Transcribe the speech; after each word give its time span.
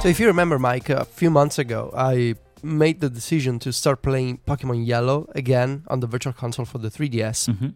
So 0.00 0.08
if 0.08 0.18
you 0.18 0.26
remember, 0.28 0.58
Myke, 0.58 0.88
a 0.88 1.04
few 1.04 1.28
months 1.28 1.58
ago, 1.58 1.92
I 1.94 2.34
made 2.62 3.00
the 3.00 3.10
decision 3.10 3.58
to 3.58 3.70
start 3.70 4.00
playing 4.00 4.38
Pokemon 4.46 4.86
Yellow 4.86 5.30
again 5.34 5.84
on 5.88 6.00
the 6.00 6.06
Virtual 6.06 6.32
Console 6.32 6.64
for 6.64 6.78
the 6.78 6.88
3DS. 6.88 7.54
hmm 7.54 7.68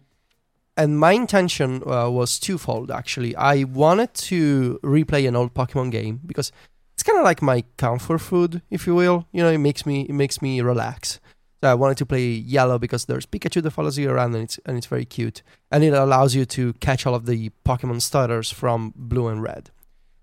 And 0.75 0.99
my 0.99 1.11
intention 1.11 1.83
uh, 1.85 2.09
was 2.09 2.39
twofold, 2.39 2.89
actually. 2.89 3.35
I 3.35 3.63
wanted 3.65 4.11
to 4.29 4.79
replay 4.83 5.27
an 5.27 5.35
old 5.35 5.53
Pokemon 5.53 5.91
game 5.91 6.19
because 6.25 6.51
it's 6.95 7.03
kind 7.03 7.19
of 7.19 7.23
like 7.23 7.43
my 7.43 7.63
comfort 7.77 8.21
food, 8.21 8.63
if 8.71 8.87
you 8.87 8.95
will. 8.95 9.27
You 9.31 9.43
know, 9.43 9.51
it 9.51 9.59
makes 9.59 9.85
me 9.85 9.97
it 10.11 10.15
makes 10.23 10.41
me 10.41 10.61
relax. 10.61 11.19
So 11.61 11.69
I 11.69 11.75
wanted 11.75 11.97
to 11.99 12.05
play 12.07 12.25
Yellow 12.55 12.77
because 12.79 13.05
there's 13.05 13.27
Pikachu 13.27 13.61
that 13.61 13.71
follows 13.71 13.97
you 13.99 14.09
around 14.09 14.33
and 14.33 14.43
it's 14.45 14.59
and 14.65 14.77
it's 14.77 14.87
very 14.87 15.05
cute, 15.05 15.43
and 15.71 15.83
it 15.83 15.93
allows 15.93 16.33
you 16.33 16.45
to 16.57 16.73
catch 16.87 17.05
all 17.05 17.15
of 17.15 17.25
the 17.27 17.51
Pokemon 17.63 18.01
starters 18.01 18.49
from 18.51 18.93
Blue 18.95 19.27
and 19.27 19.43
Red. 19.43 19.69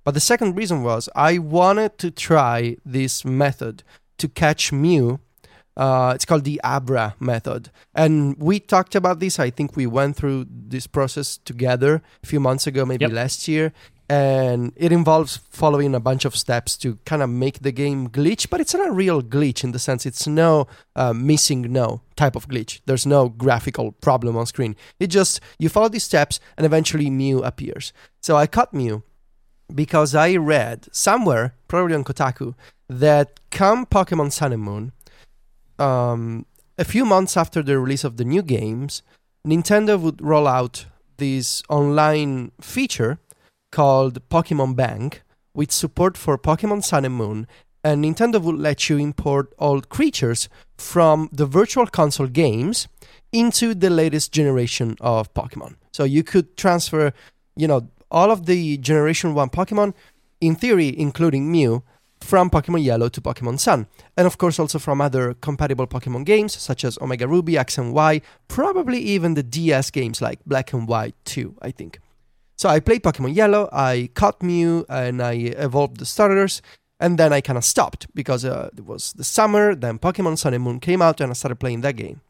But 0.04 0.14
the 0.14 0.20
second 0.20 0.56
reason 0.56 0.82
was 0.82 1.08
I 1.14 1.38
wanted 1.38 1.98
to 1.98 2.10
try 2.10 2.76
this 2.84 3.24
method 3.24 3.82
to 4.18 4.28
catch 4.28 4.72
Mew. 4.72 5.20
Uh, 5.76 6.12
it's 6.14 6.24
called 6.26 6.44
the 6.44 6.60
Abra 6.62 7.14
method. 7.18 7.70
And 7.94 8.36
we 8.38 8.60
talked 8.60 8.94
about 8.94 9.20
this. 9.20 9.38
I 9.38 9.48
think 9.50 9.74
we 9.76 9.86
went 9.86 10.16
through 10.16 10.46
this 10.50 10.86
process 10.86 11.38
together 11.38 12.02
a 12.22 12.26
few 12.26 12.40
months 12.40 12.66
ago, 12.66 12.84
maybe 12.84 13.04
Yep. 13.06 13.12
last 13.12 13.48
year. 13.48 13.72
And 14.08 14.72
it 14.76 14.92
involves 14.92 15.38
following 15.48 15.94
a 15.94 16.00
bunch 16.00 16.26
of 16.26 16.36
steps 16.36 16.76
to 16.78 16.98
kind 17.06 17.22
of 17.22 17.30
make 17.30 17.60
the 17.60 17.72
game 17.72 18.10
glitch, 18.10 18.50
but 18.50 18.60
it's 18.60 18.74
not 18.74 18.86
a 18.86 18.92
real 18.92 19.22
glitch 19.22 19.64
in 19.64 19.72
the 19.72 19.78
sense 19.78 20.04
it's 20.04 20.26
no 20.26 20.66
uh, 20.94 21.12
MissingNo 21.14 22.02
type 22.16 22.36
of 22.36 22.46
glitch. 22.46 22.80
There's 22.84 23.06
no 23.06 23.30
graphical 23.30 23.92
problem 23.92 24.36
on 24.36 24.44
screen. 24.44 24.76
It 25.00 25.06
just, 25.06 25.40
you 25.58 25.70
follow 25.70 25.88
these 25.88 26.04
steps 26.04 26.40
and 26.58 26.66
eventually 26.66 27.08
Mew 27.08 27.42
appears. 27.42 27.94
So 28.20 28.36
I 28.36 28.46
caught 28.46 28.74
Mew 28.74 29.02
because 29.74 30.14
I 30.14 30.36
read 30.36 30.88
somewhere, 30.92 31.54
probably 31.68 31.94
on 31.94 32.04
Kotaku, 32.04 32.54
that 32.88 33.40
come 33.50 33.86
Pokemon 33.86 34.32
Sun 34.32 34.52
and 34.52 34.62
Moon, 34.62 34.92
um, 35.78 36.46
a 36.78 36.84
few 36.84 37.04
months 37.04 37.36
after 37.36 37.62
the 37.62 37.78
release 37.78 38.04
of 38.04 38.16
the 38.16 38.24
new 38.24 38.42
games, 38.42 39.02
Nintendo 39.46 40.00
would 40.00 40.20
roll 40.22 40.46
out 40.46 40.86
this 41.16 41.62
online 41.68 42.52
feature 42.60 43.18
called 43.70 44.28
Pokemon 44.28 44.76
Bank 44.76 45.22
with 45.54 45.72
support 45.72 46.16
for 46.16 46.38
Pokemon 46.38 46.84
Sun 46.84 47.04
and 47.04 47.14
Moon. 47.14 47.46
And 47.84 48.04
Nintendo 48.04 48.40
would 48.40 48.58
let 48.58 48.88
you 48.88 48.96
import 48.96 49.52
old 49.58 49.88
creatures 49.88 50.48
from 50.76 51.28
the 51.32 51.46
Virtual 51.46 51.86
Console 51.86 52.28
games 52.28 52.86
into 53.32 53.74
the 53.74 53.90
latest 53.90 54.32
generation 54.32 54.96
of 55.00 55.32
Pokemon. 55.34 55.76
So 55.92 56.04
you 56.04 56.22
could 56.22 56.56
transfer, 56.56 57.12
you 57.56 57.66
know, 57.66 57.88
all 58.12 58.30
of 58.30 58.46
the 58.46 58.76
Generation 58.76 59.34
1 59.34 59.50
Pokemon, 59.50 59.94
in 60.40 60.54
theory, 60.54 60.94
including 60.96 61.50
Mew, 61.50 61.82
from 62.20 62.50
Pokemon 62.50 62.84
Yellow 62.84 63.08
to 63.08 63.20
Pokemon 63.20 63.58
Sun. 63.58 63.86
And 64.16 64.26
of 64.26 64.38
course, 64.38 64.60
also 64.60 64.78
from 64.78 65.00
other 65.00 65.34
compatible 65.34 65.86
Pokemon 65.88 66.24
games, 66.24 66.54
such 66.54 66.84
as 66.84 66.98
Omega 66.98 67.26
Ruby, 67.26 67.58
X 67.58 67.78
and 67.78 67.92
Y, 67.92 68.20
probably 68.46 68.98
even 68.98 69.34
the 69.34 69.42
DS 69.42 69.90
games 69.90 70.22
like 70.22 70.38
Black 70.46 70.72
and 70.72 70.86
White 70.86 71.16
2, 71.24 71.56
I 71.60 71.72
think. 71.72 71.98
So 72.56 72.68
I 72.68 72.78
played 72.78 73.02
Pokemon 73.02 73.34
Yellow, 73.34 73.68
I 73.72 74.10
caught 74.14 74.42
Mew, 74.42 74.86
and 74.88 75.20
I 75.20 75.32
evolved 75.32 75.96
the 75.96 76.06
starters, 76.06 76.62
and 77.00 77.18
then 77.18 77.32
I 77.32 77.40
kind 77.40 77.56
of 77.58 77.64
stopped 77.64 78.06
because 78.14 78.44
uh, 78.44 78.70
it 78.76 78.86
was 78.86 79.12
the 79.14 79.24
summer, 79.24 79.74
then 79.74 79.98
Pokemon 79.98 80.38
Sun 80.38 80.54
and 80.54 80.62
Moon 80.62 80.78
came 80.78 81.02
out, 81.02 81.20
and 81.20 81.30
I 81.30 81.34
started 81.34 81.56
playing 81.56 81.80
that 81.80 81.96
game. 81.96 82.20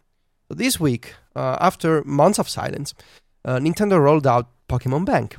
So 0.48 0.54
this 0.54 0.80
week, 0.80 1.14
uh, 1.36 1.58
after 1.60 2.02
months 2.04 2.38
of 2.38 2.48
silence, 2.48 2.94
uh, 3.44 3.58
Nintendo 3.58 4.00
rolled 4.00 4.26
out 4.26 4.48
Pokemon 4.68 5.04
Bank 5.04 5.36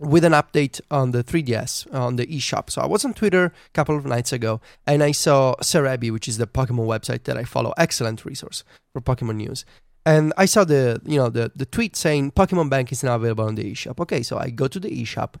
with 0.00 0.24
an 0.24 0.32
update 0.32 0.80
on 0.90 1.12
the 1.12 1.22
3DS 1.22 1.92
on 1.94 2.16
the 2.16 2.26
eShop. 2.26 2.70
So 2.70 2.82
I 2.82 2.86
was 2.86 3.04
on 3.04 3.14
Twitter 3.14 3.46
a 3.46 3.52
couple 3.72 3.96
of 3.96 4.04
nights 4.04 4.32
ago 4.32 4.60
and 4.86 5.02
I 5.02 5.12
saw 5.12 5.54
Serebii, 5.56 6.10
which 6.10 6.28
is 6.28 6.38
the 6.38 6.46
Pokemon 6.46 6.86
website 6.86 7.24
that 7.24 7.36
I 7.36 7.44
follow, 7.44 7.72
excellent 7.76 8.24
resource 8.24 8.64
for 8.92 9.00
Pokemon 9.00 9.36
news. 9.36 9.64
And 10.04 10.32
I 10.36 10.46
saw 10.46 10.64
the 10.64 11.00
you 11.04 11.16
know 11.16 11.28
the, 11.28 11.52
the 11.54 11.66
tweet 11.66 11.94
saying 11.94 12.32
Pokemon 12.32 12.70
Bank 12.70 12.90
is 12.90 13.04
now 13.04 13.14
available 13.14 13.44
on 13.44 13.54
the 13.54 13.72
eShop. 13.72 14.00
Okay, 14.00 14.22
so 14.22 14.38
I 14.38 14.50
go 14.50 14.66
to 14.66 14.80
the 14.80 14.90
eShop 14.90 15.34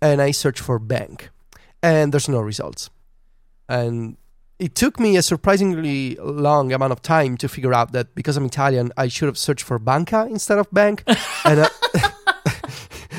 and 0.00 0.22
I 0.22 0.30
search 0.30 0.60
for 0.60 0.78
bank 0.78 1.30
and 1.82 2.12
there's 2.12 2.28
no 2.28 2.40
results. 2.40 2.88
And 3.68 4.16
it 4.58 4.74
took 4.74 4.98
me 4.98 5.16
a 5.16 5.22
surprisingly 5.22 6.16
long 6.16 6.72
amount 6.72 6.92
of 6.92 7.02
time 7.02 7.36
to 7.38 7.48
figure 7.48 7.74
out 7.74 7.92
that 7.92 8.14
because 8.14 8.36
I'm 8.36 8.46
Italian, 8.46 8.92
I 8.96 9.08
should 9.08 9.26
have 9.26 9.36
searched 9.36 9.64
for 9.64 9.78
banca 9.78 10.26
instead 10.30 10.58
of 10.58 10.70
bank. 10.72 11.02
and 11.44 11.60
uh, 11.60 11.68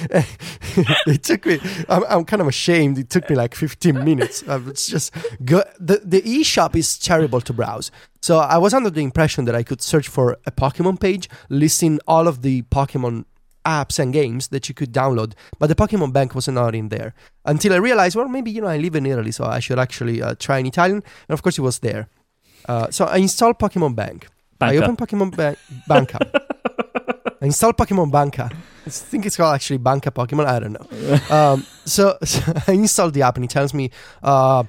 it 1.07 1.23
took 1.23 1.45
me. 1.45 1.59
I'm, 1.89 2.03
I'm 2.09 2.25
kind 2.25 2.41
of 2.41 2.47
ashamed. 2.47 2.97
It 2.97 3.09
took 3.09 3.29
me 3.29 3.35
like 3.35 3.55
15 3.55 4.03
minutes. 4.03 4.43
It's 4.47 4.87
just 4.87 5.13
go, 5.43 5.63
the 5.79 6.01
the 6.03 6.21
eShop 6.21 6.75
is 6.75 6.97
terrible 6.97 7.41
to 7.41 7.53
browse. 7.53 7.91
So 8.21 8.37
I 8.39 8.57
was 8.57 8.73
under 8.73 8.89
the 8.89 9.01
impression 9.01 9.45
that 9.45 9.55
I 9.55 9.63
could 9.63 9.81
search 9.81 10.07
for 10.07 10.37
a 10.45 10.51
Pokemon 10.51 10.99
page 10.99 11.29
listing 11.49 11.99
all 12.07 12.27
of 12.27 12.41
the 12.41 12.63
Pokemon 12.63 13.25
apps 13.65 13.99
and 13.99 14.13
games 14.13 14.47
that 14.47 14.69
you 14.69 14.73
could 14.75 14.93
download, 14.93 15.33
but 15.59 15.67
the 15.67 15.75
Pokemon 15.75 16.13
Bank 16.13 16.33
was 16.33 16.47
not 16.47 16.73
in 16.73 16.87
there 16.87 17.13
until 17.43 17.73
I 17.73 17.77
realized, 17.77 18.15
well, 18.15 18.29
maybe 18.29 18.49
you 18.49 18.61
know 18.61 18.67
I 18.67 18.77
live 18.77 18.95
in 18.95 19.05
Italy, 19.05 19.31
so 19.31 19.43
I 19.43 19.59
should 19.59 19.77
actually 19.77 20.21
uh, 20.21 20.35
try 20.39 20.59
in 20.59 20.65
Italian. 20.65 21.03
And 21.27 21.33
of 21.33 21.41
course, 21.43 21.57
it 21.57 21.61
was 21.61 21.79
there. 21.79 22.07
Uh, 22.67 22.89
so 22.91 23.05
I 23.05 23.17
installed 23.17 23.59
Pokemon 23.59 23.95
Bank. 23.95 24.27
I 24.61 24.71
Banker. 24.71 24.83
opened 24.83 24.97
Pokemon 24.97 25.35
ba- 25.35 25.57
Banca. 25.87 26.19
I 27.41 27.45
installed 27.45 27.77
Pokemon 27.77 28.11
Banca. 28.11 28.49
I 28.87 28.89
think 28.89 29.25
it's 29.25 29.35
called 29.35 29.53
actually 29.53 29.77
Banca 29.77 30.11
Pokemon. 30.11 30.45
I 30.45 30.59
don't 30.59 30.73
know. 30.73 31.35
Um, 31.35 31.65
so, 31.85 32.17
so 32.23 32.53
I 32.67 32.71
installed 32.71 33.13
the 33.13 33.21
app 33.23 33.35
and 33.35 33.45
it 33.45 33.51
tells 33.51 33.73
me 33.73 33.91
uh, 34.23 34.63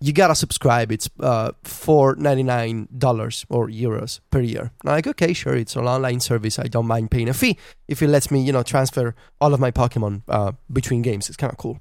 you 0.00 0.12
gotta 0.12 0.34
subscribe. 0.34 0.92
It's 0.92 1.08
uh, 1.20 1.52
four 1.62 2.16
ninety 2.16 2.42
nine 2.42 2.88
dollars 2.96 3.46
or 3.48 3.68
euros 3.68 4.20
per 4.30 4.40
year. 4.40 4.72
And 4.82 4.90
I'm 4.90 4.96
like, 4.96 5.06
okay, 5.06 5.32
sure, 5.32 5.54
it's 5.54 5.76
an 5.76 5.86
online 5.86 6.20
service. 6.20 6.58
I 6.58 6.64
don't 6.64 6.86
mind 6.86 7.10
paying 7.10 7.28
a 7.28 7.34
fee 7.34 7.56
if 7.88 8.02
it 8.02 8.08
lets 8.08 8.30
me, 8.30 8.42
you 8.42 8.52
know, 8.52 8.62
transfer 8.62 9.14
all 9.40 9.54
of 9.54 9.60
my 9.60 9.70
Pokemon 9.70 10.22
uh, 10.28 10.52
between 10.72 11.02
games. 11.02 11.28
It's 11.28 11.36
kind 11.36 11.52
of 11.52 11.58
cool. 11.58 11.80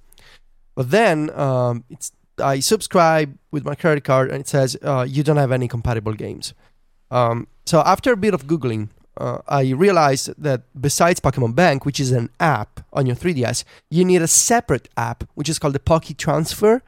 But 0.75 0.91
then 0.91 1.29
um, 1.31 1.83
it's 1.89 2.11
I 2.37 2.59
subscribe 2.59 3.37
with 3.51 3.65
my 3.65 3.75
credit 3.75 4.03
card 4.03 4.31
and 4.31 4.39
it 4.39 4.47
says 4.47 4.77
uh, 4.83 5.05
you 5.07 5.23
don't 5.23 5.37
have 5.37 5.51
any 5.51 5.67
compatible 5.67 6.13
games. 6.13 6.53
Um, 7.09 7.47
so 7.65 7.81
after 7.81 8.13
a 8.13 8.17
bit 8.17 8.33
of 8.33 8.47
googling, 8.47 8.89
uh, 9.17 9.39
I 9.47 9.69
realized 9.71 10.33
that 10.37 10.63
besides 10.79 11.19
Pokemon 11.19 11.55
Bank, 11.55 11.85
which 11.85 11.99
is 11.99 12.11
an 12.11 12.29
app 12.39 12.81
on 12.93 13.05
your 13.05 13.15
3DS, 13.15 13.63
you 13.89 14.05
need 14.05 14.21
a 14.21 14.27
separate 14.27 14.89
app 14.95 15.23
which 15.35 15.49
is 15.49 15.59
called 15.59 15.75
the 15.75 15.79
Pocket 15.79 16.17
Transfer 16.17 16.81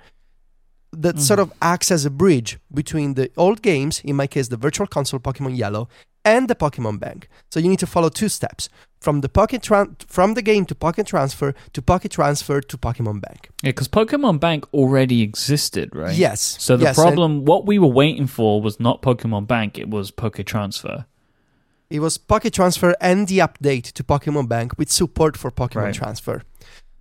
that 0.93 1.19
sort 1.19 1.39
of 1.39 1.51
acts 1.61 1.91
as 1.91 2.05
a 2.05 2.09
bridge 2.09 2.59
between 2.73 3.15
the 3.15 3.31
old 3.35 3.61
games, 3.61 3.99
in 4.03 4.15
my 4.15 4.27
case, 4.27 4.47
the 4.49 4.57
Virtual 4.57 4.87
Console 4.87 5.19
Pokemon 5.19 5.57
Yellow, 5.57 5.89
and 6.23 6.47
the 6.47 6.55
Pokemon 6.55 6.99
Bank. 6.99 7.27
So 7.51 7.59
you 7.59 7.69
need 7.69 7.79
to 7.79 7.87
follow 7.87 8.09
two 8.09 8.29
steps 8.29 8.69
from 9.01 9.21
the 9.21 9.29
Pocket 9.29 9.61
tran- 9.61 10.01
from 10.07 10.33
the 10.35 10.41
game 10.41 10.65
to 10.65 10.75
Pocket 10.75 11.07
Transfer 11.07 11.53
to 11.73 11.81
Pocket 11.81 12.11
Transfer 12.11 12.61
to 12.61 12.77
Pokemon 12.77 13.21
Bank. 13.21 13.49
Yeah, 13.61 13.69
because 13.69 13.87
Pokemon 13.87 14.39
Bank 14.39 14.65
already 14.73 15.21
existed, 15.21 15.89
right? 15.93 16.15
Yes. 16.15 16.55
So 16.59 16.77
the 16.77 16.85
yes, 16.85 16.95
problem, 16.95 17.43
what 17.43 17.65
we 17.65 17.79
were 17.79 17.87
waiting 17.87 18.27
for, 18.27 18.61
was 18.61 18.79
not 18.79 19.01
Pokemon 19.01 19.47
Bank; 19.47 19.77
it 19.77 19.89
was 19.89 20.11
Pocket 20.11 20.47
Transfer. 20.47 21.05
It 21.93 21.99
was 21.99 22.17
Pocket 22.17 22.55
Transfer 22.55 22.95
and 22.99 23.27
the 23.27 23.37
update 23.37 23.91
to 23.91 24.03
Pokemon 24.03 24.49
Bank 24.49 24.79
with 24.79 24.89
support 24.89 25.37
for 25.37 25.51
Pokemon 25.51 25.83
Right. 25.83 25.93
Transfer. 25.93 26.41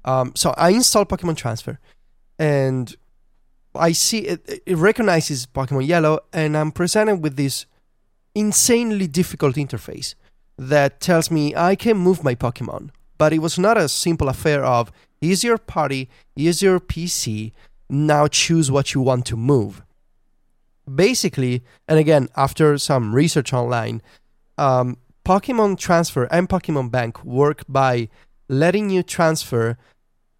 Um, 0.04 0.34
so 0.36 0.52
I 0.58 0.68
installed 0.68 1.08
Pokemon 1.08 1.38
Transfer, 1.38 1.78
and 2.38 2.94
I 3.74 3.92
see 3.92 4.18
it, 4.18 4.60
it 4.66 4.76
recognizes 4.76 5.46
Pokemon 5.46 5.86
Yellow, 5.86 6.20
and 6.34 6.54
I'm 6.58 6.70
presented 6.72 7.22
with 7.22 7.36
this 7.36 7.64
insanely 8.34 9.06
difficult 9.06 9.56
interface 9.56 10.14
that 10.58 11.00
tells 11.00 11.30
me 11.30 11.56
I 11.56 11.74
can 11.74 11.96
move 11.96 12.22
my 12.22 12.34
Pokemon. 12.34 12.90
But 13.16 13.32
it 13.32 13.38
was 13.38 13.58
not 13.58 13.78
a 13.78 13.88
simple 13.88 14.28
affair 14.28 14.62
of 14.62 14.92
here's 15.22 15.42
your 15.42 15.56
party, 15.56 16.10
here's 16.36 16.60
your 16.60 16.78
PC, 16.78 17.52
now 17.88 18.26
choose 18.26 18.70
what 18.70 18.92
you 18.92 19.00
want 19.00 19.24
to 19.24 19.38
move. 19.38 19.80
Basically, 20.94 21.62
and 21.88 21.98
again, 21.98 22.28
after 22.36 22.76
some 22.76 23.14
research 23.14 23.54
online, 23.54 24.02
um, 24.58 24.96
Pokemon 25.24 25.78
Transfer 25.78 26.24
and 26.30 26.48
Pokemon 26.48 26.90
Bank 26.90 27.24
work 27.24 27.62
by 27.68 28.08
letting 28.48 28.90
you 28.90 29.02
transfer 29.02 29.76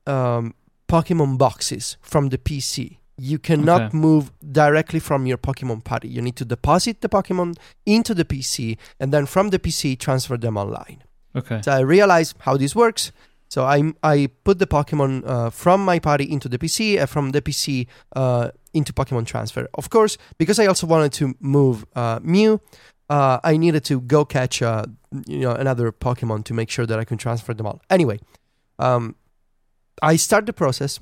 um, 0.07 0.55
Pokemon 0.89 1.39
boxes 1.39 1.97
from 2.01 2.29
the 2.29 2.39
PC. 2.39 2.99
You 3.19 3.39
cannot 3.39 3.83
Okay. 3.83 3.97
move 3.97 4.33
directly 4.51 4.99
from 4.99 5.27
your 5.27 5.39
Pokemon 5.39 5.85
party. 5.85 6.09
You 6.09 6.21
need 6.23 6.37
to 6.37 6.45
deposit 6.45 7.01
the 7.03 7.09
Pokemon 7.09 7.57
into 7.87 8.15
the 8.15 8.25
PC 8.25 8.77
and 8.99 9.13
then 9.13 9.27
from 9.27 9.51
the 9.51 9.59
PC 9.59 9.99
transfer 9.99 10.37
them 10.37 10.57
online. 10.57 11.03
Okay. 11.37 11.61
So 11.63 11.73
I 11.73 11.81
realized 11.81 12.37
how 12.41 12.57
this 12.57 12.75
works. 12.75 13.13
So 13.49 13.65
I 13.65 13.93
I 14.03 14.29
put 14.45 14.59
the 14.59 14.67
Pokemon 14.67 15.23
uh, 15.27 15.51
from 15.51 15.85
my 15.85 15.99
party 15.99 16.25
into 16.25 16.49
the 16.49 16.59
PC 16.59 16.99
and 16.99 17.09
from 17.09 17.31
the 17.33 17.43
PC 17.43 17.87
uh, 18.17 18.51
into 18.73 18.93
Pokemon 18.93 19.27
Transfer. 19.27 19.69
Of 19.75 19.89
course, 19.91 20.17
because 20.39 20.59
I 20.59 20.67
also 20.67 20.87
wanted 20.87 21.13
to 21.13 21.35
move 21.39 21.85
uh, 21.95 22.19
Mew, 22.23 22.61
uh, 23.13 23.39
I 23.45 23.59
needed 23.59 23.85
to 23.91 24.01
go 24.01 24.25
catch 24.25 24.63
uh, 24.63 24.87
you 25.27 25.41
know 25.41 25.53
another 25.53 25.93
Pokemon 25.93 26.45
to 26.45 26.55
make 26.55 26.71
sure 26.71 26.87
that 26.87 26.99
I 26.99 27.05
can 27.05 27.19
transfer 27.19 27.53
them 27.55 27.67
all. 27.67 27.79
Anyway, 27.91 28.19
um, 28.79 29.17
I 30.01 30.17
start 30.17 30.47
the 30.47 30.55
process. 30.65 31.01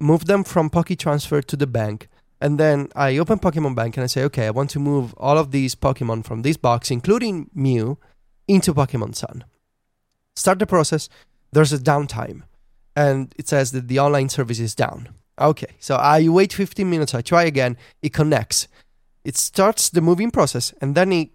move 0.00 0.24
them 0.26 0.44
from 0.44 0.70
Poke 0.70 0.96
Transfer 0.96 1.40
to 1.42 1.56
the 1.56 1.66
bank. 1.66 2.08
And 2.40 2.52
then 2.62 2.88
I 2.94 3.18
open 3.18 3.38
Pokemon 3.40 3.74
Bank 3.74 3.96
and 3.96 4.04
I 4.04 4.06
say, 4.06 4.22
okay, 4.24 4.46
I 4.46 4.50
want 4.50 4.70
to 4.70 4.78
move 4.78 5.12
all 5.16 5.36
of 5.38 5.50
these 5.50 5.74
Pokemon 5.74 6.24
from 6.24 6.42
this 6.42 6.56
box, 6.56 6.90
including 6.90 7.50
Mew, 7.52 7.98
into 8.46 8.72
Pokemon 8.72 9.16
Sun. 9.16 9.44
Start 10.36 10.58
the 10.60 10.66
process. 10.66 11.08
There's 11.52 11.72
a 11.72 11.78
downtime, 11.78 12.42
and 12.94 13.34
it 13.40 13.48
says 13.48 13.72
that 13.72 13.88
the 13.88 13.98
online 13.98 14.28
service 14.28 14.60
is 14.60 14.74
down. 14.74 15.08
Okay, 15.50 15.72
so 15.78 15.96
I 15.96 16.28
wait 16.28 16.52
15 16.52 16.88
minutes. 16.88 17.14
I 17.14 17.22
try 17.22 17.44
again. 17.44 17.76
It 18.02 18.12
connects. 18.12 18.68
It 19.28 19.36
starts 19.36 19.90
the 19.90 20.00
moving 20.00 20.30
process, 20.30 20.72
and 20.80 20.94
then 20.94 21.12
it 21.12 21.28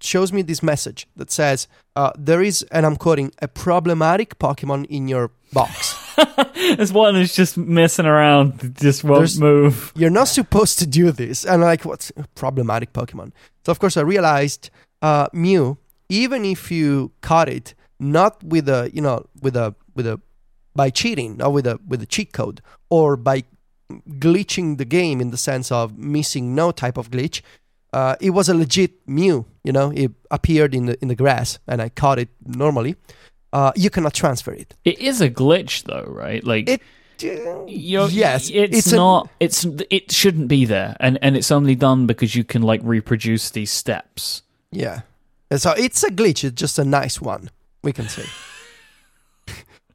shows 0.00 0.30
me 0.32 0.42
this 0.42 0.62
message 0.62 1.06
that 1.16 1.30
says 1.30 1.68
uh, 1.96 2.12
there 2.18 2.42
is, 2.42 2.62
and 2.70 2.84
I'm 2.86 2.96
quoting, 2.96 3.32
a 3.40 3.48
problematic 3.48 4.38
Pokemon 4.38 4.84
in 4.86 5.08
your 5.08 5.30
box. 5.52 5.96
This 6.76 6.92
one 6.92 7.16
is 7.16 7.34
just 7.34 7.56
messing 7.56 8.04
around, 8.06 8.76
just 8.78 9.02
won't 9.02 9.20
There's- 9.20 9.38
move. 9.38 9.92
You're 9.96 10.10
not 10.20 10.28
supposed 10.28 10.78
to 10.80 10.86
do 10.86 11.10
this. 11.10 11.44
And 11.44 11.54
I'm 11.54 11.60
like, 11.72 11.84
what's 11.86 12.12
a 12.16 12.24
problematic 12.34 12.92
Pokemon? 12.92 13.32
So 13.64 13.72
of 13.72 13.78
course 13.78 13.96
I 13.96 14.02
realized 14.02 14.70
uh, 15.00 15.28
Mew, 15.32 15.78
even 16.10 16.44
if 16.44 16.70
you 16.70 17.10
caught 17.22 17.48
it 17.48 17.74
not 17.98 18.42
with 18.44 18.68
a 18.68 18.90
you 18.92 19.00
know 19.00 19.24
with 19.40 19.56
a 19.56 19.74
with 19.96 20.06
a 20.06 20.20
by 20.76 20.90
cheating, 20.90 21.38
not 21.38 21.52
with 21.52 21.66
a 21.66 21.78
with 21.88 22.02
a 22.02 22.06
cheat 22.06 22.32
code, 22.32 22.60
or 22.90 23.16
by 23.16 23.44
glitching 24.18 24.78
the 24.78 24.84
game 24.84 25.20
in 25.20 25.30
the 25.30 25.36
sense 25.36 25.70
of 25.72 25.92
MissingNo 25.92 26.74
type 26.74 26.96
of 26.96 27.10
glitch. 27.10 27.42
Uh, 27.92 28.14
it 28.20 28.30
was 28.30 28.48
a 28.48 28.54
legit 28.54 28.92
Mew, 29.08 29.46
you 29.64 29.72
know. 29.72 29.90
It 29.94 30.12
appeared 30.30 30.74
in 30.74 30.86
the 30.86 30.96
in 31.02 31.08
the 31.08 31.16
grass, 31.16 31.58
and 31.66 31.82
I 31.82 31.88
caught 31.88 32.18
it 32.18 32.28
normally. 32.46 32.94
Uh, 33.52 33.72
you 33.74 33.90
cannot 33.90 34.14
transfer 34.14 34.52
it. 34.52 34.74
It 34.84 35.00
is 35.00 35.20
a 35.20 35.28
glitch, 35.28 35.82
though, 35.84 36.04
right? 36.08 36.44
Like, 36.44 36.68
It- 36.68 36.82
you're, 37.66 38.08
yes, 38.08 38.48
it's, 38.48 38.76
it's 38.78 38.92
a- 38.92 38.96
not. 38.96 39.28
it's 39.40 39.66
it 39.90 40.10
shouldn't 40.10 40.48
be 40.48 40.64
there, 40.64 40.96
and 41.00 41.18
and 41.20 41.36
it's 41.36 41.50
only 41.50 41.74
done 41.74 42.06
because 42.06 42.34
you 42.34 42.44
can 42.44 42.62
like 42.62 42.80
reproduce 42.82 43.50
these 43.50 43.70
steps. 43.70 44.42
Yeah. 44.72 45.00
And 45.50 45.60
so 45.60 45.72
it's 45.76 46.02
a 46.04 46.10
glitch. 46.10 46.44
It's 46.44 46.54
just 46.60 46.78
a 46.78 46.84
nice 46.84 47.20
one, 47.20 47.50
we 47.82 47.92
can 47.92 48.08
say. 48.08 48.24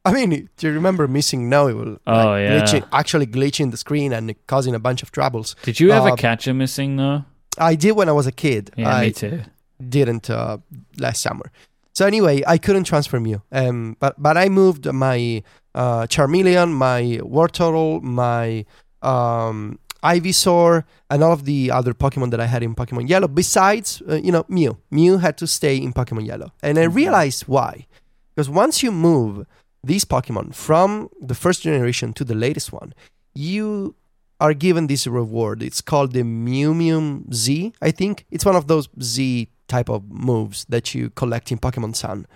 I 0.06 0.14
mean, 0.14 0.50
do 0.58 0.68
you 0.68 0.74
remember 0.74 1.08
MissingNo? 1.08 1.70
It 1.72 1.74
will 1.74 1.98
Oh, 2.06 2.14
like, 2.14 2.42
yeah. 2.44 2.62
glitching, 2.62 2.88
actually 2.92 3.28
glitching 3.28 3.72
the 3.72 3.78
screen 3.78 4.14
and 4.14 4.36
causing 4.48 4.76
a 4.76 4.80
bunch 4.80 5.02
of 5.04 5.12
troubles. 5.12 5.56
Did 5.64 5.80
you 5.80 5.92
ever 5.92 6.10
Uh, 6.10 6.16
catch 6.16 6.48
a 6.48 6.54
missing 6.54 6.96
though? 6.98 7.26
I 7.58 7.76
did 7.76 7.94
when 7.94 8.08
I 8.10 8.12
was 8.12 8.28
a 8.28 8.32
kid. 8.32 8.72
Yeah, 8.78 8.96
I 8.96 9.02
me 9.06 9.12
too. 9.12 9.42
didn't 9.90 10.30
uh, 10.30 10.58
last 11.00 11.22
summer. 11.22 11.52
So 11.94 12.06
anyway, 12.06 12.44
I 12.46 12.58
couldn't 12.58 12.84
transfer 12.84 13.20
Mew. 13.20 13.42
Um, 13.52 13.96
but 14.00 14.14
but 14.22 14.38
I 14.38 14.50
moved 14.50 14.86
my 14.92 15.42
uh, 15.74 16.04
Charmeleon, 16.08 16.72
my 16.74 17.02
Wartortle, 17.24 18.02
my 18.02 18.66
um, 19.02 19.80
Ivysaur, 20.04 20.84
and 21.10 21.24
all 21.24 21.32
of 21.32 21.46
the 21.46 21.72
other 21.72 21.94
Pokemon 21.94 22.32
that 22.32 22.40
I 22.40 22.46
had 22.46 22.62
in 22.64 22.76
Pokemon 22.76 23.10
Yellow. 23.10 23.28
Besides, 23.28 24.02
uh, 24.10 24.16
you 24.16 24.32
know, 24.32 24.46
Mew. 24.50 24.78
Mew 24.92 25.18
had 25.18 25.38
to 25.38 25.48
stay 25.48 25.78
in 25.78 25.94
Pokemon 25.94 26.26
Yellow, 26.28 26.52
and 26.62 26.78
I 26.78 26.86
Mhm. 26.88 26.96
realized 26.96 27.44
why. 27.48 27.88
Because 28.36 28.50
once 28.50 28.84
you 28.84 28.92
move 28.92 29.46
these 29.86 30.06
Pokemon 30.06 30.54
from 30.56 31.10
the 31.22 31.36
first 31.36 31.64
generation 31.64 32.14
to 32.14 32.24
the 32.24 32.36
latest 32.36 32.72
one, 32.74 32.94
you 33.34 33.96
are 34.40 34.54
given 34.54 34.88
this 34.88 35.08
reward. 35.08 35.64
It's 35.64 35.82
called 35.82 36.12
the 36.12 36.24
Mewnium 36.24 37.34
Z, 37.34 37.74
I 37.82 37.92
think. 37.92 38.26
It's 38.32 38.46
one 38.46 38.56
of 38.56 38.68
those 38.68 38.90
Z 39.02 39.50
type 39.68 39.90
of 39.90 40.10
moves 40.10 40.66
that 40.70 40.94
you 40.94 41.10
collect 41.12 41.52
in 41.52 41.58
Pokemon 41.58 41.96
Sun. 41.96 42.28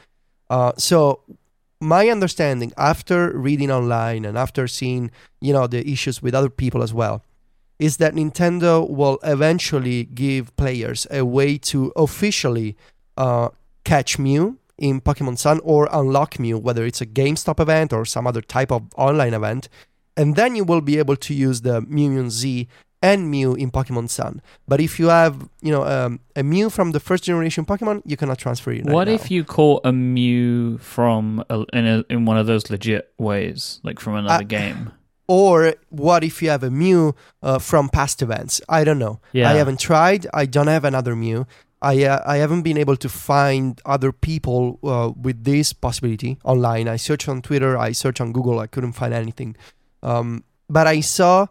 Uh, 0.50 0.72
so 0.78 1.22
my 1.80 2.10
understanding 2.10 2.72
after 2.78 3.38
reading 3.38 3.72
online 3.72 4.25
and 4.25 4.38
after 4.38 4.68
seeing, 4.68 5.12
you 5.42 5.54
know, 5.54 5.68
the 5.68 5.88
issues 5.90 6.22
with 6.22 6.34
other 6.34 6.50
people 6.50 6.81
as 6.84 6.94
well, 6.94 7.24
is 7.78 7.98
that 7.98 8.13
Nintendo 8.13 8.88
will 8.90 9.19
eventually 9.24 10.04
give 10.04 10.56
players 10.57 11.07
a 11.12 11.24
way 11.24 11.57
to 11.57 11.94
officially 11.96 12.75
uh, 13.16 13.50
catch 13.86 14.19
Mew 14.19 14.57
in 14.80 15.02
Pokemon 15.02 15.38
Sun 15.38 15.60
or 15.64 15.88
unlock 15.92 16.40
Mew, 16.40 16.58
whether 16.58 16.86
it's 16.86 17.02
a 17.02 17.06
GameStop 17.06 17.60
event 17.60 17.94
or 17.94 18.06
some 18.06 18.26
other 18.28 18.42
type 18.42 18.72
of 18.72 18.84
online 18.98 19.34
event. 19.34 19.70
And 20.18 20.36
then 20.36 20.56
you 20.56 20.64
will 20.64 20.81
be 20.81 20.98
able 20.98 21.16
to 21.18 21.34
use 21.34 21.62
the 21.62 21.81
Mewnium 21.81 22.30
Z 22.30 22.68
and 23.02 23.31
Mew 23.31 23.56
in 23.56 23.72
Pokemon 23.72 24.10
Sun. 24.10 24.42
But 24.68 24.81
if 24.81 25.00
you 25.00 25.08
have, 25.08 25.48
you 25.62 25.72
know, 25.72 25.86
um, 25.86 26.20
a 26.36 26.44
Mew 26.44 26.70
from 26.70 26.92
the 26.92 27.00
first 27.00 27.24
generation 27.24 27.64
Pokemon, 27.66 28.02
you 28.06 28.18
cannot 28.18 28.38
transfer 28.38 28.72
it. 28.72 28.84
right 28.86 28.94
what 28.94 29.08
now. 29.08 29.14
if 29.14 29.31
you 29.31 29.46
caught 29.46 29.86
a 29.86 29.94
Mew 29.94 30.78
from 30.80 31.44
a, 31.50 31.64
in 31.72 31.86
a, 31.88 32.04
in 32.10 32.25
one 32.25 32.38
of 32.38 32.46
those 32.48 32.70
legit 32.70 33.14
ways, 33.18 33.80
like 33.84 34.00
from 34.00 34.16
another 34.16 34.44
Uh, 34.44 34.48
game? 34.48 34.92
Or 35.32 35.75
what 35.90 36.24
if 36.24 36.42
you 36.42 36.50
have 36.50 36.64
a 36.64 36.72
Mew 36.72 37.14
uh, 37.44 37.60
from 37.60 37.88
past 37.88 38.24
events? 38.24 38.62
I 38.68 38.84
don't 38.84 38.98
know. 38.98 39.22
Yeah. 39.32 39.48
I 39.52 39.54
haven't 39.54 39.80
tried. 39.80 40.25
I 40.34 40.48
don't 40.48 40.66
have 40.66 40.84
another 40.84 41.16
Mew. 41.16 41.46
I 41.81 42.04
uh, 42.04 42.22
I 42.26 42.38
haven't 42.38 42.64
been 42.64 42.78
able 42.78 42.98
to 42.98 43.10
find 43.10 43.80
other 43.86 44.12
people 44.12 44.80
uh, 44.84 45.12
with 45.16 45.44
this 45.44 45.74
possibility 45.74 46.38
online. 46.44 46.88
I 46.88 46.98
searched 46.98 47.30
on 47.30 47.42
Twitter. 47.42 47.78
I 47.78 47.94
searched 47.94 48.22
on 48.22 48.31
Google. 48.34 48.60
I 48.60 48.68
couldn't 48.68 48.94
find 48.94 49.14
anything. 49.14 49.56
Um, 50.04 50.44
but 50.70 50.88
I 50.88 51.00
saw 51.02 51.48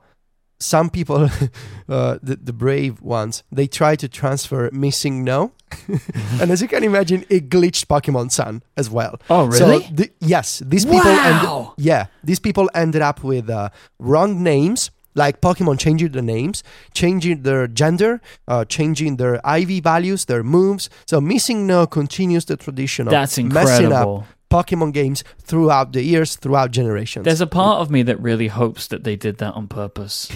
some 0.61 0.91
people, 0.91 1.31
uh, 1.89 2.19
the, 2.23 2.37
the 2.43 2.53
brave 2.53 3.01
ones, 3.01 3.45
they 3.53 3.67
tried 3.69 4.01
to 4.01 4.09
transfer 4.09 4.69
MissingNo, 4.71 5.53
and 6.41 6.51
as 6.51 6.61
you 6.61 6.67
can 6.69 6.83
imagine, 6.83 7.25
it 7.29 7.49
glitched 7.49 7.87
Pokemon 7.87 8.31
Sun 8.33 8.63
as 8.77 8.91
well. 8.91 9.21
Oh, 9.31 9.47
really? 9.47 9.59
So 9.59 9.79
the, 9.95 10.11
yes, 10.21 10.61
these 10.67 10.85
people 10.85 11.09
end, 11.11 11.47
Wow. 11.47 11.75
yeah, 11.77 12.07
these 12.25 12.41
people 12.41 12.69
ended 12.75 13.03
up 13.03 13.23
with 13.23 13.49
uh, 13.49 13.69
wrong 14.01 14.43
names, 14.43 14.91
like 15.19 15.41
Pokemon 15.43 15.79
changing 15.79 16.13
the 16.13 16.23
names, 16.23 16.63
changing 16.95 17.43
their 17.43 17.67
gender, 17.67 18.21
uh, 18.47 18.65
changing 18.65 19.17
their 19.17 19.35
IV 19.45 19.83
values, 19.83 20.25
their 20.25 20.43
moves. 20.43 20.89
So 21.07 21.21
MissingNo 21.21 21.91
continues 21.91 22.47
the 22.47 22.57
tradition 22.57 23.09
of 23.09 23.11
That's 23.11 23.39
messing 23.39 23.93
up. 23.93 24.25
Pokemon 24.51 24.95
games 24.95 25.25
throughout 25.43 25.93
the 25.93 26.03
years, 26.03 26.37
throughout 26.37 26.71
generations. 26.71 27.25
There's 27.25 27.43
a 27.43 27.47
part 27.47 27.81
of 27.81 27.91
me 27.91 28.03
that 28.05 28.19
really 28.19 28.49
hopes 28.49 28.87
that 28.89 29.05
they 29.05 29.15
did 29.15 29.39
that 29.39 29.53
on 29.53 29.69
purpose. 29.69 30.33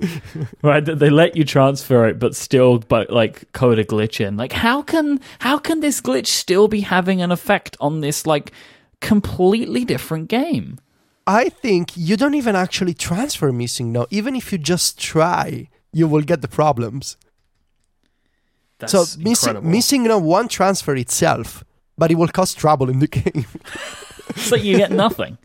right, 0.62 0.84
that 0.84 1.00
they 1.00 1.10
let 1.10 1.36
you 1.36 1.44
transfer 1.44 2.06
it, 2.06 2.20
but 2.20 2.36
still, 2.36 2.78
but 2.78 3.10
like 3.10 3.50
code 3.52 3.80
a 3.80 3.84
glitch 3.84 4.24
in. 4.24 4.36
Like, 4.36 4.52
how 4.52 4.82
can 4.82 5.20
how 5.40 5.58
can 5.58 5.80
this 5.80 6.00
glitch 6.00 6.28
still 6.28 6.68
be 6.68 6.80
having 6.80 7.20
an 7.22 7.32
effect 7.32 7.76
on 7.80 8.02
this 8.02 8.24
like 8.24 8.52
completely 9.00 9.84
different 9.84 10.28
game? 10.28 10.78
I 11.26 11.48
think 11.48 11.96
you 11.96 12.16
don't 12.16 12.34
even 12.34 12.54
actually 12.54 12.94
transfer 12.94 13.50
MissingNo. 13.50 14.06
Even 14.10 14.36
if 14.36 14.52
you 14.52 14.58
just 14.58 14.98
try, 15.00 15.68
you 15.92 16.06
will 16.06 16.22
get 16.22 16.40
the 16.40 16.48
problems. 16.48 17.16
That's 18.78 18.92
so 18.92 19.04
missing 19.18 19.54
MissingNo 19.54 20.20
won't 20.22 20.50
transfer 20.50 20.94
itself, 20.94 21.64
but 21.96 22.10
it 22.10 22.16
will 22.16 22.28
cause 22.28 22.54
trouble 22.54 22.88
in 22.90 22.98
the 22.98 23.06
game. 23.20 23.46
so 24.36 24.54
you 24.54 24.76
get 24.76 24.92
nothing. 24.92 25.38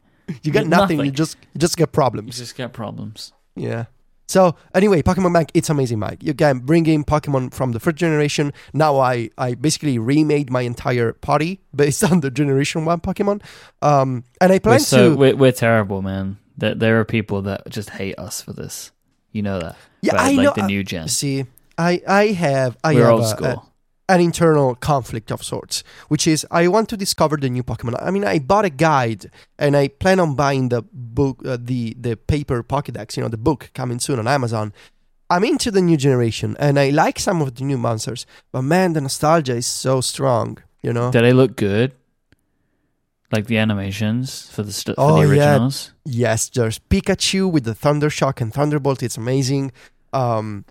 you 0.44 0.52
get 0.52 0.68
Nothing. 0.68 0.98
nothing. 0.98 1.06
You 1.06 1.12
just 1.12 1.38
you 1.54 1.60
just 1.60 1.78
get 1.78 1.92
problems. 1.94 2.38
You 2.38 2.44
just 2.44 2.56
get 2.56 2.74
problems. 2.74 3.32
Yeah. 3.56 3.86
So 4.32 4.56
anyway, 4.74 5.02
Pokemon 5.04 5.34
Bank, 5.34 5.52
it's 5.54 5.70
amazing, 5.70 6.00
Myke. 6.00 6.24
You 6.24 6.34
can 6.34 6.60
bring 6.60 6.86
in 6.88 7.04
Pokemon 7.04 7.54
from 7.54 7.74
the 7.76 7.80
first 7.80 7.98
generation. 7.98 8.54
Now 8.74 8.92
I 9.14 9.30
I 9.38 9.56
basically 9.56 10.00
remade 10.00 10.48
my 10.50 10.62
entire 10.72 11.12
party 11.14 11.60
based 11.76 12.02
on 12.10 12.22
the 12.22 12.32
generation 12.32 12.86
one 12.86 13.02
Pokemon. 13.02 13.42
Um, 13.82 14.24
and 14.40 14.52
I 14.52 14.56
We're 14.56 14.60
plan 14.68 14.80
so 14.80 15.10
to 15.12 15.16
we're, 15.22 15.36
we're 15.36 15.52
terrible, 15.52 16.02
man. 16.02 16.38
There 16.58 16.76
there 16.76 16.96
are 17.00 17.06
people 17.06 17.42
that 17.50 17.68
just 17.70 17.90
hate 18.00 18.18
us 18.18 18.42
for 18.42 18.54
this. 18.54 18.92
You 19.36 19.42
know 19.44 19.60
that. 19.60 19.76
yeah 20.02 20.16
right? 20.16 20.32
I 20.32 20.32
like 20.40 20.46
know. 20.46 20.54
the 20.56 20.64
uh, 20.64 20.68
new 20.68 20.84
gen. 20.84 21.08
see, 21.08 21.46
I 21.78 22.02
I 22.08 22.28
have 22.28 22.78
I 22.84 22.94
we're 22.96 23.04
have 23.04 23.14
old 23.14 23.24
a- 23.24 23.28
school. 23.28 23.48
a- 23.48 23.71
an 24.10 24.20
internal 24.20 24.76
conflict 24.76 25.32
of 25.32 25.42
sorts, 25.44 25.84
which 26.10 26.28
is 26.28 26.46
I 26.52 26.68
want 26.68 26.90
to 26.90 26.98
discover 26.98 27.38
the 27.38 27.50
new 27.50 27.64
Pokemon. 27.64 27.96
I 28.02 28.12
mean, 28.12 28.26
I 28.26 28.40
bought 28.40 28.66
a 28.66 28.70
guide 28.70 29.32
and 29.58 29.76
I 29.78 29.88
plan 29.88 30.20
on 30.20 30.36
buying 30.36 30.70
the 30.70 30.82
book, 30.92 31.42
uh, 31.46 31.58
the 31.60 31.96
the 32.00 32.16
paper 32.18 32.62
Pokédex, 32.64 33.16
you 33.18 33.24
know, 33.24 33.30
the 33.30 33.38
book 33.38 33.70
coming 33.74 34.00
soon 34.00 34.20
on 34.20 34.28
Amazon. 34.28 34.74
I'm 35.30 35.46
into 35.46 35.72
the 35.72 35.82
new 35.82 35.96
generation 35.96 36.58
and 36.60 36.78
I 36.78 36.90
like 36.90 37.18
some 37.20 37.42
of 37.42 37.56
the 37.56 37.64
new 37.64 37.78
monsters, 37.78 38.26
but 38.52 38.64
man, 38.64 38.94
the 38.94 39.00
nostalgia 39.02 39.56
is 39.56 39.66
so 39.68 40.02
strong, 40.02 40.58
you 40.84 40.92
know. 40.92 41.10
Do 41.10 41.22
they 41.22 41.32
look 41.32 41.56
good? 41.56 41.94
Like 43.32 43.46
the 43.48 43.58
animations 43.60 44.50
for 44.50 44.62
the 44.64 44.74
st- 44.74 44.98
for 44.98 45.02
Oh, 45.04 45.16
the 45.16 45.22
yeah. 45.22 45.28
originals. 45.54 45.94
Yes, 46.04 46.50
there's 46.50 46.80
Pikachu 46.80 47.50
with 47.50 47.64
the 47.64 47.74
Thunder 47.74 48.10
Shock 48.10 48.42
and 48.42 48.54
Thunderbolt. 48.54 49.02
It's 49.02 49.16
amazing. 49.16 49.72
Um, 50.12 50.66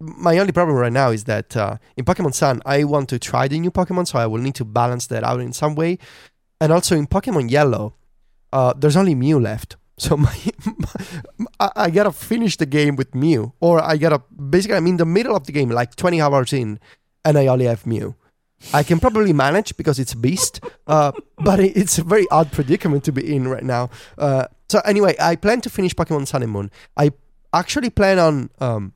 my 0.00 0.38
only 0.38 0.52
problem 0.52 0.76
right 0.76 0.92
now 0.92 1.10
is 1.10 1.24
that 1.24 1.56
uh, 1.56 1.76
in 1.96 2.04
Pokemon 2.04 2.34
Sun, 2.34 2.62
I 2.64 2.84
want 2.84 3.08
to 3.10 3.18
try 3.18 3.48
the 3.48 3.58
new 3.58 3.70
Pokemon, 3.70 4.06
so 4.06 4.18
I 4.18 4.26
will 4.26 4.40
need 4.40 4.54
to 4.56 4.64
balance 4.64 5.06
that 5.08 5.24
out 5.24 5.40
in 5.40 5.52
some 5.52 5.74
way. 5.74 5.98
And 6.60 6.72
also 6.72 6.96
in 6.96 7.06
Pokemon 7.06 7.50
Yellow, 7.50 7.94
uh, 8.52 8.74
there's 8.76 8.96
only 8.96 9.14
Mew 9.14 9.38
left. 9.40 9.76
So 10.00 10.16
my, 10.16 10.32
I, 11.58 11.70
I 11.74 11.90
gotta 11.90 12.12
finish 12.12 12.56
the 12.56 12.66
game 12.66 12.94
with 12.94 13.16
Mew, 13.16 13.52
or 13.58 13.82
I 13.82 13.96
gotta 13.96 14.20
basically 14.30 14.76
I'm 14.76 14.86
in 14.86 14.96
the 14.96 15.04
middle 15.04 15.34
of 15.34 15.46
the 15.46 15.52
game, 15.52 15.70
like 15.70 15.96
20 15.96 16.20
hours 16.20 16.52
in, 16.52 16.78
and 17.24 17.36
I 17.36 17.48
only 17.48 17.64
have 17.64 17.84
Mew. 17.84 18.14
I 18.72 18.84
can 18.84 19.00
probably 19.00 19.32
manage 19.32 19.76
because 19.76 19.98
it's 19.98 20.12
a 20.12 20.16
beast, 20.16 20.60
uh, 20.86 21.10
but 21.38 21.58
it's 21.58 21.98
a 21.98 22.04
very 22.04 22.26
odd 22.30 22.52
predicament 22.52 23.02
to 23.04 23.12
be 23.12 23.34
in 23.34 23.48
right 23.48 23.64
now. 23.64 23.90
Uh, 24.16 24.46
So 24.70 24.78
anyway, 24.84 25.16
I 25.18 25.34
plan 25.34 25.60
to 25.62 25.70
finish 25.70 25.94
Pokemon 25.94 26.28
Sun 26.28 26.42
and 26.44 26.52
Moon. 26.52 26.70
I 26.96 27.10
actually 27.52 27.90
plan 27.90 28.18
on 28.18 28.50
um, 28.60 28.92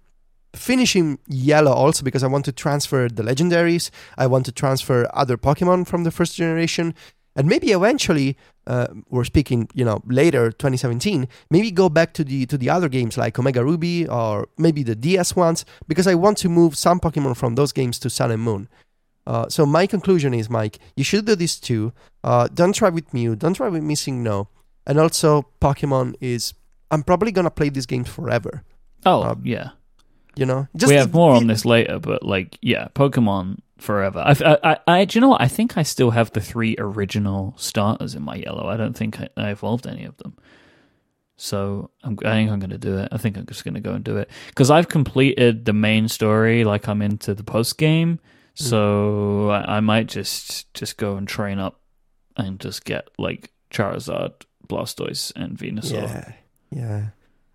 finishing 0.54 1.18
Yellow 1.26 1.72
also 1.72 2.04
because 2.04 2.22
I 2.22 2.26
want 2.28 2.44
to 2.46 2.52
transfer 2.52 3.08
the 3.08 3.22
legendaries. 3.22 3.90
I 4.18 4.26
want 4.26 4.44
to 4.46 4.52
transfer 4.52 5.08
other 5.14 5.36
Pokemon 5.36 5.86
from 5.86 6.04
the 6.04 6.10
first 6.10 6.36
generation, 6.36 6.94
and 7.34 7.48
maybe 7.48 7.72
eventually, 7.72 8.36
uh, 8.66 8.88
we're 9.08 9.24
speaking, 9.24 9.68
you 9.74 9.84
know, 9.84 10.02
later 10.06 10.52
2017. 10.52 11.26
Maybe 11.50 11.70
go 11.70 11.88
back 11.88 12.12
to 12.14 12.24
the 12.24 12.44
to 12.46 12.58
the 12.58 12.68
other 12.70 12.88
games 12.88 13.16
like 13.16 13.38
Omega 13.38 13.64
Ruby 13.64 14.06
or 14.06 14.48
maybe 14.58 14.82
the 14.82 14.94
DS 14.94 15.34
ones 15.34 15.64
because 15.88 16.06
I 16.06 16.14
want 16.14 16.36
to 16.38 16.48
move 16.48 16.76
some 16.76 17.00
Pokemon 17.00 17.36
from 17.36 17.54
those 17.54 17.72
games 17.72 17.98
to 18.00 18.10
Sun 18.10 18.30
and 18.30 18.42
Moon. 18.42 18.68
Uh, 19.26 19.48
so 19.48 19.64
my 19.64 19.86
conclusion 19.86 20.34
is, 20.34 20.48
Myke, 20.48 20.78
you 20.96 21.04
should 21.04 21.24
do 21.26 21.36
this 21.36 21.58
too. 21.60 21.92
Uh, 22.24 22.48
don't 22.52 22.74
try 22.74 22.88
with 22.88 23.14
Mew. 23.14 23.36
Don't 23.36 23.54
try 23.54 23.68
with 23.68 23.82
MissingNo. 23.82 24.48
And 24.86 24.98
also, 24.98 25.46
Pokemon 25.60 26.16
is. 26.20 26.54
I'm 26.90 27.02
probably 27.02 27.32
gonna 27.32 27.50
play 27.50 27.70
these 27.70 27.86
games 27.86 28.08
forever. 28.08 28.62
Oh 29.06 29.22
Um, 29.22 29.40
yeah, 29.44 29.70
You 30.34 30.46
know, 30.46 30.68
we 30.86 30.94
have 30.94 31.12
more 31.12 31.34
on 31.34 31.46
this 31.46 31.64
later, 31.64 31.98
but 31.98 32.22
like 32.22 32.58
yeah, 32.62 32.88
Pokemon 32.94 33.58
forever. 33.78 34.20
I, 34.20 34.36
I, 34.44 34.58
I, 34.72 34.78
I 34.86 35.04
do 35.04 35.18
you 35.18 35.20
know 35.20 35.28
what? 35.28 35.42
I 35.42 35.48
think 35.48 35.76
I 35.76 35.82
still 35.82 36.10
have 36.10 36.32
the 36.32 36.40
three 36.40 36.76
original 36.78 37.54
starters 37.56 38.14
in 38.14 38.22
my 38.22 38.36
yellow. 38.36 38.68
I 38.68 38.76
don't 38.76 38.96
think 38.96 39.20
I, 39.20 39.28
I 39.36 39.50
evolved 39.50 39.86
any 39.86 40.04
of 40.04 40.16
them. 40.18 40.36
So 41.36 41.90
I'm, 42.02 42.16
I 42.24 42.30
think 42.32 42.50
I'm 42.50 42.60
going 42.60 42.70
to 42.70 42.78
do 42.78 42.98
it. 42.98 43.08
I 43.10 43.18
think 43.18 43.36
I'm 43.36 43.46
just 43.46 43.64
going 43.64 43.74
to 43.74 43.80
go 43.80 43.92
and 43.92 44.04
do 44.04 44.16
it 44.16 44.30
because 44.48 44.70
I've 44.70 44.88
completed 44.88 45.64
the 45.64 45.72
main 45.72 46.08
story. 46.08 46.64
Like 46.64 46.88
I'm 46.88 47.02
into 47.02 47.34
the 47.34 47.42
post 47.42 47.78
game, 47.78 48.20
mm. 48.54 48.62
so 48.62 49.50
I, 49.50 49.78
I 49.78 49.80
might 49.80 50.06
just 50.06 50.72
just 50.72 50.96
go 50.96 51.16
and 51.16 51.26
train 51.26 51.58
up 51.58 51.80
and 52.36 52.60
just 52.60 52.84
get 52.84 53.08
like 53.18 53.50
Charizard, 53.70 54.32
Blastoise, 54.68 55.32
and 55.34 55.58
Venusaur. 55.58 56.02
Yeah, 56.02 56.32
yeah. 56.70 57.06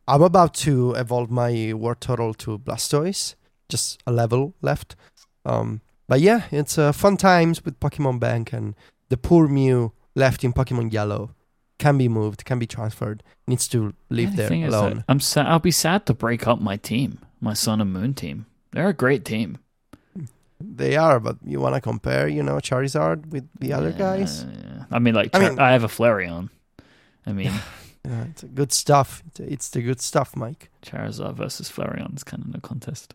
I'm 0.07 0.21
about 0.21 0.53
to 0.65 0.93
evolve 0.93 1.29
my 1.29 1.51
Wartortle 1.51 2.35
to 2.37 2.57
Blastoise. 2.59 3.35
Just 3.69 4.01
a 4.07 4.11
level 4.11 4.53
left. 4.61 4.95
Um, 5.45 5.81
but 6.07 6.21
yeah, 6.21 6.43
it's 6.51 6.77
uh, 6.77 6.91
fun 6.93 7.17
times 7.17 7.65
with 7.65 7.79
Pokemon 7.79 8.19
Bank, 8.19 8.53
and 8.53 8.75
the 9.09 9.17
poor 9.17 9.47
Mew 9.47 9.91
left 10.15 10.43
in 10.43 10.53
Pokemon 10.53 10.93
Yellow 10.93 11.31
can 11.77 11.97
be 11.97 12.07
moved, 12.07 12.45
can 12.45 12.57
be 12.59 12.65
transferred, 12.65 13.21
needs 13.45 13.67
to 13.67 13.93
live 14.09 14.29
Yeah, 14.29 14.31
the 14.31 14.35
there 14.37 14.47
thing 14.47 14.61
is 14.63 14.71
that 14.73 14.79
alone. 14.79 15.03
I'm 15.09 15.19
sad. 15.19 15.45
I'll 15.47 15.59
be 15.59 15.71
sad 15.71 16.05
to 16.07 16.13
break 16.13 16.47
up 16.47 16.59
my 16.61 16.77
team, 16.77 17.19
my 17.41 17.53
Sun 17.53 17.81
and 17.81 17.91
Moon 17.93 18.13
team. 18.13 18.45
They're 18.71 18.87
a 18.87 18.93
great 18.93 19.25
team. 19.25 19.57
They 20.59 20.95
are, 20.97 21.19
but 21.19 21.37
you 21.45 21.59
want 21.59 21.75
to 21.75 21.81
compare, 21.81 22.27
you 22.27 22.41
know, 22.41 22.55
Charizard 22.55 23.27
with 23.27 23.47
the 23.59 23.73
other 23.73 23.89
Yeah, 23.89 23.97
guys? 23.97 24.43
yeah. 24.43 24.85
I 24.89 24.97
mean, 24.99 25.13
like 25.13 25.35
I 25.35 25.39
I, 25.45 25.49
mean- 25.49 25.59
I 25.59 25.71
have 25.73 25.83
a 25.83 25.87
Flareon. 25.87 26.49
I 27.27 27.31
mean, 27.33 27.51
Yeah, 28.05 28.23
it's 28.25 28.43
good 28.43 28.71
stuff. 28.71 29.21
It's, 29.27 29.39
it's 29.39 29.69
the 29.69 29.81
good 29.81 30.01
stuff, 30.01 30.33
Myke. 30.33 30.67
Charizard 30.85 31.35
versus 31.35 31.69
Flareon 31.71 32.15
is 32.15 32.23
kind 32.23 32.43
of 32.43 32.53
no 32.53 32.59
contest. 32.59 33.13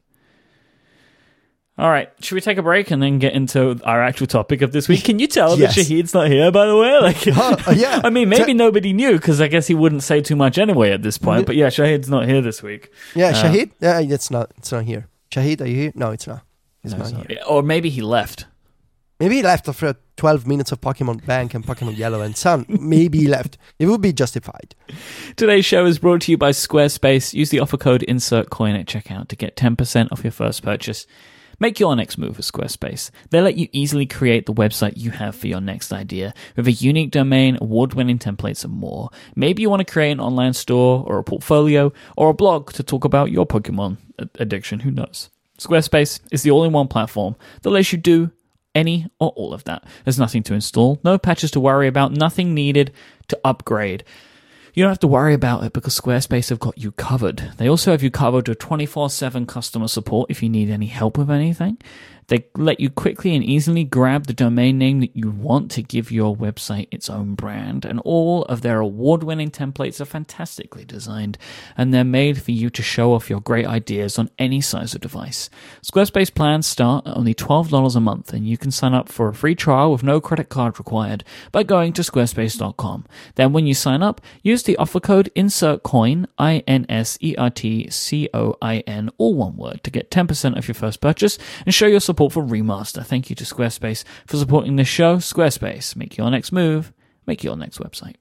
All 1.78 1.88
right, 1.88 2.10
should 2.20 2.34
we 2.34 2.42
take 2.42 2.58
a 2.58 2.62
break 2.62 2.90
and 2.90 3.02
then 3.02 3.18
get 3.18 3.32
into 3.32 3.80
our 3.84 4.02
actual 4.02 4.26
topic 4.26 4.60
of 4.60 4.72
this 4.72 4.88
week? 4.88 5.04
Can 5.04 5.18
you 5.18 5.26
tell 5.26 5.58
Yes. 5.58 5.74
that 5.74 5.86
Shahid's 5.86 6.12
not 6.12 6.28
here, 6.28 6.50
by 6.52 6.66
the 6.66 6.76
way? 6.76 6.98
Like, 6.98 7.16
Oh, 7.28 7.72
yeah. 7.74 8.00
I 8.04 8.10
mean, 8.10 8.28
maybe 8.28 8.52
nobody 8.52 8.92
knew 8.92 9.12
because 9.12 9.40
I 9.40 9.48
guess 9.48 9.66
he 9.68 9.74
wouldn't 9.74 10.02
say 10.02 10.20
too 10.20 10.36
much 10.36 10.58
anyway 10.58 10.90
at 10.92 11.02
this 11.02 11.16
point. 11.16 11.46
But 11.46 11.56
yeah, 11.56 11.68
Shahid's 11.68 12.10
not 12.10 12.28
here 12.28 12.42
this 12.42 12.62
week. 12.62 12.92
Yeah, 13.14 13.28
Uh, 13.30 13.42
Shahid? 13.42 13.70
Yeah, 13.80 14.00
it's 14.00 14.30
not. 14.30 14.52
It's 14.58 14.70
not 14.70 14.84
here. 14.84 15.08
Shahid, 15.30 15.62
are 15.62 15.66
you 15.66 15.74
here? 15.76 15.92
No, 15.94 16.10
it's 16.10 16.26
not. 16.26 16.42
It's 16.84 16.92
No, 16.92 16.98
not 16.98 17.12
it's 17.24 17.26
here. 17.32 17.38
Or 17.48 17.62
maybe 17.62 17.88
he 17.88 18.02
left. 18.02 18.44
Maybe 19.22 19.36
he 19.36 19.42
left 19.44 19.68
after 19.68 19.94
12 20.16 20.48
minutes 20.48 20.72
of 20.72 20.80
Pokemon 20.80 21.24
Bank 21.24 21.54
and 21.54 21.64
Pokemon 21.64 21.96
Yellow 21.96 22.22
and 22.22 22.36
Sun. 22.36 22.66
Maybe 22.68 23.18
he 23.18 23.28
left. 23.28 23.56
It 23.78 23.86
would 23.86 24.00
be 24.00 24.12
justified. 24.12 24.74
Today's 25.36 25.64
show 25.64 25.86
is 25.86 26.00
brought 26.00 26.22
to 26.22 26.32
you 26.32 26.36
by 26.36 26.50
Squarespace. 26.50 27.32
Use 27.32 27.50
the 27.50 27.60
offer 27.60 27.76
code 27.76 28.04
INSERTCOIN 28.08 28.74
at 28.74 28.86
checkout 28.86 29.28
to 29.28 29.36
get 29.36 29.54
10% 29.54 30.10
off 30.10 30.24
your 30.24 30.32
first 30.32 30.64
purchase. 30.64 31.06
Make 31.60 31.78
your 31.78 31.94
next 31.94 32.18
move 32.18 32.36
with 32.36 32.50
Squarespace. 32.50 33.12
They 33.30 33.40
let 33.40 33.56
you 33.56 33.68
easily 33.70 34.06
create 34.06 34.46
the 34.46 34.52
website 34.52 34.94
you 34.96 35.12
have 35.12 35.36
for 35.36 35.46
your 35.46 35.60
next 35.60 35.92
idea 35.92 36.34
with 36.56 36.66
a 36.66 36.72
unique 36.72 37.12
domain, 37.12 37.58
award 37.60 37.94
winning 37.94 38.18
templates, 38.18 38.64
and 38.64 38.74
more. 38.74 39.08
Maybe 39.36 39.62
you 39.62 39.70
want 39.70 39.86
to 39.86 39.92
create 39.92 40.10
an 40.10 40.18
online 40.18 40.54
store 40.54 41.04
or 41.06 41.18
a 41.18 41.22
portfolio 41.22 41.92
or 42.16 42.30
a 42.30 42.34
blog 42.34 42.72
to 42.72 42.82
talk 42.82 43.04
about 43.04 43.30
your 43.30 43.46
Pokemon 43.46 43.98
addiction. 44.40 44.80
Who 44.80 44.90
knows? 44.90 45.30
Squarespace 45.58 46.18
is 46.32 46.42
the 46.42 46.50
all 46.50 46.64
in 46.64 46.72
one 46.72 46.88
platform 46.88 47.36
that 47.60 47.70
lets 47.70 47.92
you 47.92 47.98
do 47.98 48.32
any 48.74 49.06
or 49.18 49.30
all 49.30 49.52
of 49.54 49.64
that. 49.64 49.84
There's 50.04 50.18
nothing 50.18 50.42
to 50.44 50.54
install, 50.54 51.00
no 51.04 51.18
patches 51.18 51.50
to 51.52 51.60
worry 51.60 51.88
about, 51.88 52.12
nothing 52.12 52.54
needed 52.54 52.92
to 53.28 53.40
upgrade. 53.44 54.04
You 54.74 54.82
don't 54.82 54.90
have 54.90 55.00
to 55.00 55.06
worry 55.06 55.34
about 55.34 55.64
it 55.64 55.74
because 55.74 55.98
Squarespace 56.00 56.48
have 56.48 56.58
got 56.58 56.78
you 56.78 56.92
covered. 56.92 57.52
They 57.58 57.68
also 57.68 57.90
have 57.90 58.02
you 58.02 58.10
covered 58.10 58.48
with 58.48 58.58
24 58.58 59.10
7 59.10 59.46
customer 59.46 59.88
support 59.88 60.30
if 60.30 60.42
you 60.42 60.48
need 60.48 60.70
any 60.70 60.86
help 60.86 61.18
with 61.18 61.30
anything. 61.30 61.76
They 62.28 62.46
let 62.56 62.80
you 62.80 62.88
quickly 62.88 63.34
and 63.34 63.44
easily 63.44 63.84
grab 63.84 64.26
the 64.26 64.32
domain 64.32 64.78
name 64.78 65.00
that 65.00 65.16
you 65.16 65.30
want 65.30 65.70
to 65.72 65.82
give 65.82 66.10
your 66.10 66.36
website 66.36 66.88
its 66.90 67.10
own 67.10 67.34
brand, 67.34 67.84
and 67.84 68.00
all 68.00 68.44
of 68.44 68.62
their 68.62 68.80
award 68.80 69.22
winning 69.22 69.50
templates 69.50 70.00
are 70.00 70.06
fantastically 70.06 70.84
designed 70.84 71.36
and 71.76 71.92
they're 71.92 72.04
made 72.04 72.40
for 72.40 72.52
you 72.52 72.70
to 72.70 72.82
show 72.82 73.12
off 73.12 73.28
your 73.28 73.40
great 73.40 73.66
ideas 73.66 74.18
on 74.18 74.30
any 74.38 74.60
size 74.60 74.94
of 74.94 75.00
device. 75.00 75.50
Squarespace 75.82 76.32
plans 76.32 76.66
start 76.66 77.06
at 77.06 77.16
only 77.16 77.34
$12 77.34 77.96
a 77.96 78.00
month, 78.00 78.32
and 78.32 78.46
you 78.46 78.56
can 78.56 78.70
sign 78.70 78.94
up 78.94 79.08
for 79.08 79.28
a 79.28 79.34
free 79.34 79.54
trial 79.54 79.92
with 79.92 80.02
no 80.02 80.20
credit 80.20 80.48
card 80.48 80.78
required 80.78 81.24
by 81.50 81.62
going 81.62 81.92
to 81.92 82.02
squarespace.com. 82.02 83.04
Then, 83.34 83.52
when 83.52 83.66
you 83.66 83.74
sign 83.74 84.02
up, 84.02 84.20
use 84.42 84.62
the 84.62 84.76
offer 84.76 85.00
code 85.00 85.30
INSERTCOIN, 85.34 86.26
I 86.38 86.62
N 86.66 86.86
S 86.88 87.18
E 87.20 87.34
R 87.36 87.50
T 87.50 87.90
C 87.90 88.28
O 88.32 88.56
I 88.62 88.78
N, 88.78 89.10
all 89.18 89.34
one 89.34 89.56
word, 89.56 89.82
to 89.84 89.90
get 89.90 90.10
10% 90.10 90.56
of 90.56 90.68
your 90.68 90.74
first 90.74 91.00
purchase 91.00 91.38
and 91.66 91.74
show 91.74 91.86
your 91.86 92.00
support 92.00 92.11
for 92.14 92.42
Remaster. 92.42 93.04
Thank 93.04 93.30
you 93.30 93.36
to 93.36 93.44
Squarespace 93.44 94.04
for 94.26 94.36
supporting 94.36 94.76
this 94.76 94.88
show. 94.88 95.16
Squarespace, 95.16 95.96
make 95.96 96.16
your 96.16 96.30
next 96.30 96.52
move, 96.52 96.92
make 97.26 97.42
your 97.42 97.56
next 97.56 97.78
website. 97.78 98.16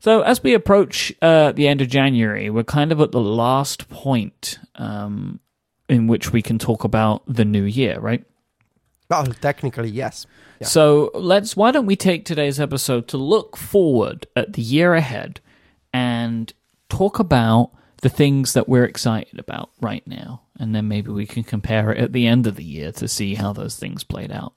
So, 0.00 0.22
as 0.22 0.42
we 0.42 0.54
approach 0.54 1.12
uh, 1.22 1.52
the 1.52 1.68
end 1.68 1.80
of 1.80 1.88
January, 1.88 2.50
we're 2.50 2.64
kind 2.64 2.92
of 2.92 3.00
at 3.00 3.12
the 3.12 3.20
last 3.20 3.88
point 3.88 4.58
um, 4.76 5.40
in 5.88 6.06
which 6.06 6.32
we 6.32 6.42
can 6.42 6.58
talk 6.58 6.84
about 6.84 7.22
the 7.26 7.44
new 7.44 7.64
year, 7.64 7.98
right? 7.98 8.24
Well, 9.08 9.26
technically, 9.26 9.90
yes. 9.90 10.26
Yeah. 10.60 10.66
So 10.66 11.10
let's. 11.14 11.56
Why 11.56 11.70
don't 11.70 11.86
we 11.86 11.96
take 11.96 12.24
today's 12.24 12.58
episode 12.58 13.08
to 13.08 13.16
look 13.16 13.56
forward 13.56 14.26
at 14.34 14.54
the 14.54 14.62
year 14.62 14.94
ahead 14.94 15.40
and 15.92 16.52
talk 16.88 17.18
about 17.18 17.70
the 18.02 18.08
things 18.08 18.52
that 18.54 18.68
we're 18.68 18.84
excited 18.84 19.38
about 19.38 19.70
right 19.80 20.06
now, 20.06 20.42
and 20.58 20.74
then 20.74 20.88
maybe 20.88 21.10
we 21.10 21.26
can 21.26 21.42
compare 21.44 21.92
it 21.92 21.98
at 21.98 22.12
the 22.12 22.26
end 22.26 22.46
of 22.46 22.56
the 22.56 22.64
year 22.64 22.92
to 22.92 23.08
see 23.08 23.34
how 23.34 23.52
those 23.52 23.76
things 23.76 24.04
played 24.04 24.32
out. 24.32 24.56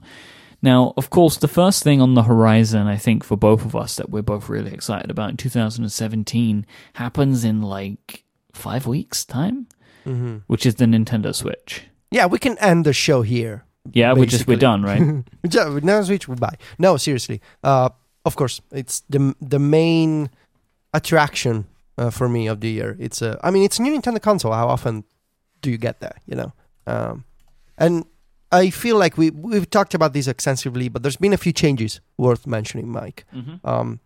Now, 0.61 0.93
of 0.97 1.09
course, 1.09 1.37
the 1.37 1.47
first 1.47 1.83
thing 1.83 2.01
on 2.01 2.15
the 2.15 2.23
horizon, 2.23 2.87
I 2.87 2.97
think, 2.97 3.23
for 3.23 3.37
both 3.37 3.63
of 3.63 3.75
us 3.75 3.95
that 3.95 4.09
we're 4.09 4.21
both 4.21 4.49
really 4.49 4.73
excited 4.73 5.09
about 5.09 5.29
in 5.29 5.37
2017 5.37 6.65
happens 6.93 7.43
in 7.45 7.61
like 7.61 8.23
five 8.51 8.85
weeks' 8.85 9.23
time, 9.25 9.67
hmm 10.03 10.37
which 10.47 10.65
is 10.65 10.75
the 10.75 10.85
Nintendo 10.85 11.33
Switch. 11.33 11.83
Yeah, 12.11 12.25
we 12.25 12.39
can 12.39 12.57
end 12.57 12.85
the 12.85 12.93
show 12.93 13.21
here. 13.21 13.63
Yeah, 13.93 14.13
we're 14.13 14.25
just 14.25 14.47
we're 14.47 14.57
done, 14.57 14.83
right? 14.83 14.99
Yeah, 15.43 15.65
Nintendo 15.65 16.05
Switch, 16.05 16.27
buy. 16.27 16.55
No, 16.77 16.97
seriously. 16.97 17.41
Uh, 17.63 17.89
of 18.25 18.35
course, 18.35 18.61
it's 18.71 19.01
the 19.09 19.33
the 19.39 19.59
main 19.59 20.29
attraction 20.93 21.65
uh, 21.97 22.09
for 22.09 22.27
me 22.27 22.47
of 22.47 22.59
the 22.59 22.69
year. 22.69 22.97
It's 22.99 23.21
a, 23.21 23.39
I 23.43 23.51
mean, 23.51 23.63
it's 23.63 23.79
a 23.79 23.81
new 23.81 23.97
Nintendo 23.97 24.21
console. 24.21 24.51
How 24.51 24.67
often 24.67 25.03
do 25.61 25.71
you 25.71 25.77
get 25.77 25.99
that? 26.01 26.17
You 26.25 26.35
know, 26.35 26.53
um, 26.87 27.23
and 27.77 28.05
I 28.51 28.69
feel 28.69 28.97
like 28.97 29.17
we 29.17 29.29
we've 29.29 29.69
talked 29.69 29.93
about 29.93 30.13
this 30.13 30.27
extensively, 30.27 30.89
but 30.89 31.03
there's 31.03 31.17
been 31.17 31.33
a 31.33 31.37
few 31.37 31.53
changes 31.53 32.01
worth 32.17 32.47
mentioning, 32.47 32.87
Myke. 32.87 33.23
mm-hmm. 33.33 33.67
Um, 33.67 33.99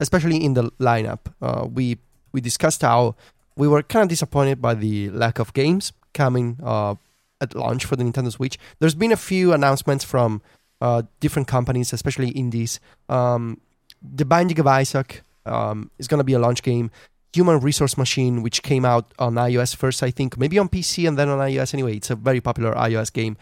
especially 0.00 0.44
in 0.44 0.54
the 0.54 0.70
lineup. 0.78 1.20
Uh, 1.42 1.66
we 1.66 1.98
we 2.32 2.40
discussed 2.40 2.82
how 2.82 3.16
we 3.56 3.66
were 3.66 3.82
kind 3.82 4.02
of 4.02 4.08
disappointed 4.08 4.62
by 4.62 4.74
the 4.74 5.10
lack 5.10 5.38
of 5.38 5.52
games 5.52 5.92
coming 6.14 6.56
uh, 6.62 6.94
at 7.40 7.54
launch 7.54 7.84
for 7.84 7.96
the 7.96 8.04
Nintendo 8.04 8.30
Switch. 8.30 8.58
There's 8.78 8.94
been 8.94 9.12
a 9.12 9.16
few 9.16 9.52
announcements 9.52 10.04
from 10.04 10.42
uh, 10.80 11.02
different 11.20 11.48
companies, 11.48 11.92
especially 11.92 12.28
indies. 12.30 12.80
Um, 13.08 13.60
the 14.00 14.24
Binding 14.24 14.60
of 14.60 14.66
Isaac 14.66 15.22
um, 15.44 15.90
is 15.98 16.06
going 16.06 16.18
to 16.18 16.24
be 16.24 16.34
a 16.34 16.38
launch 16.38 16.62
game. 16.62 16.90
Human 17.38 17.60
Resource 17.60 17.96
Machine, 17.96 18.42
which 18.42 18.64
came 18.64 18.84
out 18.84 19.14
on 19.18 19.34
iOS 19.34 19.76
first, 19.76 20.02
I 20.02 20.10
think, 20.10 20.36
maybe 20.36 20.58
on 20.58 20.68
PC 20.68 21.06
and 21.06 21.16
then 21.16 21.28
on 21.28 21.38
iOS. 21.38 21.72
Anyway, 21.72 21.94
it's 21.96 22.10
a 22.10 22.16
very 22.16 22.40
popular 22.40 22.72
iOS 22.74 23.12
game. 23.12 23.36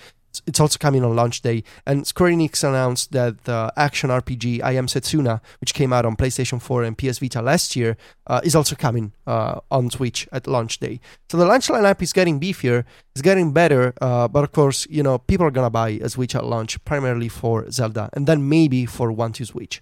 It's- 0.47 0.61
also 0.61 0.77
coming 0.79 1.03
on 1.03 1.17
launch 1.17 1.41
day. 1.41 1.65
And 1.87 2.07
Square 2.07 2.33
Enix 2.33 2.63
announced 2.63 3.13
that 3.13 3.45
the 3.45 3.73
action 3.75 4.11
RPG 4.11 4.61
I 4.61 4.73
Am 4.73 4.87
Setsuna, 4.87 5.41
which 5.63 5.73
came 5.73 5.95
out 5.95 6.05
on 6.05 6.15
PlayStation 6.15 6.61
4 6.61 6.85
and 6.85 6.95
PS 6.99 7.21
Vita 7.21 7.41
last 7.41 7.75
year, 7.75 7.97
uh, 8.27 8.43
is 8.45 8.55
also 8.55 8.77
coming 8.77 9.13
uh, 9.27 9.61
on 9.71 9.89
Switch 9.91 10.29
at 10.31 10.47
launch 10.47 10.79
day. 10.79 11.01
So 11.31 11.39
the 11.39 11.47
launch 11.47 11.69
lineup 11.69 12.03
is 12.03 12.13
getting 12.13 12.39
beefier, 12.39 12.85
it's 13.15 13.23
getting 13.23 13.53
better, 13.53 13.95
uh, 14.03 14.29
but 14.29 14.45
of 14.45 14.53
course, 14.53 14.87
you 14.91 15.03
know, 15.03 15.17
people 15.17 15.47
are 15.47 15.51
gonna 15.59 15.71
buy 15.71 15.91
a 16.03 16.09
Switch 16.11 16.35
at 16.35 16.45
launch 16.45 16.73
primarily 16.85 17.31
for 17.31 17.71
Zelda, 17.71 18.11
and 18.13 18.27
then 18.27 18.47
maybe 18.47 18.85
for 18.85 19.11
1-2-Switch. 19.11 19.81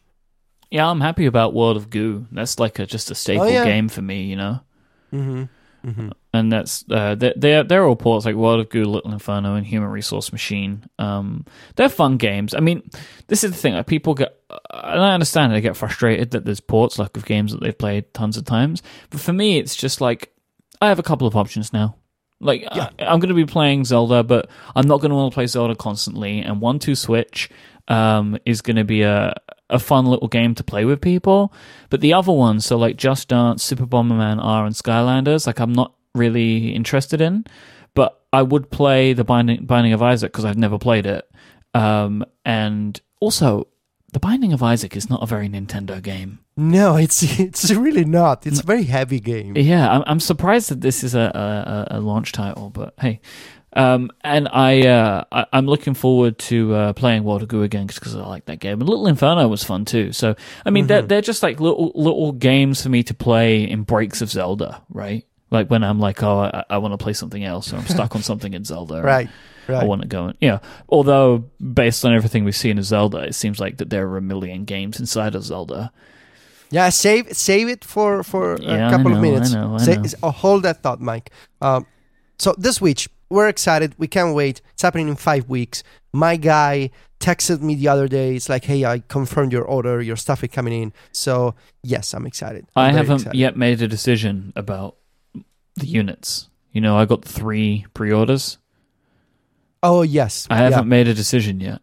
Yeah, 0.71 0.89
I'm 0.89 1.01
happy 1.01 1.27
about 1.27 1.55
World 1.55 1.77
of 1.77 1.91
Goo. 1.91 2.27
That's 2.33 2.59
like 2.59 2.79
a, 2.79 2.87
just 2.87 3.11
a 3.11 3.15
staple 3.15 3.45
Oh, 3.45 3.49
yeah. 3.49 3.65
game 3.65 3.89
for 3.89 4.03
me, 4.03 4.23
you 4.25 4.37
know. 4.37 4.61
Mm-hmm. 5.13 5.45
Mm-hmm. 5.87 6.09
and 6.33 6.51
that's 6.51 6.83
uh, 6.91 7.15
they're, 7.15 7.35
they're 7.37 7.63
they're 7.63 7.85
all 7.87 7.95
ports 7.95 8.25
like 8.25 8.35
World 8.35 8.59
of 8.61 8.71
Goo, 8.71 8.85
Little 8.87 9.13
Inferno, 9.13 9.55
and 9.55 9.67
Human 9.67 9.91
Resource 9.91 10.33
Machine. 10.33 10.83
Um, 10.99 11.45
they're 11.77 11.91
fun 11.91 12.17
games. 12.17 12.55
I 12.55 12.61
mean, 12.61 12.89
this 13.27 13.45
is 13.45 13.51
the 13.51 13.57
thing. 13.59 13.75
Like 13.75 13.87
people 13.87 14.15
get, 14.15 14.35
uh, 14.49 14.57
and 14.73 15.03
I 15.03 15.13
understand 15.13 15.53
they 15.53 15.61
get 15.61 15.77
frustrated 15.77 16.31
that 16.31 16.47
there's 16.47 16.61
ports 16.61 16.99
like 16.99 17.15
of 17.19 17.27
games 17.27 17.53
that 17.53 17.61
they've 17.61 17.77
played 17.77 18.15
tons 18.15 18.39
of 18.39 18.47
times. 18.47 18.83
But 19.11 19.21
for 19.21 19.35
me, 19.35 19.59
it's 19.59 19.77
just 19.77 20.01
like 20.01 20.33
I 20.81 20.89
have 20.89 20.99
a 20.99 21.03
couple 21.03 21.27
of 21.27 21.37
options 21.37 21.71
now. 21.75 21.97
Like 22.41 22.63
Yeah. 22.63 22.89
I, 22.99 23.05
I'm 23.05 23.21
going 23.21 23.29
to 23.29 23.35
be 23.35 23.45
playing 23.45 23.85
Zelda, 23.85 24.23
but 24.25 24.49
I'm 24.75 24.89
not 24.89 25.03
going 25.03 25.11
to 25.11 25.17
want 25.17 25.33
to 25.33 25.35
play 25.35 25.47
Zelda 25.47 25.75
constantly. 25.75 26.41
And 26.41 26.63
one 26.63 26.79
two 26.79 26.95
switch 26.95 27.51
um, 27.89 28.39
is 28.47 28.63
going 28.63 28.77
to 28.77 28.85
be 28.85 29.03
a 29.03 29.35
a 29.71 29.79
fun 29.79 30.07
little 30.07 30.29
game 30.29 30.55
to 30.55 30.65
play 30.65 30.85
with 30.85 31.01
people. 31.01 31.53
But 31.91 32.01
the 32.01 32.13
other 32.13 32.33
ones, 32.33 32.67
so 32.67 32.77
like 32.77 32.97
Just 32.97 33.29
Dance, 33.29 33.63
Super 33.63 33.87
Bomberman 33.87 34.43
R, 34.43 34.67
and 34.67 34.75
Skylanders, 34.75 35.47
like 35.47 35.61
I'm 35.61 35.73
not 35.73 35.95
really 36.15 36.75
interested 36.75 37.21
in. 37.21 37.45
But 37.95 38.21
I 38.33 38.43
would 38.43 38.71
play 38.71 39.13
the 39.13 39.25
Binding 39.25 39.65
Binding 39.65 39.93
of 39.93 40.03
Isaac 40.03 40.33
because 40.33 40.45
I've 40.45 40.59
never 40.59 40.79
played 40.79 41.07
it. 41.07 41.31
Um, 41.75 42.25
and 42.45 43.01
also, 43.21 43.69
the 44.13 44.19
Binding 44.21 44.53
of 44.53 44.63
Isaac 44.63 44.97
is 44.97 45.09
not 45.09 45.23
a 45.23 45.27
very 45.27 45.49
Nintendo 45.49 46.03
game. 46.03 46.41
No, 46.57 46.97
it's 46.97 47.23
it's 47.41 47.71
really 47.71 48.05
not. 48.05 48.47
It's 48.47 48.61
a 48.61 48.67
very 48.67 48.85
heavy 48.85 49.21
game. 49.21 49.57
Yeah, 49.57 49.89
I'm, 49.91 50.05
I'm 50.07 50.21
surprised 50.21 50.71
that 50.71 50.81
this 50.81 51.05
is 51.05 51.15
a, 51.15 51.87
a, 51.91 51.99
a 51.99 52.01
launch 52.01 52.33
title, 52.33 52.71
but 52.71 52.95
hey. 53.01 53.21
Um, 53.75 54.11
and 54.23 54.49
I, 54.49 54.87
uh, 54.87 55.25
I, 55.33 55.47
I'm 55.53 55.67
looking 55.67 55.95
forward 55.95 56.39
to 56.39 56.75
uh, 56.75 56.93
playing 56.93 57.25
World 57.25 57.43
of 57.43 57.49
Goo 57.49 57.63
again 57.63 57.87
because 57.87 58.15
I 58.15 58.27
like 58.27 58.45
that 58.47 58.61
game. 58.61 58.81
And 58.81 58.89
Little 58.89 59.07
Inferno 59.09 59.49
was 59.49 59.65
fun 59.65 59.85
too. 59.85 60.13
So, 60.13 60.37
I 60.65 60.71
mean, 60.71 60.87
they're, 60.87 61.03
they're 61.03 61.21
just 61.21 61.43
like 61.43 61.61
little 61.61 61.93
little 61.95 62.33
games 62.33 62.83
for 62.83 62.89
me 62.89 63.03
to 63.05 63.15
play 63.15 63.69
in 63.69 63.83
breaks 63.83 64.23
of 64.23 64.31
Zelda, 64.31 64.83
right? 64.91 65.27
Like 65.51 65.71
when 65.71 65.85
I'm 65.85 66.01
like, 66.01 66.23
oh, 66.23 66.39
I, 66.41 66.65
I 66.71 66.79
want 66.79 66.93
to 66.93 66.99
play 66.99 67.13
something 67.13 67.45
else, 67.45 67.73
or 67.73 67.77
I'm 67.77 67.87
stuck 67.87 68.15
on 68.15 68.23
something 68.23 68.55
in 68.55 68.65
Zelda. 68.65 68.95
and 68.95 69.05
Right. 69.05 69.29
I 69.69 69.85
want 69.85 70.03
to 70.03 70.09
go 70.09 70.27
and 70.27 70.37
yeah. 70.41 70.59
Although 70.89 71.39
based 71.61 72.05
on 72.05 72.15
everything 72.15 72.45
we've 72.45 72.57
seen 72.57 72.79
of 72.79 72.85
Zelda, 72.85 73.19
it 73.19 73.35
seems 73.35 73.59
like 73.59 73.79
that 73.79 73.91
there 73.91 74.07
are 74.09 74.17
a 74.19 74.23
million 74.23 74.65
games 74.65 75.01
inside 75.01 75.35
of 75.35 75.43
Zelda. 75.43 75.91
Yeah, 76.71 76.89
save 76.91 77.33
save 77.33 77.69
it 77.69 77.85
for 77.85 78.23
for 78.23 78.59
Yeah, 78.61 78.89
a 78.89 78.91
couple 78.91 79.11
know, 79.11 79.17
of 79.17 79.23
minutes. 79.23 79.55
I 79.55 79.61
know, 79.61 79.77
I 79.79 79.85
know. 79.87 80.03
oh, 80.23 80.31
hold 80.31 80.65
that 80.65 80.83
thought, 80.83 81.01
Myke. 81.01 81.29
Um, 81.61 81.87
so 82.39 82.55
this 82.59 82.77
Switch, 82.77 83.09
we're 83.35 83.49
excited. 83.49 83.95
We 83.99 84.07
can't 84.07 84.35
wait. 84.35 84.61
It's 84.73 84.83
happening 84.83 85.09
in 85.09 85.17
five 85.17 85.49
weeks. 85.49 85.83
My 86.13 86.37
guy 86.37 86.91
texted 87.21 87.61
me 87.61 87.75
the 87.75 87.89
other 87.89 88.07
day. 88.09 88.37
It's 88.37 88.49
like, 88.49 88.65
hey, 88.65 88.85
I 88.85 89.01
confirmed 89.09 89.53
your 89.53 89.65
order. 89.65 90.01
Your 90.01 90.17
stuff 90.17 90.45
is 90.45 90.51
coming 90.51 90.73
in. 90.83 90.93
So 91.13 91.55
yes, 91.83 92.15
I'm 92.15 92.27
excited. 92.27 92.67
I'm 92.77 92.83
I 92.85 92.93
very 92.93 92.97
haven't 92.99 93.17
excited. 93.23 93.39
yet 93.39 93.57
made 93.57 93.83
a 93.83 93.89
decision 93.89 94.53
about 94.57 94.97
the 95.77 95.87
units. 95.87 96.49
You 96.73 96.81
know, 96.81 96.97
I 96.97 97.05
got 97.05 97.25
three 97.25 97.87
pre-orders. 97.95 98.59
Oh 99.83 100.03
yes, 100.03 100.47
I 100.51 100.57
haven't 100.59 100.79
Yeah. 100.79 100.97
made 100.97 101.09
a 101.09 101.15
decision 101.15 101.61
yet 101.61 101.81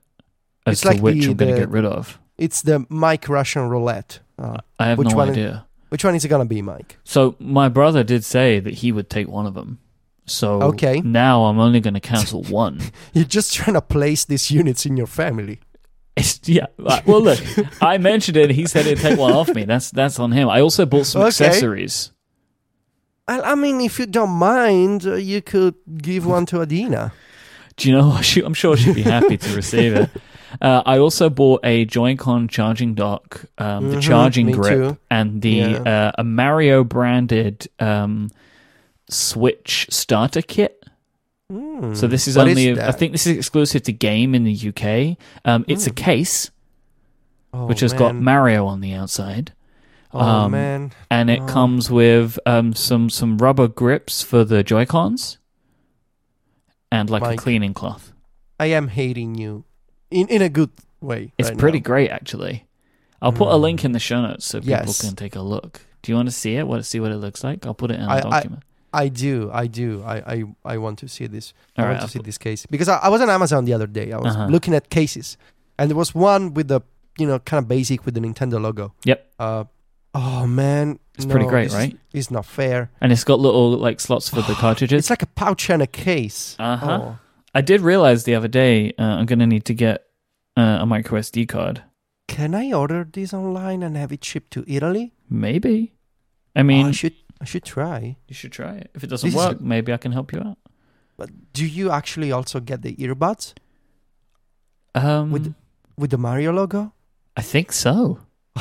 as 0.65 0.74
It's 0.74 0.81
to 0.81 0.88
like 0.89 1.01
which 1.01 1.24
the- 1.25 1.31
I'm 1.31 1.38
going 1.38 1.53
to 1.53 1.60
get 1.60 1.70
rid 1.70 1.86
of. 1.86 2.17
It's 2.38 2.62
the 2.63 2.79
Myke 2.89 3.29
Russian 3.29 3.70
roulette. 3.70 4.20
Uh, 4.39 4.58
I 4.79 4.88
have 4.88 4.98
which 4.98 5.10
no 5.10 5.15
one 5.17 5.29
is- 5.29 5.34
idea. 5.38 5.65
which 5.89 6.03
one 6.03 6.15
is 6.15 6.25
it 6.25 6.29
gonna 6.29 6.46
be, 6.46 6.62
Myke? 6.63 6.96
So 7.03 7.36
my 7.38 7.70
brother 7.70 8.03
did 8.03 8.24
say 8.24 8.60
that 8.60 8.75
he 8.75 8.91
would 8.91 9.10
take 9.10 9.27
one 9.27 9.46
of 9.46 9.53
them. 9.53 9.77
So 10.25 10.61
Okay. 10.61 11.01
now 11.01 11.43
I'm 11.45 11.59
only 11.59 11.79
going 11.79 11.93
to 11.95 11.99
cancel 11.99 12.43
one. 12.49 12.79
You're 13.13 13.25
just 13.25 13.53
trying 13.53 13.73
to 13.73 13.81
place 13.81 14.23
these 14.25 14.49
units 14.51 14.85
in 14.85 14.95
your 14.97 15.07
family. 15.07 15.59
It's, 16.15 16.39
yeah. 16.46 16.65
Well, 16.77 17.22
look, 17.22 17.39
I 17.81 17.98
mentioned 17.98 18.37
it. 18.37 18.51
He 18.51 18.65
said 18.67 18.85
he'd 18.85 19.00
take 19.00 19.17
one 19.17 19.31
off 19.33 19.53
me. 19.53 19.63
That's 19.65 19.91
that's 19.91 20.19
on 20.19 20.31
him. 20.33 20.50
I 20.50 20.59
also 20.61 20.85
bought 20.85 21.05
some 21.05 21.22
Okay. 21.22 21.27
accessories. 21.29 22.11
I, 23.27 23.41
I 23.41 23.55
mean, 23.55 23.79
if 23.81 23.98
you 24.00 24.05
don't 24.05 24.31
mind, 24.31 25.05
uh, 25.05 25.15
you 25.15 25.41
could 25.41 25.75
give 25.98 26.25
one 26.25 26.46
to 26.48 26.61
Adina. 26.61 27.13
Do 27.77 27.89
you 27.89 27.96
know? 27.96 28.22
she- 28.22 28.41
I'm 28.43 28.53
sure 28.53 28.75
she'd 28.75 28.96
be 28.96 29.03
happy 29.03 29.37
to 29.37 29.55
receive 29.55 29.93
it. 29.93 30.09
Uh, 30.59 30.83
I 30.85 30.98
also 30.98 31.29
bought 31.29 31.61
a 31.63 31.85
Joy-Con 31.85 32.50
charging 32.50 32.93
dock, 32.93 33.46
um, 33.57 33.89
the 33.89 33.96
Mhm, 33.96 34.01
charging 34.01 34.51
grip, 34.51 34.74
too. 34.74 34.98
and 35.09 35.41
the 35.41 35.50
Yeah. 35.50 35.77
uh, 35.77 36.11
a 36.17 36.25
Mario 36.25 36.83
branded 36.83 37.69
um, 37.79 38.29
Switch 39.11 39.87
starter 39.89 40.41
kit. 40.41 40.83
Hmm. 41.51 41.93
So 41.93 42.07
this 42.07 42.27
is 42.27 42.37
only, 42.37 42.71
I 42.71 42.75
that? 42.75 42.97
think 43.00 43.11
this 43.11 43.27
is 43.27 43.35
exclusive 43.37 43.83
to 43.83 43.91
game 43.91 44.33
in 44.33 44.43
the 44.45 44.53
UK. 44.69 45.17
Um, 45.43 45.65
it's 45.67 45.85
a 45.85 45.89
Hmm. 45.89 45.95
case 45.95 46.51
Oh, 47.53 47.65
which 47.65 47.81
has 47.81 47.91
got. 47.91 48.15
Mario 48.15 48.65
on 48.65 48.79
the 48.79 48.93
outside, 48.93 49.51
Oh 50.13 50.19
um, 50.21 50.51
man, 50.51 50.91
and 51.09 51.29
it 51.29 51.41
Oh. 51.41 51.45
comes 51.47 51.91
with 51.91 52.39
um, 52.45 52.74
some 52.74 53.09
some 53.09 53.37
rubber 53.37 53.67
grips 53.67 54.21
for 54.24 54.45
the 54.45 54.63
Joy 54.63 54.85
Cons, 54.85 55.37
and 56.91 57.09
like 57.09 57.24
Myke. 57.24 57.33
a 57.33 57.37
cleaning 57.37 57.74
cloth. 57.74 58.13
I 58.59 58.67
am 58.67 58.87
hating 58.89 59.35
you, 59.35 59.65
in 60.09 60.27
in 60.29 60.41
a 60.41 60.47
good 60.50 60.69
way. 61.01 61.33
It's 61.37 61.50
right 61.50 61.57
pretty 61.57 61.79
now. 61.79 61.83
great, 61.83 62.09
actually. 62.09 62.67
I'll 63.21 63.31
put 63.33 63.50
a 63.50 63.55
Mm. 63.55 63.61
link 63.61 63.85
in 63.85 63.91
the 63.91 64.00
show 64.00 64.21
notes 64.21 64.45
so 64.45 64.59
people 64.59 64.71
Yes. 64.71 65.01
can 65.01 65.15
take 65.15 65.35
a 65.35 65.41
look. 65.41 65.81
Do 66.01 66.11
you 66.11 66.15
want 66.15 66.27
to 66.29 66.31
see 66.33 66.55
it? 66.55 66.65
Want 66.67 66.81
to 66.81 66.87
see 66.89 67.00
what 67.00 67.11
it 67.11 67.17
looks 67.17 67.43
like? 67.43 67.65
I'll 67.65 67.74
put 67.75 67.91
it 67.91 67.95
in 68.00 68.05
a 68.05 68.09
I- 68.09 68.17
I- 68.17 68.21
document. 68.21 68.63
I 68.93 69.07
do, 69.09 69.49
I 69.53 69.67
do. 69.67 70.03
I 70.03 70.15
I, 70.33 70.43
I 70.73 70.77
want 70.77 70.99
to 70.99 71.07
see 71.07 71.27
this. 71.27 71.53
I 71.77 71.81
All 71.83 71.87
want 71.89 72.01
to 72.01 72.07
see 72.07 72.19
this 72.19 72.37
case 72.37 72.65
because 72.69 72.89
I, 72.89 72.97
I 72.97 73.09
was 73.09 73.21
on 73.21 73.29
Amazon 73.29 73.65
the 73.65 73.73
other 73.73 73.87
day. 73.87 74.11
I 74.11 74.17
was 74.17 74.35
Uh-huh. 74.35 74.47
looking 74.51 74.73
at 74.73 74.89
cases, 74.89 75.37
and 75.77 75.89
there 75.89 75.97
was 75.97 76.13
one 76.13 76.53
with 76.53 76.67
the 76.67 76.81
you 77.17 77.27
know 77.27 77.39
kind 77.39 77.59
of 77.63 77.67
basic 77.67 78.05
with 78.05 78.13
the 78.15 78.19
Nintendo 78.21 78.59
logo. 78.61 78.93
Yep. 79.05 79.19
Uh, 79.39 79.63
oh 80.13 80.45
man, 80.45 80.99
It's 81.15 81.25
pretty 81.25 81.45
great, 81.47 81.67
is- 81.67 81.73
right? 81.75 81.97
It's 82.13 82.29
not 82.31 82.45
fair. 82.45 82.89
and 82.99 83.11
it's 83.11 83.23
got 83.23 83.39
little 83.39 83.71
like 83.77 83.99
slots 84.01 84.27
for 84.29 84.41
the 84.41 84.53
cartridges. 84.63 84.99
It's 84.99 85.09
like 85.09 85.23
a 85.23 85.27
pouch 85.39 85.69
and 85.69 85.81
a 85.81 85.87
case. 85.87 86.55
Uh-huh. 86.59 86.99
Oh. 87.01 87.17
I 87.55 87.61
did 87.61 87.81
realize 87.81 88.23
the 88.23 88.35
other 88.35 88.47
day 88.47 88.93
uh, 88.99 89.03
I'm 89.19 89.25
going 89.25 89.39
to 89.39 89.47
need 89.47 89.65
to 89.65 89.73
get 89.73 90.05
uh, 90.57 90.79
a 90.81 90.85
micro 90.85 91.19
SD 91.19 91.47
card. 91.47 91.83
Can 92.27 92.55
I 92.55 92.71
order 92.73 93.07
this 93.11 93.33
online 93.33 93.83
and 93.83 93.95
have 93.97 94.11
it 94.13 94.23
shipped 94.23 94.51
to 94.51 94.63
Italy? 94.67 95.11
Maybe. 95.29 95.93
I 96.55 96.59
Oh, 96.61 96.63
mean, 96.63 96.87
I 96.87 96.91
should 96.91 97.15
I 97.41 97.45
should 97.45 97.63
try. 97.65 98.15
you 98.27 98.35
should 98.35 98.51
try 98.53 98.75
it. 98.77 98.91
If 98.93 99.03
it 99.03 99.07
doesn't 99.09 99.27
This 99.27 99.33
is- 99.35 99.45
work, 99.47 99.59
maybe 99.61 99.91
I 99.91 99.97
can 99.97 100.11
help 100.13 100.31
you 100.31 100.39
out. 100.39 100.57
But 101.17 101.29
do 101.53 101.65
you 101.65 101.89
actually 101.91 102.31
also 102.31 102.59
get 102.59 102.81
the 102.83 102.95
earbuds 102.95 103.53
Um, 104.93 105.31
With- 105.31 105.55
with 105.97 106.11
the 106.11 106.17
Mario 106.17 106.51
logo? 106.53 106.93
I 107.35 107.41
think 107.41 107.71
so. 107.71 108.19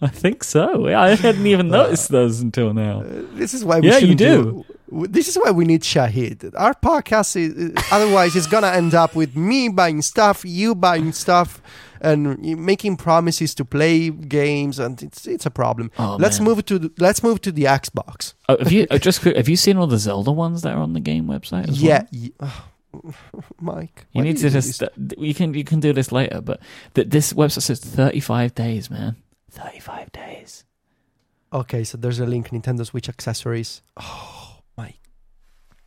I 0.08 0.08
think 0.08 0.44
so. 0.44 0.88
Yeah, 0.88 1.00
I 1.02 1.14
hadn't 1.14 1.46
even 1.46 1.72
Uh, 1.72 1.82
noticed 1.84 2.08
those 2.10 2.40
until 2.40 2.72
now. 2.74 3.00
Uh, 3.02 3.22
this 3.34 3.52
is 3.54 3.64
why 3.64 3.80
we 3.80 3.88
Yeah, 3.88 3.94
you 3.98 4.00
shouldn't 4.00 4.18
do. 4.18 4.64
w- 4.90 5.08
This 5.12 5.28
is 5.28 5.36
why 5.36 5.50
we 5.52 5.64
need 5.64 5.82
Shahid. 5.82 6.52
Our 6.56 6.74
podcast 6.74 7.36
is 7.36 7.74
otherwise 7.92 8.34
it's 8.34 8.46
gonna 8.48 8.72
end 8.72 8.94
up 8.94 9.14
with 9.14 9.36
me 9.36 9.68
buying 9.68 10.02
stuff, 10.02 10.42
you 10.44 10.74
buying 10.74 11.12
stuff, 11.12 11.60
and 12.00 12.38
making 12.58 12.96
promises 12.96 13.54
to 13.54 13.64
play 13.64 14.10
games, 14.10 14.78
and 14.78 15.00
it's 15.02 15.26
it's 15.26 15.46
a 15.46 15.50
problem. 15.50 15.90
Oh, 15.98 16.16
let's 16.18 16.40
man. 16.40 16.48
move 16.48 16.64
to 16.64 16.78
the, 16.78 16.90
let's 16.98 17.22
move 17.22 17.40
to 17.42 17.52
the 17.52 17.64
Xbox. 17.64 18.34
Oh, 18.48 18.56
have 18.58 18.72
you 18.72 18.86
uh, 18.90 18.98
just 18.98 19.20
quick, 19.22 19.36
have 19.36 19.48
you 19.48 19.56
seen 19.56 19.76
all 19.76 19.86
the 19.86 19.98
Zelda 19.98 20.32
ones 20.32 20.62
that 20.62 20.72
are 20.74 20.82
on 20.82 20.92
the 20.94 21.00
game 21.00 21.26
website? 21.26 21.68
As 21.68 21.80
yeah, 21.82 22.02
well? 22.12 22.22
y- 22.24 22.32
oh, 22.40 22.64
Myke. 23.62 24.04
You 24.12 24.22
need 24.22 24.38
to 24.38 24.50
just 24.50 24.80
this? 24.80 24.90
you 25.18 25.34
can 25.34 25.54
you 25.54 25.62
can 25.64 25.78
do 25.80 25.92
this 25.92 26.10
later, 26.10 26.40
but 26.40 26.58
th- 26.94 27.08
this 27.10 27.32
website 27.32 27.62
says 27.62 27.80
35 27.80 28.54
days, 28.54 28.90
man. 28.90 29.14
35 29.50 30.12
days. 30.12 30.64
Okay, 31.52 31.82
so 31.84 31.98
there's 31.98 32.20
a 32.20 32.26
link. 32.26 32.50
Nintendo 32.50 32.86
Switch 32.86 33.08
accessories. 33.08 33.82
Oh, 33.96 34.58
Myke. 34.78 34.94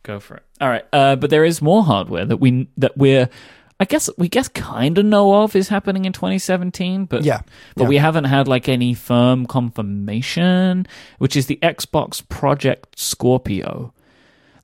Go 0.02 0.20
for 0.20 0.36
it. 0.36 0.42
All 0.60 0.68
right, 0.68 0.84
uh, 0.92 1.16
but 1.16 1.30
there 1.30 1.44
is 1.44 1.62
more 1.62 1.82
hardware 1.84 2.26
that 2.26 2.36
we 2.36 2.68
that 2.76 2.96
we're 2.98 3.28
I 3.80 3.86
guess 3.86 4.08
we 4.18 4.28
guess 4.28 4.48
kind 4.48 4.98
of 4.98 5.04
know 5.04 5.42
of 5.42 5.56
is 5.56 5.68
happening 5.68 6.04
in 6.04 6.12
2017, 6.12 7.06
but 7.06 7.24
Yeah, 7.24 7.40
but 7.74 7.84
yeah. 7.84 7.88
we 7.88 7.96
haven't 7.96 8.24
had 8.24 8.46
like 8.46 8.68
any 8.68 8.94
firm 8.94 9.46
confirmation, 9.46 10.86
which 11.18 11.34
is 11.34 11.46
the 11.46 11.58
Xbox 11.62 12.26
Project 12.28 12.98
Scorpio. 12.98 13.92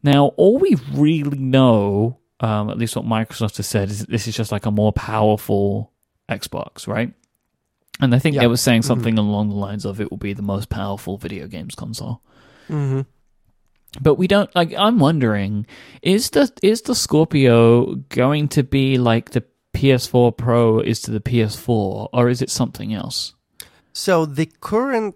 Now, 0.03 0.27
all 0.37 0.59
we 0.59 0.77
really 0.93 1.39
know, 1.39 2.19
um, 2.41 2.71
at 2.71 2.79
least 2.79 2.97
what 2.97 3.05
Microsoft 3.05 3.57
has 3.57 3.67
said, 3.67 3.91
is 3.91 3.99
that 4.01 4.11
this 4.11 4.29
is 4.29 4.37
just 4.37 4.53
like 4.53 4.65
a 4.65 4.71
more 4.71 4.93
powerful 4.93 5.93
Xbox, 6.29 6.87
right? 6.87 7.13
And 8.01 8.15
I 8.15 8.19
think 8.19 8.35
Yeah. 8.35 8.43
they 8.43 8.47
were 8.49 8.57
saying 8.57 8.83
something 8.83 9.19
along 9.19 9.49
the 9.51 9.55
lines 9.57 9.85
of 9.85 10.01
it 10.01 10.11
will 10.11 10.19
be 10.19 10.33
the 10.33 10.43
most 10.43 10.69
powerful 10.69 11.17
video 11.19 11.47
games 11.47 11.75
console. 11.75 12.21
Mm-hmm. 12.69 13.03
But 14.01 14.15
we 14.15 14.27
don't 14.29 14.55
like. 14.55 14.73
I'm 14.79 14.99
wondering 14.99 15.67
is 16.03 16.31
the 16.31 16.51
is 16.63 16.83
the 16.83 16.95
Scorpio 16.95 17.97
going 18.09 18.49
to 18.49 18.63
be 18.63 18.99
like 18.99 19.31
the 19.31 19.43
PS4 19.77 20.37
Pro 20.37 20.79
is 20.81 21.01
to 21.03 21.11
the 21.11 21.21
PS4, 21.21 22.09
or 22.13 22.29
is 22.29 22.41
it 22.43 22.51
something 22.51 22.95
else? 22.95 23.35
So 23.93 24.25
the 24.27 24.47
current 24.61 25.15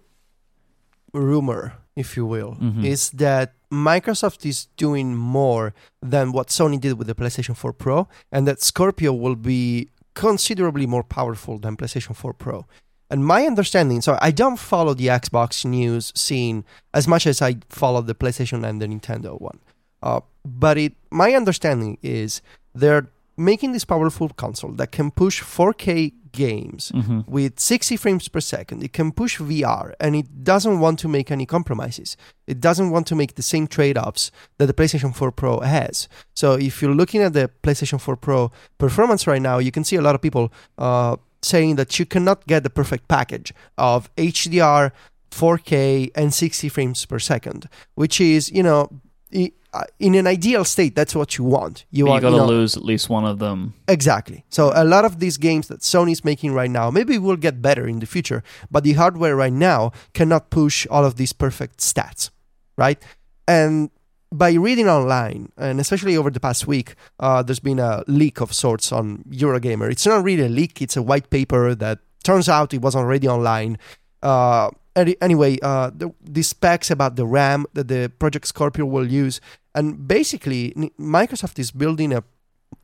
rumor, 1.12 1.74
if 1.96 2.16
you 2.16 2.26
will, 2.26 2.56
Mhm. 2.60 2.84
is 2.84 3.10
that 3.10 3.54
Microsoft 3.70 4.44
is 4.46 4.66
doing 4.76 5.16
more 5.16 5.74
than 6.02 6.32
what 6.32 6.48
Sony 6.48 6.78
did 6.80 6.98
with 6.98 7.06
the 7.08 7.14
PlayStation 7.14 7.56
4 7.56 7.72
Pro, 7.72 8.08
and 8.30 8.46
that 8.46 8.62
Scorpio 8.62 9.12
will 9.12 9.34
be 9.36 9.88
considerably 10.14 10.86
more 10.86 11.04
powerful 11.04 11.58
than 11.58 11.76
PlayStation 11.76 12.14
4 12.16 12.32
Pro. 12.34 12.66
And 13.10 13.24
my 13.24 13.44
understanding, 13.44 14.00
so 14.00 14.18
I 14.20 14.30
don't 14.30 14.56
follow 14.56 14.94
the 14.94 15.08
Xbox 15.08 15.64
news 15.64 16.12
scene 16.16 16.64
as 16.92 17.06
much 17.06 17.26
as 17.26 17.42
I 17.42 17.56
follow 17.68 18.00
the 18.00 18.14
PlayStation 18.14 18.66
and 18.66 18.80
the 18.80 18.86
Nintendo 18.86 19.40
one. 19.40 19.60
Uh, 20.02 20.20
but 20.44 20.78
it, 20.78 20.94
my 21.10 21.32
understanding 21.34 21.98
is 22.02 22.42
they're 22.74 23.08
making 23.36 23.72
this 23.72 23.84
powerful 23.84 24.28
console 24.28 24.72
that 24.72 24.92
can 24.92 25.10
push 25.10 25.42
4K 25.42 26.12
games 26.34 26.90
hmm 26.94 27.20
with 27.26 27.58
60 27.58 27.96
frames 27.96 28.28
per 28.28 28.40
second. 28.40 28.82
It 28.82 28.92
can 28.92 29.12
push 29.12 29.38
VR 29.38 29.94
and 30.00 30.14
it 30.16 30.44
doesn't 30.44 30.80
want 30.80 30.98
to 30.98 31.08
make 31.08 31.30
any 31.30 31.46
compromises. 31.46 32.16
It 32.46 32.60
doesn't 32.60 32.90
want 32.90 33.06
to 33.08 33.14
make 33.14 33.34
the 33.34 33.42
same 33.42 33.66
trade 33.66 33.96
offs 33.96 34.30
that 34.58 34.66
the 34.66 34.74
PlayStation 34.74 35.14
4 35.14 35.30
Pro 35.32 35.60
has. 35.60 36.08
So 36.34 36.54
if 36.54 36.82
you're 36.82 36.94
looking 36.94 37.22
at 37.22 37.32
the 37.32 37.50
PlayStation 37.62 38.00
4 38.00 38.16
Pro 38.16 38.50
performance 38.78 39.26
right 39.26 39.40
now, 39.40 39.58
you 39.58 39.70
can 39.70 39.84
see 39.84 39.96
a 39.96 40.02
lot 40.02 40.14
of 40.14 40.20
people 40.20 40.52
uh, 40.76 41.16
saying 41.42 41.76
that 41.76 41.98
you 41.98 42.06
cannot 42.06 42.46
get 42.46 42.62
the 42.62 42.70
perfect 42.70 43.08
package 43.08 43.52
of 43.78 44.14
HDR, 44.16 44.90
4K, 45.30 46.10
and 46.14 46.32
60 46.34 46.68
frames 46.68 47.06
per 47.06 47.18
second, 47.18 47.68
which 47.94 48.20
is, 48.20 48.50
you 48.50 48.62
know, 48.62 48.88
in 49.30 50.14
an 50.14 50.26
ideal 50.26 50.64
state, 50.64 50.94
that's 50.94 51.14
what 51.14 51.36
you 51.36 51.44
want. 51.44 51.84
You 51.90 52.06
want, 52.06 52.22
got 52.22 52.30
to 52.30 52.36
you 52.36 52.42
know, 52.42 52.46
lose 52.46 52.76
at 52.76 52.84
least 52.84 53.08
one 53.08 53.24
of 53.24 53.38
them. 53.38 53.74
Exactly. 53.88 54.44
So 54.48 54.72
a 54.74 54.84
lot 54.84 55.04
of 55.04 55.18
these 55.18 55.36
games 55.36 55.68
that 55.68 55.80
Sony's 55.80 56.24
making 56.24 56.52
right 56.52 56.70
now, 56.70 56.90
maybe 56.90 57.18
will 57.18 57.36
get 57.36 57.60
better 57.60 57.86
in 57.86 57.98
the 57.98 58.06
future, 58.06 58.42
but 58.70 58.84
the 58.84 58.92
hardware 58.92 59.34
right 59.34 59.52
now 59.52 59.92
cannot 60.12 60.50
push 60.50 60.86
all 60.90 61.04
of 61.04 61.16
these 61.16 61.32
perfect 61.32 61.78
stats, 61.78 62.30
right? 62.76 63.02
And 63.48 63.90
by 64.32 64.52
reading 64.52 64.88
online, 64.88 65.52
and 65.56 65.80
especially 65.80 66.16
over 66.16 66.30
the 66.30 66.40
past 66.40 66.66
week, 66.66 66.94
uh, 67.20 67.42
there's 67.42 67.60
been 67.60 67.78
a 67.78 68.02
leak 68.06 68.40
of 68.40 68.52
sorts 68.52 68.90
on 68.92 69.24
Eurogamer. 69.30 69.90
It's 69.90 70.06
not 70.06 70.24
really 70.24 70.44
a 70.44 70.48
leak; 70.48 70.82
it's 70.82 70.96
a 70.96 71.02
white 71.02 71.30
paper 71.30 71.74
that 71.74 72.00
turns 72.24 72.48
out 72.48 72.74
it 72.74 72.80
was 72.80 72.96
already 72.96 73.28
online. 73.28 73.78
Uh, 74.22 74.70
any- 74.96 75.16
anyway, 75.20 75.58
uh, 75.62 75.90
the, 75.94 76.10
the 76.22 76.42
specs 76.42 76.90
about 76.90 77.16
the 77.16 77.26
RAM 77.26 77.66
that 77.74 77.88
the 77.88 78.10
Project 78.18 78.46
Scorpio 78.46 78.84
will 78.86 79.10
use, 79.10 79.40
and 79.74 80.06
basically, 80.06 80.72
Microsoft 80.98 81.58
is 81.58 81.70
building 81.70 82.12
a 82.12 82.22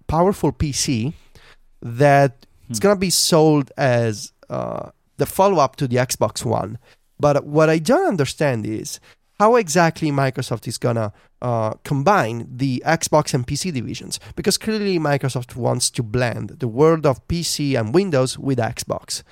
powerful 0.09 0.53
PC 0.53 1.13
that 1.83 2.47
it's 2.69 2.79
Hmm. 2.79 2.83
gonna 2.83 2.97
be 2.97 3.11
sold 3.11 3.71
as 3.77 4.33
uh, 4.49 4.91
the 5.17 5.27
follow-up 5.27 5.77
to 5.77 5.87
the 5.87 5.97
Xbox 5.97 6.45
One. 6.45 6.79
But 7.21 7.45
what 7.47 7.69
I 7.71 7.79
don't 7.79 8.09
understand 8.09 8.67
is 8.67 8.99
how 9.39 9.57
exactly 9.57 10.11
Microsoft 10.11 10.67
is 10.67 10.77
gonna 10.79 11.13
uh, 11.43 11.73
combine 11.85 12.47
the 12.55 12.83
Xbox 12.85 13.33
and 13.33 13.47
PC 13.47 13.73
divisions 13.73 14.21
because 14.37 14.59
clearly 14.59 14.99
Microsoft 14.99 15.57
wants 15.57 15.89
to 15.91 16.03
blend 16.03 16.57
the 16.59 16.69
world 16.69 17.07
of 17.07 17.27
PC 17.29 17.75
and 17.79 17.95
Windows 17.95 18.39
with 18.39 18.59
Xbox. 18.59 19.23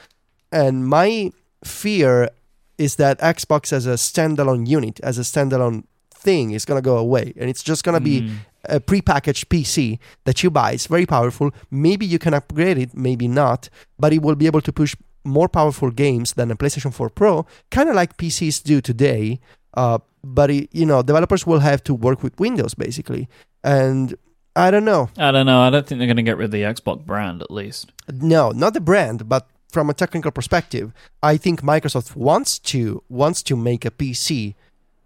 And 0.53 0.87
my 0.89 1.33
fear 1.65 2.31
is 2.79 2.97
that 2.97 3.19
Xbox 3.21 3.73
as 3.73 3.87
a 3.87 3.95
standalone 3.95 4.67
unit, 4.69 5.01
as 5.01 5.19
a 5.19 5.23
standalone 5.23 5.85
thing, 6.15 6.53
is 6.53 6.65
gonna 6.65 6.83
go 6.83 6.97
away, 6.97 7.33
and 7.39 7.51
it's 7.51 7.63
just 7.63 7.85
gonna 7.85 8.01
be 8.01 8.21
Mm. 8.23 8.31
a 8.65 8.81
prepackaged 8.81 9.47
PC 9.49 9.99
that 10.25 10.43
you 10.43 10.51
buy. 10.51 10.73
It's 10.73 10.87
very 10.87 11.07
powerful. 11.07 11.51
Maybe 11.71 12.05
you 12.07 12.19
can 12.19 12.35
upgrade 12.35 12.79
it, 12.79 12.91
maybe 12.95 13.29
not, 13.29 13.69
but 13.99 14.13
it 14.13 14.23
will 14.23 14.35
be 14.35 14.47
able 14.47 14.61
to 14.63 14.73
push 14.73 14.95
more 15.25 15.49
powerful 15.49 15.91
games 15.91 16.33
than 16.35 16.51
a 16.51 16.57
PlayStation 16.57 16.93
4 16.93 17.11
Pro, 17.11 17.47
kind 17.71 17.89
of 17.89 17.95
like 17.95 18.17
PCs 18.17 18.63
do 18.63 18.81
today. 18.81 19.41
Uh, 19.75 19.99
but 20.25 20.51
it, 20.51 20.69
you 20.73 20.85
know, 20.87 21.03
developers 21.03 21.47
will 21.47 21.61
have 21.61 21.83
to 21.85 21.95
work 21.95 22.23
with 22.23 22.39
Windows 22.41 22.75
basically, 22.75 23.29
and 23.63 24.15
I 24.57 24.71
don't 24.73 24.85
know. 24.85 25.09
I 25.17 25.31
don't 25.31 25.47
know. 25.47 25.61
I 25.61 25.71
don't 25.71 25.87
think 25.87 25.99
they're 26.01 26.07
going 26.09 26.17
to 26.17 26.23
get 26.25 26.37
rid 26.37 26.47
of 26.47 26.51
the 26.51 26.63
Xbox 26.63 27.05
brand, 27.07 27.43
at 27.43 27.51
least. 27.51 27.93
No, 28.13 28.51
not 28.51 28.75
the 28.75 28.81
brand, 28.81 29.29
but 29.29 29.47
from 29.69 29.91
a 29.91 29.95
technical 29.95 30.31
perspective, 30.31 30.93
I 31.23 31.37
think 31.37 31.63
Microsoft 31.63 32.17
wants 32.17 32.59
to 32.71 33.03
wants 33.09 33.43
to 33.45 33.57
make 33.57 33.85
a 33.85 33.91
PC 33.91 34.55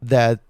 that 0.01 0.40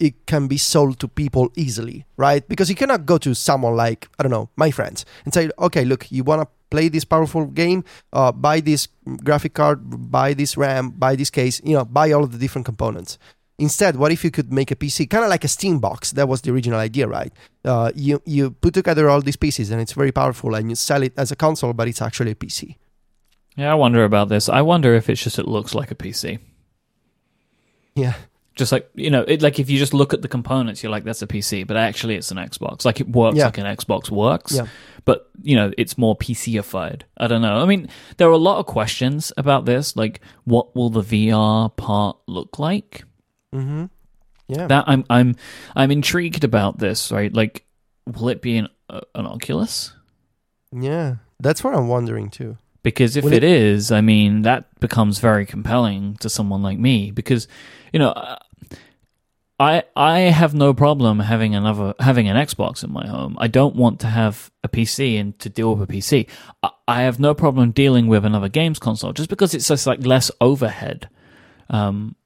it 0.00 0.26
can 0.26 0.48
be 0.48 0.58
sold 0.58 0.98
to 1.00 1.08
people 1.08 1.52
easily, 1.56 2.04
right? 2.16 2.46
Because 2.48 2.68
you 2.68 2.74
cannot 2.74 3.06
go 3.06 3.18
to 3.18 3.34
someone 3.34 3.76
like 3.76 4.08
I 4.18 4.22
don't 4.22 4.32
know 4.32 4.48
my 4.56 4.70
friends 4.70 5.04
and 5.24 5.32
say, 5.32 5.50
okay, 5.58 5.84
look, 5.84 6.10
you 6.10 6.24
want 6.24 6.42
to 6.42 6.48
play 6.70 6.88
this 6.88 7.04
powerful 7.04 7.46
game, 7.46 7.84
uh, 8.12 8.32
buy 8.32 8.60
this 8.60 8.88
graphic 9.22 9.54
card, 9.54 10.10
buy 10.10 10.34
this 10.34 10.56
RAM, 10.56 10.90
buy 10.90 11.14
this 11.14 11.30
case, 11.30 11.60
you 11.64 11.74
know, 11.74 11.84
buy 11.84 12.10
all 12.10 12.24
of 12.24 12.32
the 12.32 12.38
different 12.38 12.66
components. 12.66 13.18
Instead, 13.58 13.94
what 13.94 14.10
if 14.10 14.24
you 14.24 14.32
could 14.32 14.52
make 14.52 14.72
a 14.72 14.76
PC 14.76 15.08
kind 15.08 15.22
of 15.22 15.30
like 15.30 15.44
a 15.44 15.48
Steam 15.48 15.78
box? 15.78 16.10
That 16.10 16.28
was 16.28 16.40
the 16.40 16.50
original 16.50 16.80
idea, 16.80 17.06
right? 17.06 17.32
Uh, 17.64 17.92
you 17.94 18.20
you 18.24 18.50
put 18.50 18.74
together 18.74 19.08
all 19.08 19.20
these 19.20 19.36
pieces 19.36 19.70
and 19.70 19.80
it's 19.80 19.92
very 19.92 20.10
powerful, 20.10 20.54
and 20.56 20.68
you 20.70 20.76
sell 20.76 21.02
it 21.02 21.12
as 21.16 21.30
a 21.30 21.36
console, 21.36 21.72
but 21.72 21.86
it's 21.86 22.02
actually 22.02 22.32
a 22.32 22.34
PC. 22.34 22.76
Yeah, 23.56 23.70
I 23.70 23.74
wonder 23.74 24.04
about 24.04 24.28
this. 24.28 24.48
I 24.48 24.62
wonder 24.62 24.94
if 24.94 25.08
it's 25.08 25.22
just 25.22 25.38
it 25.38 25.46
looks 25.46 25.74
like 25.74 25.90
a 25.90 25.94
PC. 25.94 26.38
Yeah, 27.94 28.14
Just 28.56 28.72
like 28.72 28.90
you 28.94 29.10
know, 29.10 29.22
it, 29.22 29.40
like 29.42 29.58
if 29.60 29.70
you 29.70 29.78
just 29.78 29.94
look 29.94 30.12
at 30.12 30.22
the 30.22 30.28
components, 30.28 30.82
you're 30.82 30.90
like, 30.90 31.04
"That's 31.04 31.22
a 31.22 31.26
PC," 31.28 31.64
but 31.66 31.76
actually, 31.76 32.16
it's 32.16 32.30
an 32.32 32.36
Xbox. 32.38 32.84
Like 32.84 33.00
it 33.00 33.08
works 33.08 33.36
Yeah. 33.36 33.44
like 33.46 33.58
an 33.58 33.66
Xbox 33.66 34.10
works, 34.10 34.52
Yeah. 34.56 34.66
but 35.04 35.30
you 35.42 35.54
know, 35.54 35.72
it's 35.78 35.96
more 35.96 36.16
PCified. 36.16 37.02
I 37.16 37.28
don't 37.28 37.42
know. 37.42 37.56
I 37.58 37.66
mean, 37.66 37.88
there 38.16 38.28
are 38.28 38.32
a 38.32 38.36
lot 38.36 38.58
of 38.58 38.66
questions 38.66 39.32
about 39.36 39.64
this. 39.64 39.94
Like, 39.96 40.20
what 40.44 40.74
will 40.74 40.90
the 40.90 41.02
VR 41.02 41.68
part 41.76 42.16
look 42.26 42.58
like? 42.58 43.04
mm-hmm. 43.54 43.84
yeah, 44.48 44.66
That 44.66 44.84
I'm 44.88 45.04
I'm 45.08 45.36
I'm 45.76 45.92
intrigued 45.92 46.42
about 46.42 46.78
this. 46.78 47.12
Right? 47.12 47.32
Like, 47.32 47.64
will 48.06 48.28
it 48.28 48.42
be 48.42 48.56
an 48.56 48.68
uh, 48.90 49.00
an 49.14 49.26
Oculus? 49.26 49.92
yeah. 50.72 51.16
That's 51.40 51.62
what 51.62 51.74
I'm 51.74 51.88
wondering 51.88 52.30
too. 52.30 52.56
Because 52.84 53.16
if 53.16 53.24
it 53.24 53.32
it- 53.32 53.42
is, 53.42 53.90
I 53.90 54.00
mean, 54.00 54.42
that 54.42 54.78
becomes 54.78 55.18
very 55.18 55.44
compelling 55.46 56.14
to 56.20 56.28
someone 56.28 56.62
like 56.62 56.78
me. 56.78 57.10
Because 57.10 57.48
you 57.92 57.98
know, 57.98 58.14
I 59.58 59.84
I 59.96 60.20
have 60.20 60.52
no 60.54 60.74
problem 60.74 61.20
having 61.20 61.54
another 61.54 61.94
having 61.98 62.28
an 62.28 62.36
Xbox 62.36 62.84
in 62.84 62.92
my 62.92 63.06
home. 63.06 63.36
I 63.40 63.48
don't 63.48 63.74
want 63.74 64.00
to 64.00 64.06
have 64.08 64.50
a 64.62 64.68
PC 64.68 65.18
and 65.18 65.36
to 65.38 65.48
deal 65.48 65.74
with 65.74 65.88
a 65.88 65.92
PC. 65.92 66.28
I, 66.62 66.70
I 66.86 67.02
have 67.02 67.18
no 67.18 67.34
problem 67.34 67.70
dealing 67.70 68.06
with 68.06 68.24
another 68.24 68.48
games 68.48 68.78
console 68.78 69.12
just 69.12 69.30
because 69.30 69.54
it's 69.54 69.68
just 69.68 69.86
like 69.86 70.04
less 70.04 70.30
overhead. 70.40 71.08
Um, 71.70 72.16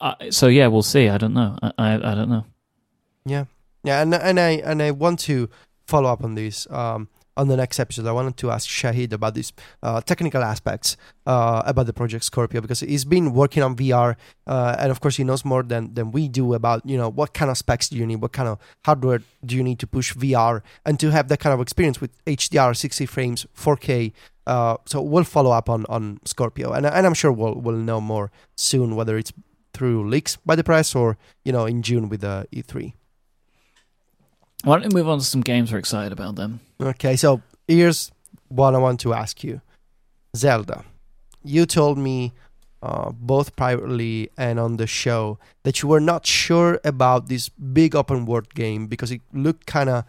I, 0.00 0.30
so 0.30 0.46
yeah, 0.46 0.68
we'll 0.68 0.82
see. 0.82 1.08
I 1.08 1.18
don't 1.18 1.34
know. 1.34 1.58
I 1.62 1.72
I, 1.78 1.94
I 1.94 2.14
don't 2.14 2.28
know. 2.28 2.44
Yeah, 3.24 3.46
yeah, 3.82 4.00
and 4.02 4.14
and 4.14 4.38
I 4.38 4.50
and 4.64 4.80
I 4.82 4.90
want 4.92 5.18
to 5.20 5.48
follow 5.86 6.10
up 6.12 6.22
on 6.22 6.34
this 6.34 6.70
um, 6.70 7.08
on 7.38 7.46
the 7.48 7.56
next 7.56 7.78
episode. 7.78 8.06
I 8.06 8.12
wanted 8.12 8.36
to 8.38 8.50
ask 8.50 8.68
Shahid 8.68 9.12
about 9.12 9.34
these 9.34 9.52
uh, 9.82 10.00
technical 10.00 10.42
aspects 10.42 10.96
uh, 11.24 11.62
about 11.64 11.86
the 11.86 11.92
Project 11.92 12.24
Scorpio 12.24 12.60
because 12.60 12.80
he's 12.80 13.04
been 13.04 13.32
working 13.32 13.62
on 13.62 13.76
VR, 13.76 14.16
uh, 14.46 14.76
and 14.78 14.90
of 14.90 15.00
course 15.00 15.16
he 15.16 15.24
knows 15.24 15.44
more 15.44 15.62
than 15.62 15.94
than 15.94 16.10
we 16.10 16.28
do 16.28 16.52
about 16.52 16.84
you 16.84 16.98
know 16.98 17.08
what 17.08 17.32
kind 17.32 17.50
of 17.50 17.56
specs 17.56 17.88
do 17.88 17.96
you 17.96 18.04
need, 18.04 18.16
what 18.16 18.32
kind 18.32 18.48
of 18.48 18.58
hardware 18.84 19.22
do 19.46 19.56
you 19.56 19.62
need 19.62 19.78
to 19.78 19.86
push 19.86 20.12
VR, 20.14 20.62
and 20.84 20.98
to 21.00 21.10
have 21.10 21.28
that 21.28 21.38
kind 21.38 21.54
of 21.54 21.60
experience 21.60 22.00
with 22.00 22.12
HDR, 22.26 22.76
60 22.76 23.06
frames, 23.06 23.46
4K. 23.56 24.12
Uh, 24.46 24.76
so 24.86 25.00
we'll 25.00 25.24
follow 25.24 25.52
up 25.52 25.70
on 25.70 25.86
on 25.88 26.18
Scorpio, 26.24 26.72
and 26.72 26.84
and 26.86 27.06
I'm 27.06 27.14
sure 27.14 27.30
we'll 27.30 27.54
we'll 27.54 27.76
know 27.76 28.00
more 28.00 28.32
soon 28.56 28.96
whether 28.96 29.16
it's 29.16 29.32
through 29.72 30.08
leaks 30.08 30.36
by 30.44 30.56
the 30.56 30.64
press 30.64 30.94
or 30.94 31.16
you 31.44 31.52
know 31.52 31.66
in 31.66 31.82
June 31.82 32.08
with 32.08 32.22
the 32.22 32.46
E 32.50 32.62
E3. 32.62 32.94
Why 34.64 34.78
don't 34.78 34.92
we 34.92 35.00
move 35.00 35.08
on 35.08 35.18
to 35.18 35.24
some 35.24 35.40
games 35.40 35.72
we're 35.72 35.78
excited 35.78 36.12
about 36.12 36.36
then? 36.36 36.60
Okay, 36.80 37.16
so 37.16 37.42
here's 37.66 38.10
what 38.48 38.74
I 38.74 38.78
want 38.78 39.00
to 39.00 39.14
ask 39.14 39.44
you 39.44 39.60
Zelda. 40.36 40.84
You 41.44 41.66
told 41.66 41.98
me 41.98 42.32
uh, 42.82 43.10
both 43.12 43.56
privately 43.56 44.30
and 44.36 44.58
on 44.58 44.76
the 44.76 44.86
show 44.86 45.38
that 45.64 45.82
you 45.82 45.88
were 45.88 46.00
not 46.00 46.26
sure 46.26 46.80
about 46.84 47.28
this 47.28 47.48
big 47.48 47.94
open 47.94 48.26
world 48.26 48.52
game 48.54 48.86
because 48.86 49.10
it 49.10 49.20
looked 49.32 49.66
kind 49.66 49.88
of 49.88 50.04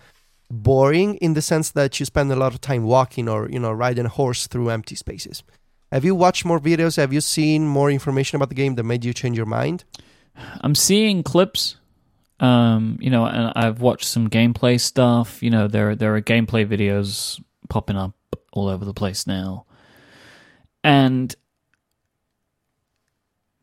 boring 0.51 1.15
in 1.15 1.33
the 1.33 1.41
sense 1.41 1.71
that 1.71 1.99
you 1.99 2.05
spend 2.05 2.31
a 2.31 2.35
lot 2.35 2.53
of 2.53 2.61
time 2.61 2.83
walking 2.83 3.29
or 3.29 3.49
you 3.49 3.59
know 3.59 3.71
riding 3.71 4.05
a 4.05 4.09
horse 4.09 4.47
through 4.47 4.69
empty 4.69 4.95
spaces. 4.95 5.43
Have 5.91 6.05
you 6.05 6.13
watched 6.13 6.45
more 6.45 6.59
videos? 6.59 6.97
Have 6.97 7.13
you 7.13 7.21
seen 7.21 7.67
more 7.67 7.89
information 7.89 8.35
about 8.35 8.49
the 8.49 8.55
game 8.55 8.75
that 8.75 8.83
made 8.83 9.03
you 9.03 9.13
change 9.13 9.37
your 9.37 9.47
mind? 9.47 9.83
I'm 10.61 10.75
seeing 10.75 11.23
clips. 11.23 11.77
Um, 12.39 12.97
you 13.01 13.09
know, 13.09 13.25
and 13.25 13.51
I've 13.55 13.81
watched 13.81 14.05
some 14.05 14.29
gameplay 14.29 14.79
stuff. 14.79 15.43
You 15.43 15.49
know, 15.49 15.67
there 15.67 15.95
there 15.95 16.15
are 16.15 16.21
gameplay 16.21 16.65
videos 16.65 17.41
popping 17.69 17.97
up 17.97 18.13
all 18.53 18.67
over 18.69 18.85
the 18.85 18.93
place 18.93 19.27
now, 19.27 19.65
and 20.83 21.35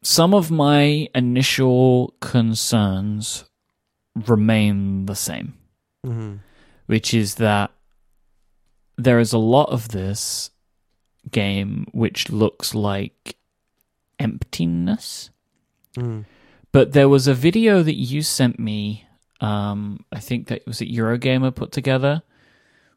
some 0.03 0.35
of 0.35 0.51
my 0.51 1.09
initial 1.15 2.15
concerns 2.21 3.45
remain 4.15 5.07
the 5.07 5.15
same, 5.17 5.55
Mm-hmm. 6.07 6.37
which 6.87 7.13
is 7.15 7.37
that 7.37 7.71
there 8.97 9.19
is 9.19 9.33
a 9.33 9.39
lot 9.39 9.71
of 9.71 9.89
this 9.89 10.51
game 11.31 11.87
which 11.93 12.31
looks 12.31 12.75
like 12.75 13.37
emptiness. 14.19 15.31
Mm. 15.97 16.25
But 16.77 16.93
there 16.93 17.09
was 17.09 17.27
a 17.27 17.33
video 17.33 17.83
that 17.83 17.95
you 17.97 18.21
sent 18.21 18.59
me. 18.59 19.07
Um, 19.41 20.05
I 20.13 20.21
think 20.21 20.49
that 20.49 20.67
was 20.67 20.83
it 20.83 20.91
Eurogamer 20.93 21.55
put 21.55 21.73
together, 21.73 22.23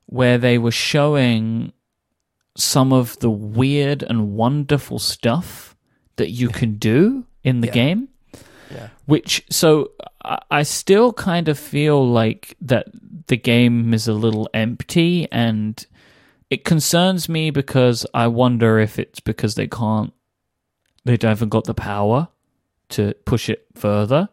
where 0.06 0.38
they 0.38 0.58
were 0.58 0.70
showing 0.70 1.72
some 2.58 2.92
of 2.92 3.18
the 3.20 3.30
weird 3.30 4.04
and 4.04 4.34
wonderful 4.34 5.00
stuff 5.00 5.78
that 6.18 6.30
you 6.30 6.50
can 6.50 6.76
do 6.76 7.24
in 7.46 7.62
the 7.62 7.68
Yeah. 7.68 7.74
game 7.74 8.10
Yeah. 8.70 8.90
which 9.06 9.46
so 9.50 9.92
I- 10.26 10.42
I 10.52 10.64
still 10.64 11.14
kind 11.14 11.48
of 11.48 11.58
feel 11.58 12.06
like 12.06 12.58
that 12.60 12.88
the 13.28 13.38
game 13.38 13.94
is 13.94 14.10
a 14.10 14.14
little 14.14 14.50
empty 14.54 15.26
and 15.32 15.88
it 16.50 16.66
concerns 16.66 17.30
me 17.30 17.50
because 17.50 18.06
I 18.14 18.28
wonder 18.28 18.78
if 18.78 19.00
it's 19.00 19.22
because 19.22 19.56
they 19.56 19.68
can't 19.70 20.12
they 21.06 21.18
haven't 21.22 21.48
got 21.48 21.64
the 21.64 21.74
power 21.74 22.28
to 22.90 23.14
push 23.26 23.50
it 23.50 23.66
further 23.76 24.30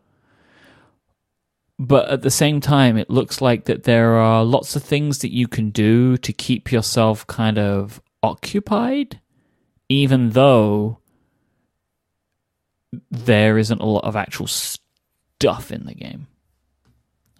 but 1.78 2.08
at 2.08 2.22
the 2.22 2.30
same 2.30 2.60
time 2.60 2.96
it 2.96 3.10
looks 3.10 3.40
like 3.40 3.64
that 3.64 3.84
there 3.84 4.14
are 4.14 4.44
lots 4.44 4.74
of 4.76 4.82
things 4.82 5.18
that 5.18 5.32
you 5.32 5.46
can 5.46 5.70
do 5.70 6.16
to 6.16 6.32
keep 6.32 6.72
yourself 6.72 7.26
kind 7.26 7.58
of 7.58 8.00
occupied 8.22 9.20
even 9.88 10.30
though 10.30 10.98
there 13.10 13.58
isn't 13.58 13.80
a 13.80 13.86
lot 13.86 14.04
of 14.04 14.16
actual 14.16 14.46
stuff 14.46 15.70
in 15.70 15.86
the 15.86 15.94
game. 15.94 16.26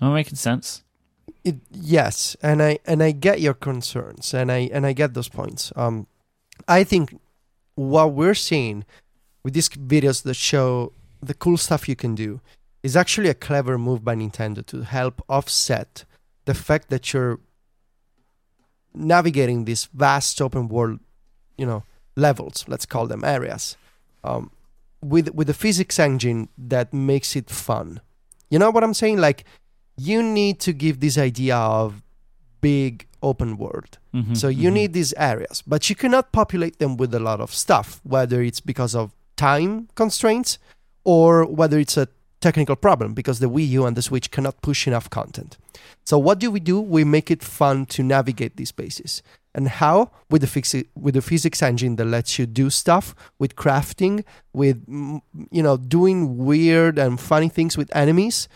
Am 0.01 0.11
I 0.11 0.15
making 0.15 0.37
sense? 0.37 0.83
It, 1.45 1.57
yes, 1.71 2.37
and 2.43 2.63
I 2.63 2.79
and 2.87 3.03
I 3.03 3.13
get 3.13 3.41
your 3.41 3.55
concerns, 3.55 4.35
and 4.35 4.51
I 4.51 4.69
and 4.73 4.85
I 4.85 4.93
get 4.93 5.15
those 5.15 5.29
points. 5.29 5.73
Um, 5.77 6.07
I 6.69 6.85
think 6.85 7.19
what 7.75 8.13
we're 8.13 8.35
seeing 8.35 8.85
with 9.43 9.55
these 9.55 9.69
videos 9.69 10.23
that 10.25 10.35
show 10.35 10.93
the 11.23 11.35
cool 11.35 11.57
stuff 11.57 11.89
you 11.89 11.97
can 11.97 12.15
do 12.15 12.41
is 12.83 12.97
actually 12.97 13.29
a 13.29 13.35
clever 13.35 13.79
move 13.79 14.05
by 14.05 14.15
Nintendo 14.15 14.65
to 14.67 14.83
help 14.83 15.23
offset 15.29 16.05
the 16.45 16.55
fact 16.55 16.89
that 16.91 17.13
you're 17.13 17.41
navigating 18.95 19.65
these 19.65 19.87
vast 19.93 20.41
open 20.41 20.69
world, 20.69 21.01
you 21.59 21.67
know, 21.67 21.83
levels. 22.15 22.65
Let's 22.69 22.87
call 22.87 23.07
them 23.07 23.25
areas. 23.25 23.77
Um, 24.25 24.51
with 25.03 25.35
with 25.35 25.49
a 25.51 25.55
physics 25.55 25.99
engine 25.99 26.49
that 26.57 26.93
makes 26.93 27.37
it 27.37 27.51
fun. 27.51 28.01
You 28.51 28.59
know 28.59 28.71
what 28.71 28.85
I'm 28.85 28.95
saying? 28.95 29.19
Like 29.19 29.45
you 29.97 30.23
need 30.23 30.61
to 30.61 30.73
give 30.73 31.01
this 31.01 31.19
idea 31.19 31.57
of 31.57 32.03
big 32.61 33.07
open 33.23 33.57
world. 33.57 33.99
Mm-hmm, 34.15 34.35
So 34.35 34.49
you 34.49 34.71
need 34.71 34.93
these 34.93 35.13
areas, 35.15 35.63
but 35.67 35.89
you 35.91 35.97
cannot 35.97 36.33
populate 36.33 36.79
them 36.79 36.97
with 36.97 37.15
a 37.15 37.21
lot 37.21 37.41
of 37.41 37.53
stuff, 37.53 38.01
whether 38.03 38.43
it's 38.43 38.61
because 38.61 38.95
of 38.95 39.13
time 39.37 39.89
constraints 39.95 40.59
or 41.07 41.47
whether 41.47 41.79
it's 41.79 41.97
a 41.97 42.09
technical 42.40 42.75
problem 42.75 43.14
because 43.14 43.38
the 43.38 43.49
Wii 43.49 43.69
U 43.69 43.87
and 43.87 43.97
the 43.97 44.03
Switch 44.03 44.31
cannot 44.31 44.61
push 44.61 44.87
enough 44.87 45.09
content. 45.09 45.57
So 46.05 46.19
what 46.19 46.40
do 46.40 46.51
we 46.51 46.61
do? 46.61 46.81
We 46.81 47.05
make 47.05 47.31
it 47.31 47.42
fun 47.42 47.87
to 47.87 48.03
navigate 48.03 48.57
these 48.57 48.71
spaces. 48.71 49.23
And 49.55 49.69
how? 49.69 50.11
With 50.29 50.42
the 50.42 50.49
fixi- 50.49 50.88
with 50.95 51.14
the 51.14 51.23
physics 51.23 51.62
engine 51.62 51.97
that 51.97 52.05
lets 52.07 52.38
you 52.38 52.45
do 52.45 52.69
stuff 52.71 53.14
with 53.38 53.57
crafting, 53.57 54.25
with 54.53 54.85
you 54.88 55.62
know 55.62 55.77
doing 55.77 56.37
weird 56.37 56.99
and 56.99 57.19
funny 57.19 57.49
things 57.49 57.79
with 57.79 57.88
enemies. 57.97 58.49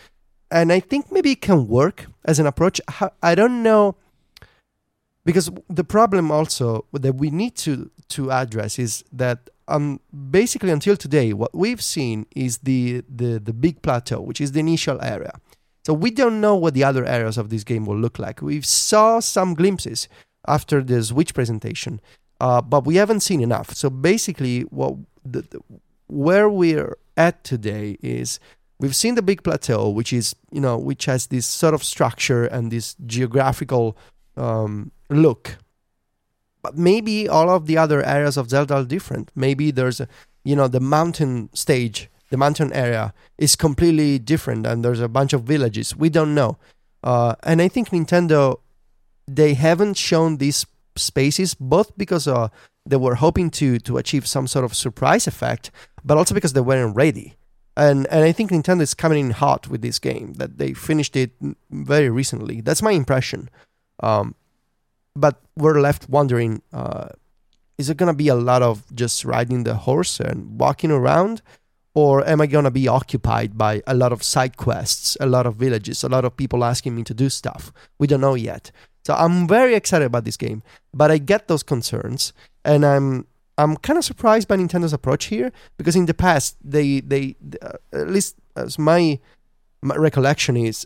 And 0.51 0.71
I 0.71 0.81
think 0.81 1.11
maybe 1.11 1.31
it 1.31 1.41
can 1.41 1.67
work 1.67 2.07
as 2.25 2.37
an 2.37 2.45
approach. 2.45 2.81
I 3.23 3.33
don't 3.33 3.63
know 3.63 3.95
because 5.23 5.49
the 5.69 5.85
problem 5.85 6.29
also 6.29 6.85
that 6.91 7.15
we 7.15 7.29
need 7.31 7.55
to 7.65 7.89
to 8.09 8.29
address 8.29 8.77
is 8.77 9.03
that 9.13 9.49
um 9.71 9.99
basically 10.39 10.71
until 10.71 10.95
today 10.97 11.33
what 11.33 11.53
we've 11.55 11.81
seen 11.81 12.25
is 12.35 12.59
the 12.59 13.03
the 13.09 13.39
the 13.39 13.53
big 13.53 13.81
plateau 13.81 14.19
which 14.21 14.41
is 14.41 14.51
the 14.51 14.59
initial 14.59 15.01
area. 15.01 15.33
So 15.85 15.93
we 15.93 16.11
don't 16.11 16.39
know 16.41 16.55
what 16.55 16.75
the 16.75 16.83
other 16.83 17.05
areas 17.05 17.37
of 17.37 17.49
this 17.49 17.63
game 17.63 17.85
will 17.87 17.97
look 17.97 18.19
like. 18.19 18.41
We 18.41 18.61
saw 18.61 19.19
some 19.19 19.55
glimpses 19.55 20.07
after 20.47 20.83
the 20.83 21.03
switch 21.03 21.33
presentation 21.33 22.01
uh, 22.39 22.61
but 22.61 22.85
we 22.85 22.95
haven't 22.95 23.21
seen 23.21 23.41
enough. 23.41 23.73
So 23.75 23.89
basically 23.89 24.61
what 24.63 24.95
the, 25.23 25.41
the, 25.41 25.59
where 26.07 26.49
we're 26.49 26.97
at 27.17 27.43
today 27.43 27.97
is 28.01 28.39
we've 28.79 28.95
seen 28.95 29.15
the 29.15 29.21
big 29.21 29.43
plateau 29.43 29.89
which 29.89 30.11
is 30.11 30.35
you 30.51 30.59
know 30.59 30.77
which 30.77 31.05
has 31.05 31.27
this 31.27 31.45
sort 31.45 31.73
of 31.73 31.83
structure 31.83 32.45
and 32.45 32.71
this 32.71 32.95
geographical 33.05 33.95
um, 34.37 34.91
look. 35.09 35.57
But 36.61 36.77
maybe 36.77 37.27
all 37.27 37.49
of 37.49 37.65
the 37.65 37.77
other 37.77 38.03
areas 38.03 38.37
of 38.37 38.49
Zelda 38.49 38.75
are 38.75 38.85
different. 38.85 39.31
Maybe 39.35 39.71
there's, 39.71 39.99
a, 39.99 40.07
you 40.43 40.55
know, 40.55 40.67
the 40.67 40.79
mountain 40.79 41.49
stage, 41.53 42.09
the 42.29 42.37
mountain 42.37 42.71
area 42.73 43.13
is 43.37 43.55
completely 43.55 44.19
different, 44.19 44.65
and 44.65 44.85
there's 44.85 44.99
a 44.99 45.07
bunch 45.07 45.33
of 45.33 45.43
villages. 45.43 45.95
We 45.95 46.09
don't 46.09 46.35
know. 46.35 46.57
Uh, 47.03 47.35
and 47.43 47.61
I 47.61 47.67
think 47.67 47.89
Nintendo, 47.89 48.59
they 49.27 49.53
haven't 49.53 49.97
shown 49.97 50.37
these 50.37 50.65
spaces 50.95 51.53
both 51.55 51.97
because 51.97 52.27
uh, 52.27 52.49
they 52.85 52.97
were 52.97 53.15
hoping 53.15 53.49
to 53.51 53.79
to 53.79 53.97
achieve 53.97 54.27
some 54.27 54.47
sort 54.47 54.65
of 54.65 54.75
surprise 54.75 55.27
effect, 55.27 55.71
but 56.03 56.17
also 56.17 56.33
because 56.33 56.53
they 56.53 56.61
weren't 56.61 56.95
ready. 56.95 57.35
And 57.77 58.07
and 58.07 58.23
I 58.23 58.31
think 58.31 58.51
Nintendo 58.51 58.81
is 58.81 58.93
coming 58.93 59.19
in 59.19 59.31
hot 59.31 59.67
with 59.67 59.81
this 59.81 59.99
game. 59.99 60.33
That 60.33 60.57
they 60.57 60.73
finished 60.73 61.15
it 61.15 61.31
very 61.69 62.09
recently. 62.09 62.61
That's 62.61 62.81
my 62.81 62.91
impression. 62.91 63.49
Um, 64.01 64.35
but 65.15 65.41
we're 65.55 65.79
left 65.79 66.09
wondering 66.09 66.61
uh, 66.73 67.09
is 67.77 67.89
it 67.89 67.97
going 67.97 68.11
to 68.11 68.17
be 68.17 68.27
a 68.27 68.35
lot 68.35 68.61
of 68.61 68.83
just 68.95 69.25
riding 69.25 69.63
the 69.63 69.73
horse 69.73 70.19
and 70.19 70.59
walking 70.59 70.91
around? 70.91 71.41
Or 71.93 72.25
am 72.25 72.39
i 72.39 72.45
going 72.45 72.63
to 72.63 72.71
be 72.71 72.87
occupied 72.87 73.57
by 73.57 73.81
a 73.85 73.93
lot 73.93 74.13
of 74.13 74.23
side 74.23 74.55
quests 74.55 75.17
a 75.19 75.25
lot 75.25 75.45
of 75.45 75.55
villages 75.55 76.05
a 76.05 76.09
lot 76.09 76.23
of 76.23 76.37
people 76.37 76.63
asking 76.63 76.95
me 76.95 77.03
to 77.03 77.13
do 77.13 77.27
stuff? 77.29 77.73
We 77.99 78.07
don't 78.07 78.21
know 78.21 78.35
yet. 78.35 78.71
So 79.05 79.13
i'm 79.13 79.47
very 79.47 79.73
excited 79.75 80.05
about 80.05 80.23
this 80.23 80.37
game 80.37 80.63
but 80.93 81.11
i 81.11 81.17
get 81.17 81.47
those 81.47 81.63
concerns 81.63 82.31
and 82.63 82.85
i'm 82.85 83.25
i'm 83.57 83.75
kind 83.77 83.97
of 83.97 84.05
surprised 84.05 84.47
by 84.47 84.55
nintendo's 84.55 84.93
approach 84.93 85.25
here 85.25 85.51
because 85.77 85.95
in 85.95 86.05
the 86.05 86.13
past 86.13 86.55
they 86.63 87.01
they 87.01 87.35
uh, 87.61 87.77
at 87.91 88.09
least 88.09 88.35
as 88.55 88.77
my, 88.77 89.19
my 89.81 89.95
recollection 89.95 90.55
is 90.55 90.85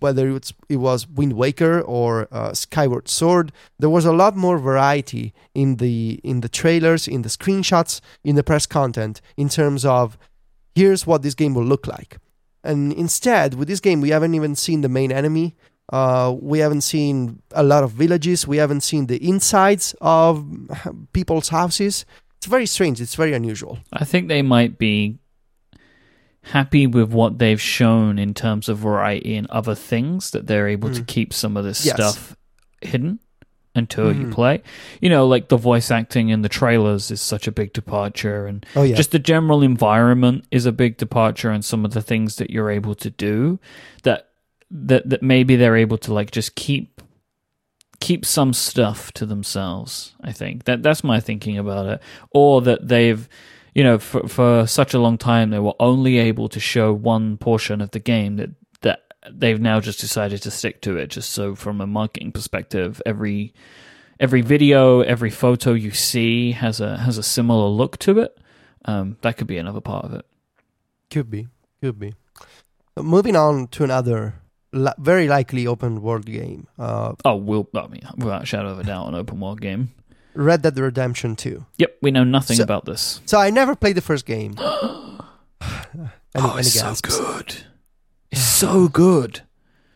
whether 0.00 0.34
it's, 0.36 0.52
it 0.68 0.76
was 0.76 1.06
Wind 1.08 1.34
Waker 1.34 1.80
or 1.80 2.28
uh, 2.32 2.52
Skyward 2.54 3.08
Sword, 3.08 3.52
there 3.78 3.90
was 3.90 4.04
a 4.04 4.12
lot 4.12 4.36
more 4.36 4.58
variety 4.58 5.32
in 5.54 5.76
the 5.76 6.20
in 6.22 6.40
the 6.40 6.48
trailers, 6.48 7.08
in 7.08 7.22
the 7.22 7.28
screenshots, 7.28 8.00
in 8.24 8.36
the 8.36 8.42
press 8.42 8.66
content 8.66 9.20
in 9.36 9.48
terms 9.48 9.84
of 9.84 10.18
here's 10.74 11.06
what 11.06 11.22
this 11.22 11.34
game 11.34 11.54
will 11.54 11.64
look 11.64 11.86
like. 11.86 12.18
And 12.64 12.92
instead, 12.92 13.54
with 13.54 13.68
this 13.68 13.80
game, 13.80 14.00
we 14.00 14.10
haven't 14.10 14.34
even 14.34 14.54
seen 14.54 14.80
the 14.80 14.88
main 14.88 15.12
enemy. 15.12 15.56
Uh, 15.90 16.34
we 16.40 16.58
haven't 16.58 16.82
seen 16.82 17.40
a 17.52 17.62
lot 17.62 17.82
of 17.82 17.92
villages. 17.92 18.46
We 18.46 18.58
haven't 18.58 18.82
seen 18.82 19.06
the 19.06 19.16
insides 19.26 19.94
of 20.00 20.44
people's 21.12 21.48
houses. 21.48 22.04
It's 22.36 22.46
very 22.46 22.66
strange. 22.66 23.00
It's 23.00 23.14
very 23.14 23.32
unusual. 23.32 23.78
I 23.92 24.04
think 24.04 24.28
they 24.28 24.42
might 24.42 24.78
be 24.78 25.18
happy 26.42 26.86
with 26.86 27.10
what 27.12 27.38
they've 27.38 27.60
shown 27.60 28.18
in 28.18 28.32
terms 28.34 28.68
of 28.68 28.78
variety 28.78 29.36
and 29.36 29.46
other 29.50 29.74
things 29.74 30.30
that 30.30 30.46
they're 30.46 30.68
able 30.68 30.90
to 30.90 31.02
Mm. 31.02 31.06
keep 31.06 31.32
some 31.34 31.56
of 31.56 31.64
this 31.64 31.84
Yes. 31.84 31.94
stuff 31.96 32.36
hidden 32.80 33.18
until 33.74 34.12
you 34.12 34.26
Mhm. 34.26 34.32
play. 34.32 34.62
You 35.00 35.08
know, 35.10 35.26
like 35.26 35.48
the 35.48 35.56
voice 35.56 35.90
acting 35.90 36.30
in 36.30 36.42
the 36.42 36.48
trailers 36.48 37.10
is 37.10 37.20
such 37.20 37.46
a 37.46 37.52
big 37.52 37.72
departure 37.72 38.46
and 38.46 38.64
Oh 38.74 38.82
yeah, 38.82 38.96
just 38.96 39.10
the 39.12 39.18
general 39.18 39.62
environment 39.62 40.46
is 40.50 40.64
a 40.66 40.72
big 40.72 40.96
departure 40.96 41.50
and 41.50 41.64
some 41.64 41.84
of 41.84 41.92
the 41.92 42.02
things 42.02 42.36
that 42.36 42.50
you're 42.50 42.70
able 42.70 42.94
to 42.96 43.10
do 43.10 43.58
that 44.04 44.28
that 44.70 45.08
that 45.08 45.22
maybe 45.22 45.54
they're 45.56 45.76
able 45.76 45.98
to 45.98 46.12
like 46.12 46.30
just 46.30 46.54
keep 46.54 47.00
keep 48.00 48.24
some 48.24 48.52
stuff 48.52 49.10
to 49.12 49.26
themselves 49.26 50.14
i 50.22 50.30
think 50.30 50.64
that 50.64 50.82
that's 50.84 51.02
my 51.02 51.18
thinking 51.18 51.58
about 51.58 51.86
it 51.86 52.00
or 52.32 52.60
that 52.62 52.86
they've 52.86 53.28
you 53.78 53.84
know 53.84 53.98
for 53.98 54.26
for 54.28 54.66
such 54.66 54.92
a 54.94 54.98
long 54.98 55.16
time 55.16 55.50
they 55.50 55.58
were 55.58 55.78
only 55.78 56.18
able 56.18 56.48
to 56.48 56.60
show 56.60 56.92
one 56.92 57.36
portion 57.36 57.80
of 57.80 57.90
the 57.92 58.00
game 58.00 58.36
that 58.36 58.50
that 58.80 59.00
they've 59.30 59.60
now 59.60 59.78
just 59.80 60.00
decided 60.00 60.42
to 60.42 60.50
stick 60.50 60.80
to 60.82 60.96
it 60.96 61.08
just 61.16 61.30
so 61.30 61.54
from 61.54 61.80
a 61.80 61.86
marketing 61.86 62.32
perspective 62.32 63.00
every 63.06 63.54
every 64.18 64.42
video 64.42 65.00
every 65.14 65.30
photo 65.30 65.72
you 65.72 65.92
see 65.92 66.52
has 66.52 66.80
a 66.80 66.98
has 66.98 67.18
a 67.18 67.22
similar 67.22 67.68
look 67.68 67.98
to 67.98 68.18
it 68.18 68.36
um, 68.88 69.16
that 69.20 69.36
could 69.36 69.46
be 69.46 69.58
another 69.58 69.82
part 69.82 70.06
of 70.06 70.14
it. 70.14 70.24
Could 71.10 71.30
be, 71.30 71.48
could 71.82 71.98
be. 71.98 72.14
Uh, 72.96 73.02
moving 73.02 73.36
on 73.36 73.68
to 73.68 73.84
another 73.84 74.40
li- 74.72 74.92
very 74.98 75.28
likely 75.28 75.66
open 75.66 76.00
world 76.00 76.24
game, 76.24 76.66
uh, 76.78 77.12
Oh, 77.24 77.36
we'll, 77.36 77.68
I 77.74 77.86
mean, 77.88 78.02
without 78.16 78.42
a 78.42 78.46
shadow 78.46 78.70
of 78.70 78.78
a 78.78 78.84
doubt, 78.84 79.08
an 79.08 79.14
open 79.14 79.40
world 79.40 79.60
game. 79.60 79.92
Red 80.38 80.62
Dead 80.62 80.78
Redemption 80.78 81.34
2. 81.34 81.66
Yep, 81.78 81.96
we 82.00 82.10
know 82.12 82.22
nothing 82.24 82.56
So- 82.58 82.62
about 82.62 82.84
this. 82.84 83.20
So 83.26 83.38
I 83.38 83.50
never 83.50 83.74
played 83.74 83.96
the 83.96 84.00
first 84.00 84.24
game. 84.24 84.54
Any- 85.60 86.08
oh, 86.36 86.56
it's 86.58 86.72
so 86.72 86.94
good. 87.02 87.56
It's 88.30 88.42
so 88.42 88.88
good. 88.88 89.40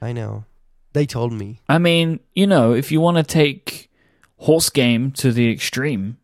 I 0.01 0.13
know. 0.13 0.47
They 0.95 1.05
told 1.05 1.35
me. 1.35 1.61
I 1.69 1.77
mean, 1.77 2.19
you 2.35 2.47
know, 2.47 2.73
if 2.73 2.91
you 2.91 2.99
want 2.99 3.19
to 3.19 3.23
take 3.23 3.91
horse 4.39 4.71
game 4.71 5.11
to 5.13 5.33
the 5.33 5.51
extreme, 5.53 6.17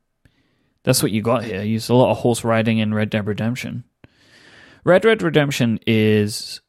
that's 0.84 1.02
what 1.02 1.12
you 1.12 1.20
got 1.20 1.44
here. 1.44 1.60
You 1.62 1.72
use 1.72 1.90
a 1.90 1.94
lot 1.94 2.10
of 2.10 2.16
horse 2.18 2.44
riding 2.44 2.78
in 2.78 2.94
Red 2.94 3.10
Dead 3.10 3.26
Redemption. 3.26 3.84
Red 4.84 5.04
Red 5.04 5.20
Redemption 5.22 5.80
is 5.86 6.62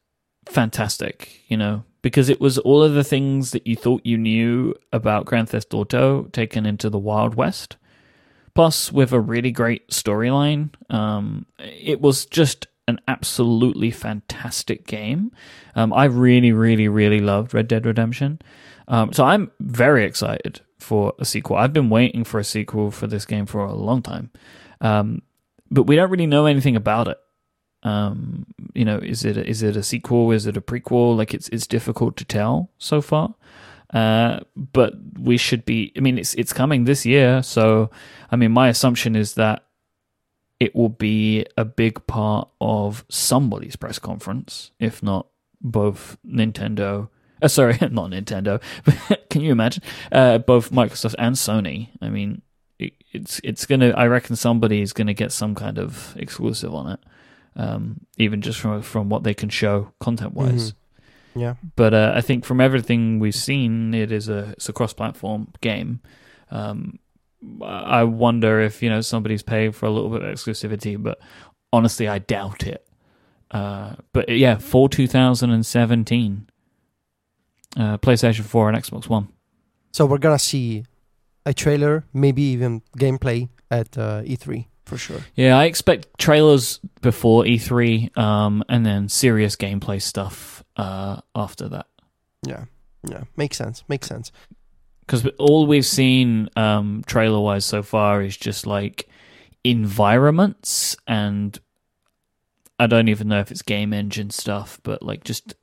fantastic, 0.46 1.40
you 1.48 1.56
know, 1.56 1.84
because 2.02 2.28
it 2.28 2.40
was 2.40 2.58
all 2.58 2.82
of 2.82 2.94
the 2.94 3.04
things 3.04 3.50
that 3.52 3.66
you 3.66 3.76
thought 3.76 4.04
you 4.06 4.16
knew 4.18 4.74
about 4.92 5.26
Grand 5.26 5.48
Theft 5.50 5.74
Auto 5.74 6.24
taken 6.32 6.66
into 6.66 6.88
the 6.90 6.98
Wild 6.98 7.34
West. 7.34 7.76
plus 8.54 8.92
with 8.92 9.12
a 9.12 9.20
really 9.20 9.50
great 9.50 9.88
storyline. 9.88 10.70
Um, 10.90 11.46
it 11.58 12.00
was 12.00 12.26
just 12.26 12.66
an 12.88 13.00
absolutely 13.06 13.90
fantastic 13.90 14.86
game. 14.86 15.30
Um, 15.76 15.92
I 15.92 16.04
really, 16.06 16.52
really, 16.52 16.88
really 16.88 17.20
loved 17.20 17.54
Red 17.54 17.68
Dead 17.68 17.86
Redemption. 17.86 18.40
Um, 18.88 19.12
so 19.12 19.24
I'm 19.24 19.50
very 19.60 20.04
excited 20.04 20.60
for 20.78 21.14
a 21.18 21.24
sequel. 21.24 21.56
I've 21.56 21.72
been 21.72 21.90
waiting 21.90 22.24
for 22.24 22.40
a 22.40 22.44
sequel 22.44 22.90
for 22.90 23.06
this 23.06 23.24
game 23.24 23.46
for 23.46 23.64
a 23.64 23.72
long 23.72 24.02
time, 24.02 24.30
um, 24.80 25.22
but 25.70 25.84
we 25.84 25.94
don't 25.94 26.10
really 26.10 26.26
know 26.26 26.46
anything 26.46 26.74
about 26.74 27.06
it. 27.06 27.18
Um, 27.82 28.46
you 28.74 28.84
know, 28.84 28.98
is 28.98 29.24
it 29.24 29.36
a, 29.36 29.48
is 29.48 29.62
it 29.62 29.76
a 29.76 29.82
sequel? 29.82 30.32
Is 30.32 30.46
it 30.46 30.56
a 30.56 30.60
prequel? 30.60 31.16
Like 31.16 31.34
it's 31.34 31.48
it's 31.48 31.66
difficult 31.66 32.16
to 32.18 32.24
tell 32.24 32.70
so 32.78 33.00
far. 33.00 33.34
Uh, 33.92 34.40
but 34.54 34.94
we 35.18 35.36
should 35.36 35.64
be. 35.64 35.92
I 35.96 36.00
mean, 36.00 36.18
it's 36.18 36.34
it's 36.34 36.52
coming 36.52 36.84
this 36.84 37.04
year, 37.04 37.42
so 37.42 37.90
I 38.30 38.36
mean, 38.36 38.52
my 38.52 38.68
assumption 38.68 39.16
is 39.16 39.34
that 39.34 39.64
it 40.60 40.74
will 40.76 40.90
be 40.90 41.46
a 41.56 41.64
big 41.64 42.06
part 42.06 42.48
of 42.60 43.04
somebody's 43.08 43.76
press 43.76 43.98
conference, 43.98 44.70
if 44.78 45.02
not 45.02 45.26
both 45.60 46.18
Nintendo. 46.24 47.08
Uh, 47.42 47.48
sorry, 47.48 47.78
not 47.80 48.10
Nintendo. 48.10 48.60
Can 49.30 49.40
you 49.40 49.52
imagine? 49.52 49.82
Uh, 50.12 50.38
both 50.38 50.70
Microsoft 50.70 51.14
and 51.18 51.34
Sony. 51.34 51.88
I 52.00 52.10
mean, 52.10 52.42
it, 52.78 52.92
it's 53.12 53.40
it's 53.42 53.66
gonna. 53.66 53.90
I 53.90 54.06
reckon 54.06 54.36
somebody 54.36 54.82
is 54.82 54.92
gonna 54.92 55.14
get 55.14 55.32
some 55.32 55.54
kind 55.54 55.78
of 55.78 56.14
exclusive 56.16 56.74
on 56.74 56.92
it, 56.92 57.00
um, 57.56 58.00
even 58.16 58.40
just 58.40 58.60
from 58.60 58.82
from 58.82 59.08
what 59.08 59.22
they 59.22 59.34
can 59.34 59.48
show 59.48 59.92
content 60.00 60.34
wise. 60.34 60.72
Mm-hmm. 60.72 61.40
Yeah. 61.40 61.54
But 61.76 61.94
uh, 61.94 62.12
I 62.14 62.20
think 62.20 62.44
from 62.44 62.60
everything 62.60 63.18
we've 63.18 63.34
seen, 63.34 63.94
it 63.94 64.12
is 64.12 64.28
a 64.28 64.50
it's 64.50 64.68
a 64.68 64.72
cross 64.72 64.92
platform 64.92 65.52
game. 65.60 66.00
Um, 66.50 66.98
I 67.62 68.04
wonder 68.04 68.60
if 68.60 68.82
you 68.82 68.90
know 68.90 69.00
somebody's 69.00 69.42
paying 69.42 69.72
for 69.72 69.86
a 69.86 69.90
little 69.90 70.10
bit 70.10 70.22
of 70.22 70.34
exclusivity, 70.34 71.00
but 71.00 71.18
honestly, 71.72 72.08
I 72.08 72.18
doubt 72.18 72.64
it. 72.66 72.86
Uh, 73.50 73.94
but 74.12 74.28
yeah, 74.28 74.58
for 74.58 74.88
2017, 74.88 76.48
uh, 77.76 77.98
PlayStation 77.98 78.42
4 78.42 78.68
and 78.68 78.78
Xbox 78.78 79.08
One. 79.08 79.28
So 79.92 80.06
we're 80.06 80.18
gonna 80.18 80.38
see 80.38 80.84
a 81.46 81.54
trailer, 81.54 82.04
maybe 82.12 82.42
even 82.42 82.82
gameplay 82.96 83.48
at 83.70 83.96
uh, 83.96 84.22
E3 84.22 84.66
for 84.90 84.98
sure. 84.98 85.20
Yeah, 85.36 85.56
I 85.56 85.64
expect 85.64 86.18
trailers 86.18 86.80
before 87.00 87.44
E3, 87.44 88.16
um, 88.18 88.64
and 88.68 88.84
then 88.84 89.08
serious 89.08 89.56
gameplay 89.56 90.02
stuff 90.02 90.64
uh, 90.76 91.20
after 91.34 91.68
that. 91.68 91.86
Yeah, 92.46 92.64
yeah, 93.08 93.24
makes 93.36 93.56
sense. 93.56 93.84
Makes 93.88 94.08
sense. 94.08 94.32
Because 95.00 95.26
all 95.38 95.66
we've 95.66 95.86
seen 95.86 96.48
um, 96.56 97.02
trailer 97.06 97.40
wise 97.40 97.64
so 97.64 97.82
far 97.82 98.22
is 98.22 98.36
just 98.36 98.66
like 98.66 99.08
environments, 99.64 100.96
and 101.06 101.58
I 102.78 102.86
don't 102.86 103.08
even 103.08 103.28
know 103.28 103.40
if 103.40 103.50
it's 103.50 103.62
game 103.62 103.92
engine 103.92 104.30
stuff, 104.30 104.80
but 104.82 105.02
like 105.02 105.22
just 105.24 105.54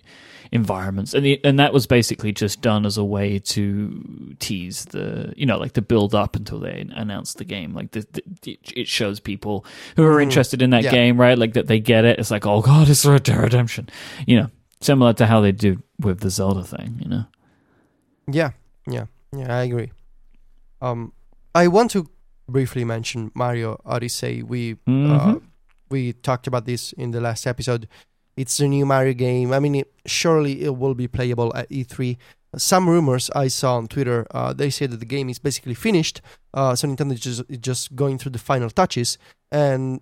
environments, 0.52 1.14
and 1.14 1.26
the, 1.26 1.40
and 1.44 1.60
that 1.60 1.74
was 1.74 1.88
basically 1.88 2.32
just 2.32 2.62
done 2.62 2.86
as 2.86 2.98
a 2.98 3.04
way 3.04 3.40
to 3.40 4.36
tease 4.40 4.86
the 4.86 5.34
you 5.38 5.46
know 5.46 5.58
like 5.58 5.74
the 5.74 5.82
build 5.82 6.14
up 6.16 6.36
until 6.36 6.60
they 6.60 6.86
announce 6.96 7.34
the 7.36 7.46
game. 7.46 7.74
Like 7.74 7.92
the, 7.92 8.06
the, 8.44 8.60
it 8.76 8.88
shows 8.88 9.20
people 9.20 9.66
who 9.96 10.04
are 10.06 10.18
Mm, 10.18 10.24
interested 10.24 10.62
in 10.62 10.70
that 10.72 10.84
yeah. 10.84 10.92
game, 10.92 11.20
right? 11.20 11.38
Like 11.38 11.54
that 11.54 11.68
they 11.68 11.80
get 11.80 12.06
it. 12.06 12.20
It's 12.20 12.32
like 12.32 12.46
oh 12.46 12.62
god, 12.62 12.90
it's 12.90 13.06
Red 13.06 13.24
Dead 13.24 13.38
Redemption, 13.40 13.90
you 14.26 14.38
know, 14.40 14.48
similar 14.82 15.14
to 15.14 15.26
how 15.26 15.42
they 15.42 15.52
do 15.52 15.82
with 16.00 16.20
the 16.22 16.30
Zelda 16.30 16.64
thing, 16.64 17.00
you 17.02 17.10
know. 17.10 17.26
Yeah, 18.32 18.52
yeah, 18.90 19.06
yeah. 19.36 19.58
I 19.58 19.64
agree. 19.64 19.92
Um, 20.82 21.14
I 21.56 21.68
want 21.68 21.92
to 21.92 22.10
briefly 22.50 22.84
mention 22.86 23.32
Mario 23.34 23.80
Odyssey. 23.86 24.44
We 24.44 24.74
uh, 24.74 24.76
Mhm. 24.88 25.42
we 25.90 26.14
talked 26.14 26.48
about 26.48 26.66
this 26.66 26.94
in 26.94 27.12
the 27.12 27.22
last 27.22 27.48
episode. 27.48 27.88
It's 28.38 28.60
a 28.60 28.68
new 28.68 28.86
Mario 28.86 29.14
game. 29.14 29.52
I 29.52 29.60
mean, 29.60 29.76
it, 29.76 29.92
surely 30.06 30.62
it 30.64 30.78
will 30.78 30.94
be 30.94 31.08
playable 31.08 31.52
at 31.56 31.68
E3. 31.70 32.18
Some 32.56 32.88
rumors 32.88 33.30
I 33.36 33.50
saw 33.50 33.76
on 33.78 33.88
Twitter, 33.88 34.26
uh, 34.32 34.54
they 34.54 34.70
say 34.70 34.86
that 34.88 35.00
the 35.00 35.06
game 35.06 35.28
is 35.30 35.40
basically 35.40 35.74
finished. 35.74 36.22
Uh, 36.54 36.76
so 36.76 36.88
Nintendo 36.88 37.14
is 37.14 37.20
just, 37.20 37.42
is 37.50 37.58
just 37.58 37.96
going 37.96 38.18
through 38.18 38.32
the 38.32 38.40
final 38.40 38.70
touches, 38.70 39.18
and 39.52 40.00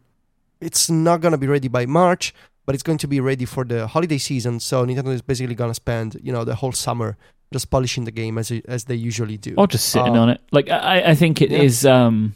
it's 0.61 0.89
not 0.89 1.21
gonna 1.21 1.37
be 1.37 1.47
ready 1.47 1.67
by 1.69 1.85
March, 1.85 2.33
but 2.65 2.75
it's 2.75 2.83
going 2.83 2.99
to 2.99 3.07
be 3.07 3.19
ready 3.19 3.45
for 3.45 3.63
the 3.65 3.87
holiday 3.87 4.17
season. 4.17 4.59
So 4.59 4.85
Nintendo 4.85 5.13
is 5.13 5.21
basically 5.21 5.55
gonna 5.55 5.73
spend, 5.73 6.17
you 6.21 6.31
know, 6.31 6.43
the 6.45 6.55
whole 6.55 6.71
summer 6.71 7.17
just 7.53 7.69
polishing 7.69 8.05
the 8.05 8.11
game 8.11 8.37
as 8.37 8.51
as 8.67 8.85
they 8.85 8.95
usually 8.95 9.37
do. 9.37 9.55
or 9.57 9.67
just 9.67 9.89
sitting 9.89 10.15
Uh, 10.17 10.21
on 10.21 10.29
it. 10.29 10.41
Like 10.51 10.69
I, 10.69 11.11
I 11.11 11.15
think 11.15 11.41
it 11.41 11.51
is. 11.51 11.83
Yeah. 11.83 12.05
Um, 12.05 12.35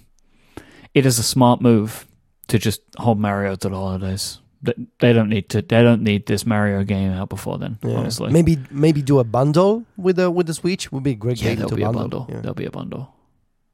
it 0.94 1.06
is 1.06 1.20
a 1.20 1.24
smart 1.24 1.62
move 1.62 2.06
to 2.48 2.58
just 2.58 2.82
hold 2.98 3.20
Mario 3.20 3.56
to 3.56 3.70
the 3.70 3.76
holidays. 3.76 4.40
They, 4.62 4.74
they 5.00 5.14
don't 5.14 5.30
need 5.30 5.48
to. 5.50 5.62
They 5.62 5.82
don't 5.82 6.02
need 6.04 6.26
this 6.26 6.46
Mario 6.46 6.84
game 6.84 7.12
out 7.12 7.30
before 7.30 7.58
then. 7.58 7.78
Yeah. 7.84 7.96
Honestly, 7.96 8.30
maybe 8.32 8.58
maybe 8.70 9.02
do 9.02 9.20
a 9.20 9.24
bundle 9.24 9.86
with 9.98 10.18
the 10.18 10.30
with 10.30 10.48
the 10.48 10.54
Switch 10.54 10.92
would 10.92 11.04
be 11.04 11.12
a 11.12 11.16
great 11.16 11.42
yeah, 11.42 11.50
game 11.50 11.56
there'll 11.58 11.70
to 11.70 11.76
be 11.76 11.84
a 11.84 11.86
bundle. 11.86 12.02
bundle. 12.22 12.26
Yeah. 12.30 12.42
There'll 12.42 12.56
be 12.56 12.66
a 12.66 12.72
bundle. 12.72 13.14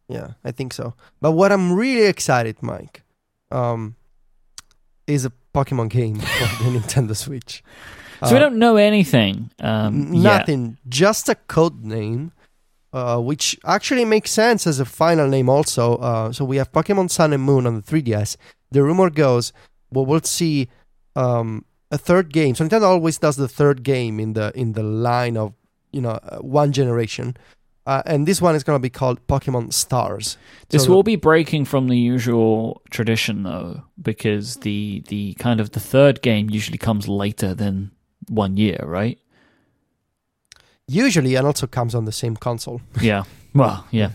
Yeah, 0.07 0.33
I 0.43 0.51
think 0.51 0.73
so. 0.73 0.93
But 1.21 1.31
what 1.31 1.51
I'm 1.51 1.73
really 1.73 2.05
excited, 2.05 2.57
Myke, 2.59 2.97
um, 3.51 3.95
is 5.07 5.25
a 5.25 5.31
Pokemon 5.55 5.89
game 5.89 6.19
for 6.19 6.63
the 6.63 6.69
Nintendo 6.79 7.15
Switch. 7.15 7.63
So 8.23 8.31
we 8.31 8.37
Uh, 8.37 8.39
don't 8.39 8.57
know 8.59 8.75
anything. 8.77 9.49
Um, 9.59 10.07
n- 10.09 10.13
yet. 10.13 10.21
nothing, 10.39 10.77
just 10.87 11.27
a 11.29 11.35
code 11.35 11.83
name, 11.83 12.31
uh, 12.93 13.19
which 13.19 13.57
actually 13.65 14.05
makes 14.05 14.29
sense 14.31 14.67
as 14.67 14.79
a 14.79 14.85
final 14.85 15.27
name. 15.27 15.49
Also, 15.49 15.95
uh, 15.97 16.31
so 16.31 16.45
we 16.45 16.57
have 16.57 16.71
Pokemon 16.71 17.09
Sun 17.09 17.33
and 17.33 17.41
Moon 17.43 17.65
on 17.65 17.75
the 17.75 17.81
3DS. 17.81 18.37
The 18.71 18.83
rumor 18.83 19.09
goes, 19.09 19.51
well, 19.91 20.05
we'll 20.05 20.21
see 20.21 20.67
um, 21.15 21.65
a 21.91 21.97
third 21.97 22.31
game. 22.33 22.55
So 22.55 22.65
Nintendo 22.65 22.83
always 22.83 23.17
does 23.17 23.35
the 23.37 23.47
third 23.47 23.83
game 23.83 24.19
in 24.19 24.33
the 24.33 24.51
in 24.55 24.73
the 24.73 24.83
line 24.83 25.37
of 25.37 25.53
you 25.91 26.01
know 26.01 26.19
uh, 26.23 26.37
one 26.39 26.71
generation. 26.71 27.37
Uh, 27.87 28.01
and 28.07 28.27
this 28.27 28.41
one 28.41 28.55
is 28.55 28.63
going 28.63 28.75
to 28.75 28.81
be 28.81 28.89
called 28.89 29.25
Pokemon 29.27 29.71
Stars. 29.71 30.37
This 30.69 30.85
So- 30.85 30.91
will 30.91 31.03
be 31.03 31.15
breaking 31.15 31.65
from 31.65 31.87
the 31.87 31.97
usual 31.97 32.81
tradition, 32.89 33.43
though, 33.43 33.83
because 34.01 34.55
the 34.57 35.03
the 35.07 35.35
kind 35.35 35.59
of 35.61 35.69
the 35.71 35.79
third 35.79 36.21
game 36.23 36.49
usually 36.49 36.79
comes 36.79 37.07
later 37.07 37.53
than 37.53 37.91
one 38.27 38.57
year, 38.57 38.79
right? 38.83 39.19
usually 40.87 41.35
and 41.35 41.47
also 41.47 41.65
comes 41.67 41.95
on 41.95 42.05
the 42.05 42.11
same 42.11 42.35
console. 42.35 42.81
yeah. 43.01 43.23
Well, 43.53 43.85
yeah. 43.91 44.11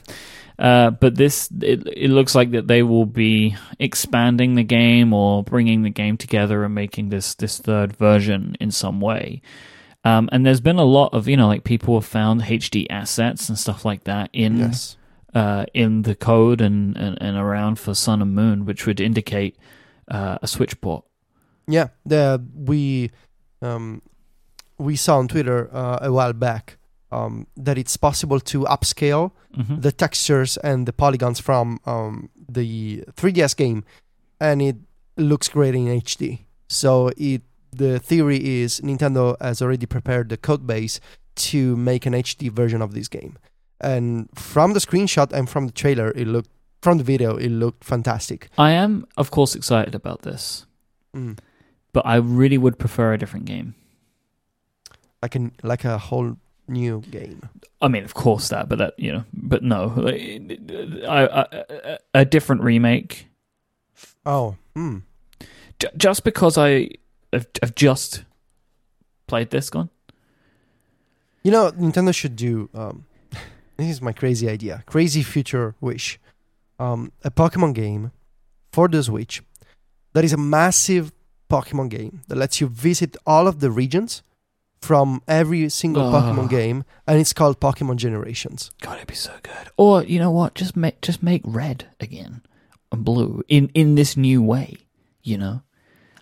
Uh, 0.61 0.91
but 0.91 1.15
this, 1.17 1.49
it, 1.63 1.87
it 1.97 2.11
looks 2.11 2.35
like 2.35 2.51
that 2.51 2.67
they 2.69 2.83
will 2.83 3.07
be 3.07 3.57
expanding 3.79 4.57
the 4.57 4.63
game 4.63 5.15
or 5.15 5.43
bringing 5.43 5.83
the 5.83 5.89
game 5.91 6.19
together 6.19 6.65
and 6.65 6.75
making 6.75 7.09
this 7.09 7.35
this 7.35 7.59
third 7.59 7.97
version 7.97 8.55
in 8.61 8.71
some 8.71 9.01
way. 9.01 9.41
Um, 10.05 10.29
and 10.33 10.45
there's 10.45 10.61
been 10.61 10.79
a 10.79 10.85
lot 10.85 11.15
of 11.15 11.27
you 11.29 11.37
know 11.37 11.47
like 11.49 11.65
people 11.65 11.95
have 11.95 12.05
found 12.05 12.43
HD 12.43 12.87
assets 12.91 13.49
and 13.49 13.59
stuff 13.59 13.85
like 13.87 14.05
that 14.05 14.29
in 14.35 14.59
Yes. 14.59 14.97
uh, 15.35 15.65
in 15.73 16.03
the 16.03 16.15
code 16.15 16.61
and, 16.61 16.95
and, 16.97 17.17
and 17.23 17.37
around 17.39 17.79
for 17.79 17.95
Sun 17.95 18.21
and 18.21 18.35
Moon, 18.35 18.67
which 18.67 18.87
would 18.87 19.01
indicate 19.01 19.57
uh, 20.11 20.39
a 20.43 20.47
Switch 20.47 20.79
port. 20.83 21.05
Yeah, 21.67 21.89
the 22.05 22.43
we 22.55 23.11
um, 23.63 24.03
we 24.77 24.95
saw 24.97 25.19
on 25.19 25.29
Twitter 25.29 25.71
uh, 25.73 26.01
a 26.03 26.13
while 26.13 26.33
back 26.35 26.77
um, 27.13 27.47
that 27.57 27.77
it's 27.79 27.97
possible 27.97 28.41
to 28.41 28.65
upscale 28.65 29.33
Mhm. 29.57 29.83
the 29.83 29.91
textures 29.93 30.57
and 30.59 30.87
the 30.87 30.93
polygons 30.93 31.41
from 31.41 31.81
um, 31.87 32.31
the 32.49 33.03
3DS 33.17 33.55
game, 33.57 33.83
and 34.41 34.63
it 34.63 34.77
looks 35.17 35.49
great 35.49 35.75
in 35.75 35.87
HD. 35.89 36.47
So 36.69 37.11
it 37.17 37.43
the 37.73 37.99
theory 38.01 38.63
is 38.63 38.81
Nintendo 38.81 39.37
has 39.41 39.63
already 39.63 39.87
prepared 39.87 40.29
the 40.29 40.37
code 40.37 40.67
base 40.67 40.99
to 41.37 41.77
make 41.77 42.05
an 42.07 42.15
HD 42.15 42.49
version 42.49 42.83
of 42.83 42.95
this 42.95 43.09
game. 43.09 43.39
And 43.81 44.29
from 44.35 44.73
the 44.73 44.81
screenshot 44.81 45.33
and 45.33 45.49
from 45.49 45.67
the 45.67 45.73
trailer, 45.73 46.11
it 46.17 46.27
looked 46.27 46.51
from 46.83 46.99
the 46.99 47.05
video, 47.05 47.37
it 47.37 47.51
looked 47.51 47.85
fantastic. 47.85 48.49
I 48.59 48.71
am, 48.73 49.05
of 49.17 49.31
course, 49.31 49.55
excited 49.55 49.95
about 49.95 50.23
this, 50.23 50.67
Mm. 51.15 51.39
but 51.93 52.05
I 52.07 52.17
really 52.17 52.59
would 52.59 52.79
prefer 52.79 53.13
a 53.13 53.19
different 53.19 53.47
game. 53.47 53.75
Like 55.23 55.37
a 55.37 55.51
like 55.63 55.85
a 55.85 55.99
whole 55.99 56.37
new 56.71 57.01
game. 57.11 57.49
I 57.83 57.89
mean, 57.89 58.05
of 58.05 58.15
course 58.15 58.49
that, 58.49 58.69
but 58.69 58.79
that 58.79 58.95
you 58.99 59.13
know, 59.13 59.25
but 59.33 59.63
no, 59.63 59.87
like, 59.97 60.21
I, 61.09 61.27
I, 61.27 61.47
a- 61.53 61.99
a 62.15 62.25
different 62.25 62.63
remake. 62.63 63.27
Oh, 64.25 64.57
hmm. 64.75 64.99
J- 65.79 65.89
just 65.97 66.25
because 66.25 66.57
I 66.59 66.89
have, 67.33 67.47
have 67.63 67.75
just 67.75 68.25
played 69.27 69.51
this 69.51 69.71
one. 69.73 69.91
You 71.43 71.51
know, 71.51 71.71
Nintendo 71.73 72.15
should 72.15 72.37
do. 72.37 72.69
Um, 72.75 73.07
this 73.77 73.89
is 73.89 74.03
my 74.03 74.13
crazy 74.13 74.49
idea, 74.49 74.83
crazy 74.87 75.23
future 75.23 75.75
wish. 75.81 76.19
Um, 76.79 77.13
a 77.25 77.31
Pokemon 77.31 77.75
game 77.75 78.11
for 78.73 78.89
the 78.89 79.03
Switch 79.03 79.43
that 80.15 80.25
is 80.25 80.33
a 80.33 80.39
massive 80.39 81.13
Pokemon 81.51 81.91
game 81.91 82.23
that 82.29 82.37
lets 82.39 82.61
you 82.61 82.69
visit 82.69 83.17
all 83.27 83.47
of 83.47 83.61
the 83.61 83.71
regions 83.71 84.23
from 84.81 85.23
every 85.29 85.69
single 85.69 86.03
Oh. 86.09 86.13
Pokemon 86.13 86.49
game, 86.51 86.85
and 87.07 87.19
it's 87.21 87.33
called 87.33 87.61
Pokemon 87.61 87.97
Generations. 87.97 88.71
God, 88.81 88.97
it'd 88.97 89.07
be 89.09 89.15
so 89.15 89.33
good. 89.43 89.71
Or 89.77 90.03
you 90.03 90.19
know 90.19 90.31
what? 90.31 90.55
Just 90.55 90.77
make 90.77 91.01
just 91.03 91.23
make 91.23 91.43
red 91.45 91.87
again. 92.01 92.43
and 92.93 93.05
Blue 93.05 93.43
in 93.49 93.71
in 93.75 93.95
this 93.95 94.17
new 94.17 94.43
way. 94.43 94.77
You 95.23 95.39
know, 95.39 95.63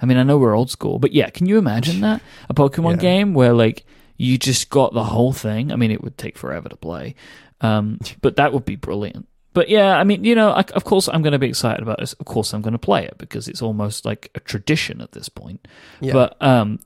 I 0.02 0.06
mean, 0.06 0.18
I 0.18 0.22
know 0.24 0.36
we're 0.38 0.56
old 0.56 0.70
school, 0.70 0.98
but 0.98 1.12
yeah, 1.12 1.30
can 1.30 1.46
you 1.46 1.56
imagine 1.56 2.00
that 2.00 2.20
a 2.48 2.54
Pokemon 2.54 2.96
Yeah. 2.96 2.96
game 3.10 3.34
where 3.34 3.52
like 3.54 3.84
you 4.16 4.36
just 4.36 4.68
got 4.70 4.92
the 4.92 5.04
whole 5.04 5.32
thing? 5.32 5.70
I 5.72 5.76
mean, 5.76 5.90
it 5.92 6.02
would 6.02 6.18
take 6.18 6.36
forever 6.36 6.68
to 6.68 6.76
play, 6.76 7.14
um, 7.60 7.98
but 8.20 8.36
that 8.36 8.52
would 8.52 8.64
be 8.64 8.76
brilliant. 8.76 9.28
But 9.54 9.68
yeah, 9.70 9.96
I 9.96 10.04
mean, 10.04 10.24
you 10.24 10.34
know, 10.34 10.50
I, 10.50 10.60
of 10.74 10.84
course, 10.84 11.08
I'm 11.08 11.22
going 11.22 11.32
to 11.32 11.38
be 11.38 11.48
excited 11.48 11.82
about 11.82 11.98
this. 11.98 12.12
Of 12.14 12.26
course, 12.26 12.52
I'm 12.52 12.60
going 12.62 12.72
to 12.74 12.78
play 12.78 13.04
it 13.06 13.16
because 13.18 13.48
it's 13.48 13.62
almost 13.62 14.04
like 14.04 14.30
a 14.34 14.40
tradition 14.40 15.00
at 15.00 15.12
this 15.12 15.28
point. 15.28 15.66
Yeah. 16.00 16.12
But 16.12 16.40
um, 16.42 16.80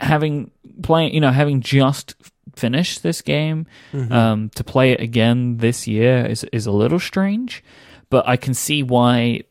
having 0.00 0.50
playing, 0.82 1.14
you 1.14 1.20
know, 1.20 1.30
having 1.30 1.60
just 1.60 2.14
finished 2.56 3.02
this 3.02 3.22
game, 3.22 3.66
Mhm. 3.92 4.10
um, 4.12 4.48
to 4.50 4.64
play 4.64 4.92
it 4.92 5.00
again 5.00 5.58
this 5.58 5.86
year 5.86 6.26
is 6.26 6.44
is 6.52 6.66
a 6.66 6.72
little 6.72 6.98
strange. 6.98 7.62
But 8.10 8.26
I 8.26 8.36
can 8.36 8.54
see 8.54 8.82
why. 8.82 9.42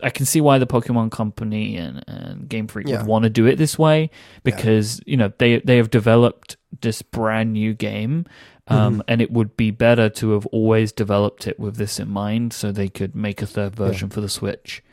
I 0.00 0.10
can 0.10 0.26
see 0.26 0.40
why 0.40 0.58
the 0.58 0.66
Pokemon 0.66 1.10
Company 1.10 1.76
and, 1.76 2.04
and 2.06 2.48
Game 2.48 2.68
Freak 2.68 2.86
Yeah. 2.86 2.98
would 2.98 3.06
want 3.08 3.24
to 3.24 3.30
do 3.30 3.46
it 3.46 3.56
this 3.56 3.76
way 3.76 4.10
because 4.44 5.00
you 5.06 5.16
know 5.16 5.32
they 5.38 5.58
they 5.58 5.76
have 5.78 5.90
developed 5.90 6.56
this 6.82 7.02
brand 7.02 7.52
new 7.52 7.74
game, 7.74 8.24
um, 8.68 8.98
Mhm. 8.98 9.02
and 9.08 9.20
it 9.20 9.32
would 9.32 9.56
be 9.56 9.72
better 9.72 10.08
to 10.08 10.30
have 10.32 10.46
always 10.46 10.92
developed 10.92 11.48
it 11.48 11.58
with 11.58 11.76
this 11.78 11.98
in 11.98 12.08
mind, 12.08 12.52
so 12.52 12.70
they 12.70 12.88
could 12.88 13.16
make 13.16 13.42
a 13.42 13.46
third 13.46 13.74
version 13.74 14.08
for 14.08 14.20
the 14.20 14.28
Switch. 14.28 14.84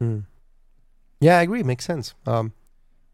Mm. 0.00 0.22
Yeah, 1.20 1.38
I 1.38 1.42
agree. 1.42 1.64
Makes 1.64 1.84
sense. 1.86 2.14
Um, 2.24 2.52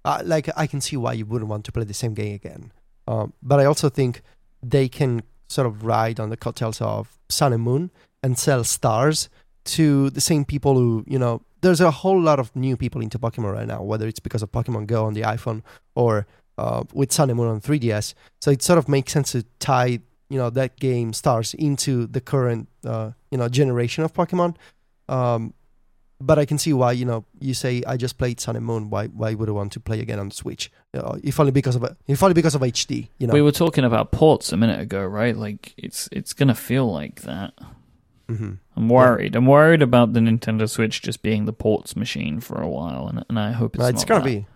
uh, 0.04 0.22
like 0.24 0.48
I 0.56 0.66
can 0.66 0.80
see 0.80 0.96
why 0.96 1.14
you 1.14 1.26
wouldn't 1.26 1.48
want 1.48 1.64
to 1.66 1.72
play 1.72 1.84
the 1.84 1.94
same 1.94 2.14
game 2.14 2.34
again. 2.34 2.72
Um, 3.06 3.32
but 3.42 3.60
I 3.60 3.64
also 3.64 3.88
think 3.88 4.22
they 4.62 4.88
can 4.88 5.22
sort 5.48 5.66
of 5.66 5.84
ride 5.84 6.18
on 6.18 6.30
the 6.30 6.36
coattails 6.36 6.80
of 6.80 7.18
Sun 7.28 7.52
and 7.52 7.62
Moon 7.62 7.90
and 8.22 8.38
sell 8.38 8.64
stars 8.64 9.28
to 9.64 10.10
the 10.10 10.20
same 10.20 10.44
people 10.44 10.74
who, 10.74 11.04
you 11.06 11.18
know, 11.18 11.42
there's 11.60 11.80
a 11.80 11.90
whole 11.90 12.20
lot 12.20 12.38
of 12.38 12.54
new 12.54 12.76
people 12.76 13.00
into 13.00 13.18
Pokemon 13.18 13.54
right 13.54 13.66
now, 13.66 13.82
whether 13.82 14.06
it's 14.06 14.20
because 14.20 14.42
of 14.42 14.52
Pokemon 14.52 14.86
Go 14.86 15.06
on 15.06 15.14
the 15.14 15.22
iPhone 15.22 15.62
or 15.94 16.26
uh, 16.58 16.84
with 16.92 17.12
Sun 17.12 17.30
and 17.30 17.38
Moon 17.38 17.48
on 17.48 17.60
3DS. 17.60 18.14
So 18.40 18.50
it 18.50 18.62
sort 18.62 18.78
of 18.78 18.88
makes 18.88 19.12
sense 19.12 19.32
to 19.32 19.44
tie, 19.58 20.00
you 20.28 20.38
know, 20.38 20.50
that 20.50 20.78
game 20.78 21.12
stars 21.12 21.54
into 21.54 22.06
the 22.06 22.20
current, 22.20 22.68
uh, 22.84 23.12
you 23.30 23.38
know, 23.38 23.48
generation 23.48 24.04
of 24.04 24.12
Pokemon. 24.12 24.56
Um, 25.08 25.54
but 26.26 26.38
I 26.38 26.44
can 26.46 26.58
see 26.58 26.72
why 26.72 26.92
you 26.92 27.04
know 27.04 27.24
you 27.40 27.54
say 27.54 27.82
I 27.86 27.96
just 27.96 28.18
played 28.18 28.40
Sun 28.40 28.56
and 28.56 28.64
Moon. 28.64 28.90
Why 28.90 29.06
why 29.08 29.34
would 29.34 29.48
I 29.48 29.52
want 29.52 29.72
to 29.72 29.80
play 29.80 30.00
again 30.00 30.18
on 30.18 30.28
the 30.30 30.34
Switch? 30.34 30.70
Uh, 30.92 31.18
if 31.22 31.38
only 31.40 31.52
because 31.52 31.76
of 31.76 31.84
if 32.06 32.22
only 32.22 32.34
because 32.34 32.54
of 32.54 32.62
HD. 32.62 33.08
You 33.18 33.26
know. 33.26 33.34
We 33.34 33.42
were 33.42 33.52
talking 33.52 33.84
about 33.84 34.10
ports 34.12 34.52
a 34.52 34.56
minute 34.56 34.80
ago, 34.80 35.04
right? 35.04 35.36
Like 35.36 35.74
it's 35.76 36.08
it's 36.12 36.32
gonna 36.32 36.54
feel 36.54 36.90
like 36.92 37.22
that. 37.22 37.52
Mhm. 38.28 38.58
I'm 38.76 38.88
worried. 38.88 39.36
I'm 39.36 39.46
worried 39.46 39.82
about 39.82 40.14
the 40.14 40.20
Nintendo 40.20 40.68
Switch 40.68 41.02
just 41.02 41.20
being 41.22 41.44
the 41.44 41.52
ports 41.52 41.94
machine 41.94 42.40
for 42.40 42.60
a 42.60 42.68
while, 42.68 43.06
and, 43.08 43.24
and 43.28 43.38
I 43.38 43.52
hope 43.52 43.74
it's 43.74 43.80
No, 43.80 43.84
not. 43.86 43.94
it's 43.94 44.04
gonna 44.04 44.24
that. 44.24 44.30
be. 44.30 44.46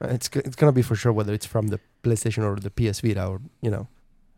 It's 0.00 0.30
it's 0.34 0.56
gonna 0.56 0.72
be 0.72 0.82
for 0.82 0.94
sure 0.96 1.12
whether 1.12 1.34
it's 1.34 1.44
from 1.46 1.68
the 1.68 1.78
PlayStation 2.02 2.42
or 2.42 2.56
the 2.56 2.70
PS 2.70 3.00
Vita 3.00 3.26
or 3.26 3.40
you 3.60 3.70
know. 3.70 3.86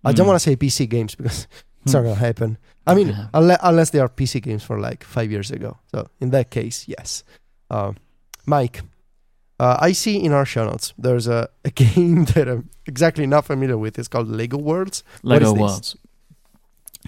I 0.05 0.13
don't 0.13 0.25
Mm. 0.25 0.29
want 0.31 0.41
to 0.41 0.45
say 0.51 0.57
PC 0.57 0.89
games 0.89 1.15
because 1.15 1.47
it's 1.85 1.93
not 1.95 2.01
Hmm. 2.01 2.07
gonna 2.09 2.17
happen. 2.21 2.59
I 2.87 2.95
mean, 2.95 3.09
Yeah. 3.09 3.27
unless 3.35 3.59
unless 3.63 3.91
they 3.91 3.99
are 4.01 4.09
PC 4.09 4.41
games 4.43 4.63
from 4.63 4.81
like 4.81 5.05
five 5.05 5.31
years 5.31 5.51
ago. 5.51 5.79
So 5.91 6.09
in 6.21 6.31
that 6.31 6.51
case, 6.51 6.87
yes. 6.89 7.25
Uh, 7.71 7.93
Myke, 8.47 8.81
uh, 9.61 9.77
I 9.81 9.93
see 9.93 10.17
in 10.23 10.33
our 10.33 10.45
show 10.47 10.65
notes 10.65 10.93
there's 10.99 11.27
a, 11.29 11.49
a 11.65 11.71
game 11.71 12.25
that 12.35 12.49
I'm 12.49 12.69
exactly 12.87 13.27
not 13.27 13.45
familiar 13.47 13.79
with. 13.79 13.99
It's 13.99 14.09
called 14.09 14.29
Lego 14.29 14.59
Worlds. 14.59 15.05
Lego 15.23 15.53
this? 15.53 15.61
Worlds. 15.61 15.97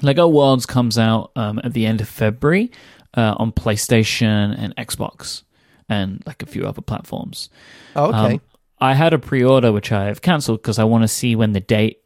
Lego 0.03 0.27
Worlds 0.29 0.67
comes 0.67 0.99
out 0.99 1.33
um, 1.37 1.61
at 1.65 1.73
the 1.75 1.85
end 1.87 2.01
of 2.01 2.09
February 2.09 2.71
uh, 3.17 3.35
on 3.39 3.53
PlayStation 3.53 4.55
and 4.59 4.75
Xbox, 4.77 5.43
and 5.89 6.23
like 6.27 6.43
a 6.43 6.47
few 6.47 6.65
other 6.67 6.81
platforms. 6.81 7.51
Oh, 7.95 8.07
okay. 8.07 8.35
Um, 8.35 8.41
I 8.81 8.95
had 8.95 9.13
a 9.13 9.19
pre-order 9.19 9.71
which 9.71 9.93
I 9.93 10.05
have 10.07 10.23
cancelled 10.23 10.61
because 10.63 10.79
I 10.79 10.85
want 10.85 11.03
to 11.03 11.09
see 11.09 11.37
when 11.37 11.53
the 11.53 11.61
date 11.61 11.99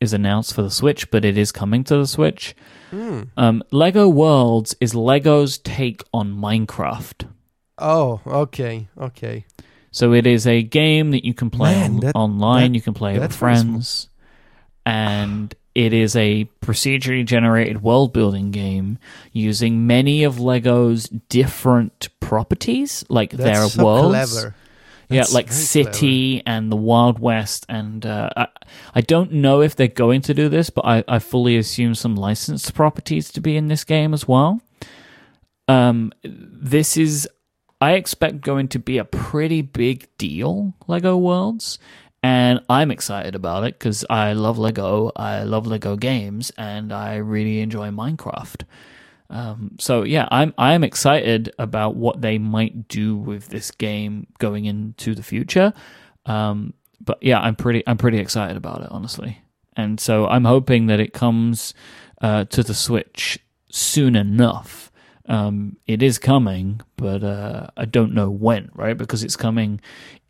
is 0.00 0.12
announced 0.12 0.54
for 0.54 0.62
the 0.62 0.70
Switch, 0.70 1.10
but 1.10 1.24
it 1.24 1.38
is 1.38 1.50
coming 1.52 1.82
to 1.84 1.96
the 1.96 2.06
Switch. 2.06 2.54
Hmm. 2.90 3.22
Um, 3.36 3.62
Lego 3.70 4.08
Worlds 4.08 4.76
is 4.80 4.94
Lego's 4.94 5.58
take 5.58 6.02
on 6.12 6.34
Minecraft. 6.34 7.28
Oh, 7.78 8.20
okay, 8.26 8.88
okay. 8.98 9.44
So 9.90 10.12
it 10.12 10.26
is 10.26 10.46
a 10.46 10.62
game 10.62 11.10
that 11.12 11.24
you 11.24 11.32
can 11.34 11.48
play 11.50 11.72
Man, 11.74 11.90
on- 11.94 12.00
that- 12.00 12.14
online. 12.16 12.72
that- 12.72 12.76
you 12.76 12.82
can 12.82 12.94
play 12.94 13.18
with 13.18 13.34
friends, 13.34 14.08
and 14.84 15.54
it 15.74 15.92
is 15.92 16.16
a 16.16 16.48
procedurally 16.62 17.24
generated 17.24 17.82
world 17.82 18.12
building 18.12 18.50
game 18.50 18.98
using 19.32 19.86
many 19.86 20.24
of 20.24 20.38
Lego's 20.40 21.08
different 21.28 22.08
properties, 22.20 23.04
like 23.08 23.30
That's 23.32 23.42
their 23.58 23.68
so 23.68 23.84
worlds. 23.84 24.32
clever. 24.32 24.54
Yeah, 25.08 25.24
like 25.32 25.52
City 25.52 26.42
and 26.46 26.70
the 26.70 26.76
Wild 26.76 27.18
West, 27.20 27.64
and 27.68 28.04
uh, 28.04 28.28
I, 28.36 28.48
I 28.94 29.00
don't 29.00 29.32
know 29.32 29.60
if 29.62 29.76
they're 29.76 29.86
going 29.86 30.20
to 30.22 30.34
do 30.34 30.48
this, 30.48 30.68
but 30.68 30.84
I, 30.84 31.04
I 31.06 31.18
fully 31.20 31.56
assume 31.56 31.94
some 31.94 32.16
licensed 32.16 32.74
properties 32.74 33.30
to 33.32 33.40
be 33.40 33.56
in 33.56 33.68
this 33.68 33.84
game 33.84 34.12
as 34.12 34.26
well. 34.26 34.60
Um, 35.68 36.12
this 36.24 36.96
is, 36.96 37.28
I 37.80 37.92
expect, 37.92 38.40
going 38.40 38.68
to 38.68 38.78
be 38.80 38.98
a 38.98 39.04
pretty 39.04 39.62
big 39.62 40.08
deal, 40.18 40.74
Lego 40.88 41.16
Worlds, 41.16 41.78
and 42.22 42.60
I'm 42.68 42.90
excited 42.90 43.36
about 43.36 43.62
it 43.62 43.78
because 43.78 44.04
I 44.10 44.32
love 44.32 44.58
Lego, 44.58 45.12
I 45.14 45.44
love 45.44 45.68
Lego 45.68 45.94
games, 45.94 46.50
and 46.58 46.92
I 46.92 47.16
really 47.16 47.60
enjoy 47.60 47.90
Minecraft. 47.90 48.62
Um, 49.30 49.76
so 49.78 50.02
yeah, 50.04 50.28
I'm 50.30 50.54
I'm 50.58 50.84
excited 50.84 51.52
about 51.58 51.96
what 51.96 52.20
they 52.20 52.38
might 52.38 52.88
do 52.88 53.16
with 53.16 53.48
this 53.48 53.70
game 53.70 54.26
going 54.38 54.64
into 54.66 55.14
the 55.14 55.22
future. 55.22 55.72
Um, 56.26 56.74
but 57.00 57.18
yeah, 57.22 57.40
I'm 57.40 57.56
pretty 57.56 57.82
I'm 57.86 57.98
pretty 57.98 58.18
excited 58.18 58.56
about 58.56 58.82
it 58.82 58.88
honestly, 58.90 59.42
and 59.76 59.98
so 60.00 60.26
I'm 60.26 60.44
hoping 60.44 60.86
that 60.86 61.00
it 61.00 61.12
comes 61.12 61.74
uh, 62.20 62.44
to 62.46 62.62
the 62.62 62.74
Switch 62.74 63.38
soon 63.70 64.16
enough. 64.16 64.90
Um, 65.28 65.76
it 65.86 66.02
is 66.02 66.18
coming, 66.18 66.80
but 66.96 67.24
uh, 67.24 67.66
I 67.76 67.84
don't 67.84 68.14
know 68.14 68.30
when, 68.30 68.70
right? 68.74 68.96
Because 68.96 69.24
it's 69.24 69.36
coming 69.36 69.80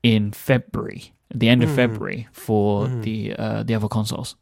in 0.02 0.32
February, 0.32 1.12
at 1.30 1.38
the 1.40 1.48
end 1.50 1.62
of 1.62 1.68
Mhm. 1.68 1.74
February 1.76 2.28
for 2.32 2.86
Mhm. 2.86 3.02
the 3.02 3.36
uh, 3.36 3.62
the 3.62 3.74
other 3.74 3.88
consoles. 3.88 4.36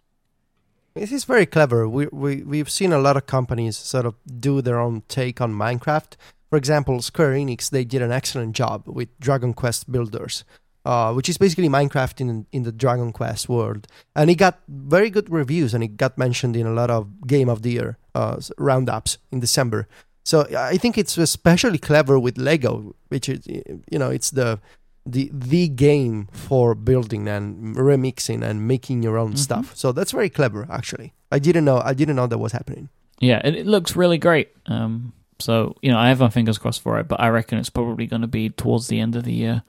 This 0.95 1.11
is 1.11 1.25
very 1.25 1.45
clever. 1.45 1.89
We 1.89 2.07
we 2.13 2.45
we've 2.45 2.71
seen 2.71 2.93
a 2.93 2.99
lot 2.99 3.17
of 3.17 3.27
companies 3.27 3.77
sort 3.77 4.07
of 4.07 4.15
do 4.39 4.63
their 4.63 4.79
own 4.79 5.03
take 5.09 5.41
on 5.41 5.53
Minecraft. 5.53 6.15
For 6.51 6.57
example, 6.57 7.03
Square 7.03 7.33
Enix 7.33 7.69
they 7.69 7.85
did 7.85 8.01
an 8.01 8.13
excellent 8.13 8.55
job 8.55 8.85
with 8.87 9.09
Dragon 9.19 9.55
Quest 9.55 9.91
Builders, 9.91 10.45
uh, 10.85 11.13
which 11.13 11.29
is 11.29 11.37
basically 11.37 11.69
Minecraft 11.69 12.21
in 12.21 12.47
in 12.53 12.63
the 12.63 12.71
Dragon 12.71 13.11
Quest 13.11 13.49
world, 13.49 13.89
and 14.15 14.31
it 14.31 14.37
got 14.37 14.61
very 14.69 15.11
good 15.11 15.29
reviews 15.29 15.75
and 15.75 15.83
it 15.83 15.97
got 15.97 16.17
mentioned 16.17 16.55
in 16.55 16.65
a 16.65 16.73
lot 16.73 16.91
of 16.91 17.27
Game 17.27 17.49
of 17.49 17.63
the 17.63 17.73
Year 17.73 17.99
uh, 18.15 18.37
roundups 18.57 19.19
in 19.33 19.41
December. 19.41 19.89
So 20.25 20.47
I 20.57 20.79
think 20.79 20.97
it's 20.97 21.19
especially 21.19 21.79
clever 21.79 22.21
with 22.21 22.39
Lego, 22.39 22.95
which 23.09 23.29
is 23.29 23.45
you 23.49 23.99
know 23.99 24.11
it's 24.11 24.31
the 24.31 24.61
the 25.07 25.31
the 25.33 25.69
game 25.69 26.29
for 26.33 26.75
building 26.75 27.29
and 27.29 27.77
remixing 27.77 28.43
and 28.43 28.67
making 28.67 29.03
your 29.03 29.19
own 29.19 29.33
Mhm. 29.35 29.39
stuff. 29.39 29.77
So 29.77 29.93
that's 29.93 30.13
very 30.13 30.31
clever, 30.31 30.67
actually. 30.71 31.13
I 31.31 31.39
didn't 31.39 31.65
know. 31.65 31.81
I 31.85 31.93
didn't 31.95 32.17
know 32.17 32.27
that 32.27 32.39
was 32.39 32.53
happening. 32.53 32.89
Yeah, 33.21 33.41
and 33.45 33.55
it 33.55 33.67
looks 33.67 33.95
really 33.97 34.19
great. 34.19 34.49
Um, 34.67 35.13
so 35.39 35.75
you 35.83 35.91
know, 35.91 35.99
I 35.99 36.09
have 36.09 36.21
my 36.21 36.31
fingers 36.31 36.59
crossed 36.59 36.81
for 36.83 36.99
it, 37.01 37.09
but 37.09 37.21
I 37.21 37.29
reckon 37.29 37.59
it's 37.59 37.71
probably 37.71 38.07
going 38.07 38.23
to 38.23 38.29
be 38.29 38.49
towards 38.51 38.89
the 38.89 38.99
end 39.01 39.15
of 39.17 39.25
the 39.25 39.33
year. 39.35 39.63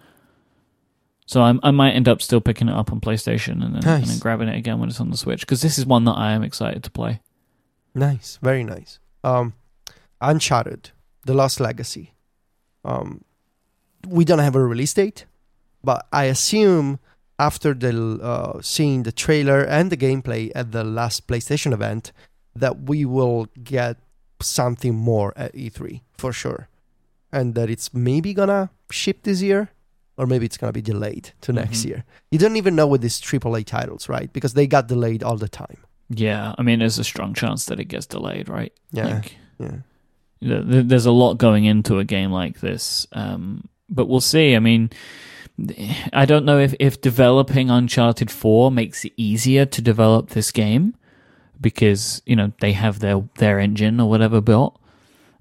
So 1.27 1.41
I'm, 1.41 1.59
I 1.63 1.71
might 1.71 1.91
end 1.93 2.07
up 2.07 2.21
still 2.21 2.39
picking 2.39 2.69
it 2.69 2.75
up 2.75 2.91
on 2.91 3.01
PlayStation 3.01 3.63
and 3.65 3.75
then, 3.75 3.83
and 3.87 4.05
then 4.05 4.19
grabbing 4.19 4.47
it 4.47 4.55
again 4.55 4.79
when 4.79 4.89
it's 4.89 5.01
on 5.01 5.09
the 5.09 5.17
Switch 5.17 5.41
because 5.41 5.61
this 5.63 5.77
is 5.79 5.85
one 5.85 6.05
that 6.05 6.11
I 6.13 6.33
am 6.33 6.43
excited 6.43 6.83
to 6.83 6.91
play. 6.91 7.19
Nice, 7.95 8.37
very 8.43 8.63
nice. 8.63 8.99
Um, 9.23 9.53
Uncharted: 10.21 10.91
The 11.25 11.33
Lost 11.33 11.59
Legacy. 11.59 12.13
Um, 12.83 13.23
we 14.05 14.25
don't 14.25 14.39
have 14.39 14.55
a 14.55 14.63
release 14.65 14.93
date, 14.93 15.25
but 15.83 16.05
I 16.11 16.25
assume 16.25 16.99
after 17.39 17.73
the 17.73 18.19
uh, 18.21 18.61
seeing 18.61 19.03
the 19.03 19.11
trailer 19.11 19.61
and 19.63 19.91
the 19.91 19.97
gameplay 19.97 20.51
at 20.55 20.71
the 20.71 20.83
last 20.83 21.27
PlayStation 21.27 21.73
event, 21.73 22.11
that 22.55 22.83
we 22.89 23.03
will 23.05 23.47
get 23.63 23.97
something 24.41 24.95
more 24.95 25.33
at 25.35 25.53
E3 25.53 26.01
for 26.17 26.31
sure, 26.31 26.67
and 27.31 27.55
that 27.55 27.69
it's 27.69 27.93
maybe 27.93 28.33
gonna 28.33 28.69
ship 28.91 29.23
this 29.23 29.41
year, 29.41 29.69
or 30.17 30.25
maybe 30.25 30.45
it's 30.45 30.57
gonna 30.57 30.71
be 30.73 30.81
delayed 30.81 31.31
to 31.41 31.51
next 31.51 31.81
Mhm. 31.81 31.85
year. 31.89 32.05
You 32.31 32.39
don't 32.39 32.55
even 32.55 32.75
know 32.75 32.87
with 32.87 33.01
these 33.01 33.19
AAA 33.19 33.63
titles, 33.63 34.07
right? 34.07 34.31
Because 34.31 34.53
they 34.53 34.67
got 34.67 34.87
delayed 34.87 35.23
all 35.23 35.37
the 35.37 35.49
time. 35.49 35.77
Yeah, 36.09 36.53
I 36.57 36.61
mean, 36.61 36.79
there's 36.79 36.99
a 36.99 37.03
strong 37.03 37.33
chance 37.33 37.65
that 37.65 37.79
it 37.79 37.85
gets 37.85 38.05
delayed, 38.05 38.47
right? 38.47 38.71
Yeah, 38.91 39.07
Like, 39.15 39.35
yeah. 39.59 39.77
th- 40.41 40.67
th- 40.69 40.85
there's 40.87 41.05
a 41.07 41.11
lot 41.11 41.37
going 41.39 41.65
into 41.65 41.97
a 41.99 42.05
game 42.05 42.31
like 42.31 42.59
this, 42.61 43.07
um, 43.11 43.65
but 43.89 44.07
we'll 44.07 44.21
see. 44.21 44.55
I 44.55 44.59
mean, 44.59 44.89
I 46.13 46.25
don't 46.25 46.45
know 46.45 46.57
if, 46.59 46.73
if 46.79 46.99
developing 47.01 47.69
Uncharted 47.69 48.29
4 48.31 48.71
makes 48.71 49.05
it 49.05 49.13
easier 49.17 49.65
to 49.65 49.81
develop 49.81 50.29
this 50.29 50.51
game 50.51 50.95
because, 51.61 52.21
you 52.25 52.35
know, 52.35 52.51
they 52.59 52.73
have 52.73 52.99
their, 52.99 53.23
their 53.37 53.59
engine 53.59 53.99
or 53.99 54.09
whatever 54.09 54.41
built. 54.41 54.79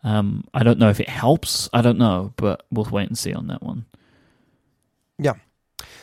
Um, 0.05 0.45
I 0.53 0.63
don't 0.63 0.79
know 0.79 0.91
if 0.91 1.01
it 1.01 1.09
helps. 1.09 1.69
I 1.73 1.81
don't 1.83 1.99
know, 1.99 2.33
but 2.37 2.65
we'll 2.71 2.85
wait 2.91 3.09
and 3.09 3.19
see 3.19 3.33
on 3.33 3.47
that 3.49 3.63
one. 3.63 3.87
Yeah. 5.19 5.35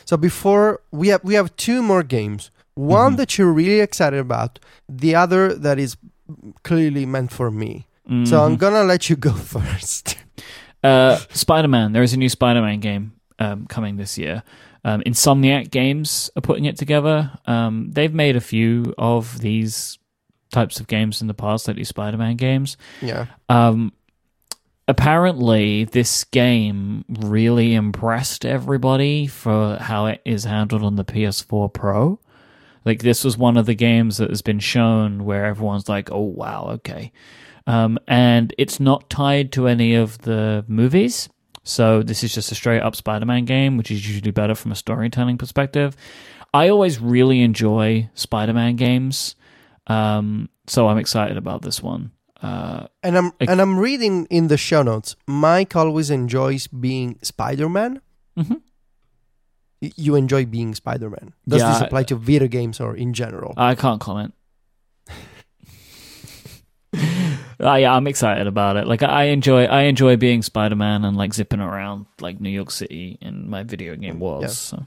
So 0.04 0.16
before 0.16 0.80
we 0.90 1.08
have 1.08 1.22
we 1.22 1.34
have 1.34 1.54
two 1.56 1.82
more 1.82 2.02
games. 2.02 2.50
One 2.74 3.14
Mhm. 3.14 3.16
that 3.18 3.38
you're 3.38 3.52
really 3.52 3.80
excited 3.80 4.18
about, 4.18 4.58
the 4.88 5.14
other 5.14 5.54
that 5.54 5.78
is 5.78 5.96
clearly 6.64 7.06
meant 7.06 7.30
for 7.30 7.50
me. 7.50 7.86
So 8.24 8.42
I'm 8.44 8.56
Mhm. 8.56 8.58
gonna 8.58 8.82
let 8.84 9.08
you 9.08 9.16
go 9.16 9.32
first. 9.54 10.16
Uh, 10.82 11.16
Spider 11.30 11.68
Man. 11.68 11.92
There 11.92 12.02
is 12.02 12.12
a 12.12 12.16
new 12.16 12.28
Spider 12.28 12.62
Man 12.62 12.80
game 12.80 13.12
um, 13.38 13.66
coming 13.66 13.96
this 13.96 14.18
year. 14.18 14.42
Um, 14.84 15.00
Insomniac 15.02 15.70
Games 15.70 16.30
are 16.36 16.40
putting 16.40 16.64
it 16.64 16.76
together. 16.76 17.30
Um, 17.46 17.90
they've 17.92 18.12
made 18.12 18.36
a 18.36 18.40
few 18.40 18.94
of 18.98 19.40
these 19.40 19.98
types 20.50 20.80
of 20.80 20.86
games 20.86 21.20
in 21.20 21.28
the 21.28 21.34
past, 21.34 21.66
like 21.68 21.76
these 21.76 21.88
Spider 21.88 22.18
Man 22.18 22.36
games. 22.36 22.76
yeah. 23.00 23.26
Um, 23.48 23.92
apparently, 24.88 25.84
this 25.84 26.24
game 26.24 27.04
really 27.08 27.74
impressed 27.74 28.44
everybody 28.44 29.26
for 29.26 29.76
how 29.76 30.06
it 30.06 30.20
is 30.24 30.44
handled 30.44 30.82
on 30.82 30.96
the 30.96 31.04
PS4 31.04 31.72
Pro. 31.72 32.18
Like, 32.84 33.02
this 33.02 33.22
was 33.22 33.38
one 33.38 33.56
of 33.56 33.66
the 33.66 33.74
games 33.74 34.16
that 34.16 34.30
has 34.30 34.42
been 34.42 34.58
shown 34.58 35.24
where 35.24 35.46
everyone's 35.46 35.88
like, 35.88 36.10
oh, 36.10 36.20
wow, 36.20 36.66
okay. 36.70 37.12
Um, 37.66 37.98
and 38.08 38.54
it's 38.58 38.80
not 38.80 39.08
tied 39.10 39.52
to 39.52 39.68
any 39.68 39.94
of 39.94 40.18
the 40.18 40.64
movies. 40.68 41.28
So, 41.64 42.02
this 42.02 42.24
is 42.24 42.34
just 42.34 42.50
a 42.50 42.54
straight 42.56 42.80
up 42.82 42.96
Spider 42.96 43.24
Man 43.26 43.44
game, 43.44 43.76
which 43.76 43.90
is 43.90 44.06
usually 44.08 44.32
better 44.32 44.54
from 44.56 44.72
a 44.72 44.74
storytelling 44.74 45.38
perspective. 45.38 45.96
I 46.52 46.68
always 46.68 46.98
really 47.00 47.40
enjoy 47.42 48.10
Spider 48.14 48.52
Man 48.52 48.74
games. 48.76 49.36
Um, 49.86 50.48
so, 50.66 50.88
I'm 50.88 50.98
excited 50.98 51.36
about 51.36 51.62
this 51.62 51.80
one. 51.82 52.10
Uh, 52.42 52.88
And 53.04 53.16
I'm 53.16 53.30
and 53.38 53.60
I'm 53.60 53.78
reading 53.78 54.26
in 54.28 54.48
the 54.48 54.56
show 54.56 54.82
notes. 54.82 55.14
Myke 55.28 55.76
always 55.76 56.10
enjoys 56.10 56.66
being 56.66 57.18
Spider-Man. 57.22 58.00
mhm. 58.36 58.60
Y- 59.80 59.92
You 59.96 60.16
enjoy 60.16 60.46
being 60.46 60.74
Spider-Man. 60.74 61.34
Does 61.46 61.60
Yeah, 61.62 61.72
this 61.74 61.82
apply 61.82 62.02
to 62.04 62.16
video 62.16 62.48
games 62.48 62.80
or 62.80 62.96
in 62.96 63.12
general? 63.14 63.54
I 63.56 63.76
can't 63.76 64.00
comment. 64.00 64.34
uh, 67.62 67.74
yeah, 67.74 67.94
I'm 67.94 68.06
excited 68.06 68.46
about 68.46 68.76
it. 68.76 68.86
Like 68.86 69.02
I 69.02 69.24
enjoy, 69.24 69.64
I 69.64 69.82
enjoy 69.82 70.16
being 70.16 70.42
Spider 70.42 70.76
Man 70.76 71.04
and 71.04 71.16
like 71.16 71.32
zipping 71.34 71.60
around 71.60 72.06
like 72.20 72.40
New 72.40 72.50
York 72.50 72.70
City 72.70 73.18
in 73.20 73.48
my 73.48 73.62
video 73.62 73.96
game 73.96 74.18
world. 74.20 74.42
Yeah. 74.42 74.48
So. 74.48 74.86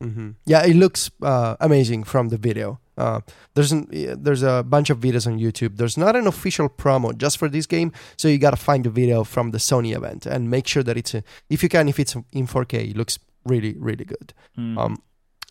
hmm 0.00 0.30
Yeah, 0.46 0.64
it 0.64 0.76
looks 0.76 1.10
uh, 1.22 1.56
amazing 1.60 2.04
from 2.04 2.28
the 2.28 2.36
video. 2.36 2.80
Uh, 2.96 3.20
there's 3.54 3.72
an, 3.72 3.88
there's 3.90 4.42
a 4.44 4.62
bunch 4.62 4.88
of 4.90 5.00
videos 5.00 5.26
on 5.26 5.38
YouTube. 5.38 5.76
There's 5.78 5.96
not 5.96 6.14
an 6.14 6.26
official 6.28 6.68
promo 6.68 7.16
just 7.16 7.38
for 7.38 7.48
this 7.48 7.66
game, 7.66 7.90
so 8.16 8.28
you 8.28 8.38
gotta 8.38 8.56
find 8.56 8.84
the 8.84 8.90
video 8.90 9.24
from 9.24 9.50
the 9.50 9.58
Sony 9.58 9.96
event 9.96 10.26
and 10.26 10.48
make 10.48 10.68
sure 10.68 10.82
that 10.84 10.96
it's 10.96 11.14
a, 11.14 11.24
if 11.50 11.62
you 11.62 11.68
can 11.68 11.88
if 11.88 11.98
it's 11.98 12.14
in 12.32 12.46
4K, 12.46 12.90
it 12.90 12.96
looks 12.96 13.18
really 13.44 13.74
really 13.78 14.04
good. 14.04 14.32
mm. 14.58 14.78
Um, 14.78 15.02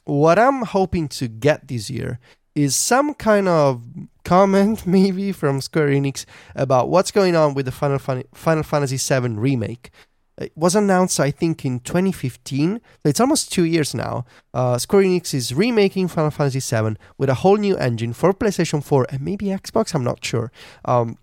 what 0.06 0.38
I'm 0.38 0.64
hoping 0.64 1.08
to 1.10 1.28
get 1.28 1.68
this 1.68 1.90
year 1.90 2.20
is 2.56 2.76
some 2.76 3.14
kind 3.14 3.48
of 3.48 3.84
comment, 4.24 4.86
maybe 4.88 5.32
from 5.32 5.62
Square 5.62 5.90
Enix, 5.90 6.26
about 6.56 6.90
what's 6.90 7.12
going 7.12 7.36
on 7.36 7.54
with 7.54 7.66
the 7.66 7.72
Final, 7.72 8.00
Final 8.34 8.64
Fantasy 8.64 8.98
VII 8.98 9.36
remake. 9.36 9.92
It 10.38 10.52
was 10.56 10.76
announced, 10.76 11.20
I 11.20 11.30
think, 11.30 11.64
in 11.64 11.80
2015. 11.82 12.82
It's 13.06 13.20
almost 13.20 13.52
two 13.52 13.66
years 13.66 13.94
now. 13.94 14.26
Uh, 14.54 14.80
Square 14.80 15.04
Enix 15.04 15.34
is 15.34 15.54
remaking 15.54 16.08
Final 16.08 16.32
Fantasy 16.32 16.60
VII 16.60 16.98
with 17.18 17.30
a 17.30 17.36
whole 17.36 17.58
new 17.58 17.78
engine 17.78 18.14
for 18.14 18.34
PlayStation 18.34 18.84
4 18.84 19.08
and 19.10 19.22
maybe 19.22 19.48
Xbox. 19.48 19.94
I'm 19.94 20.04
not 20.04 20.26
sure. 20.26 20.52
Um, 20.86 21.18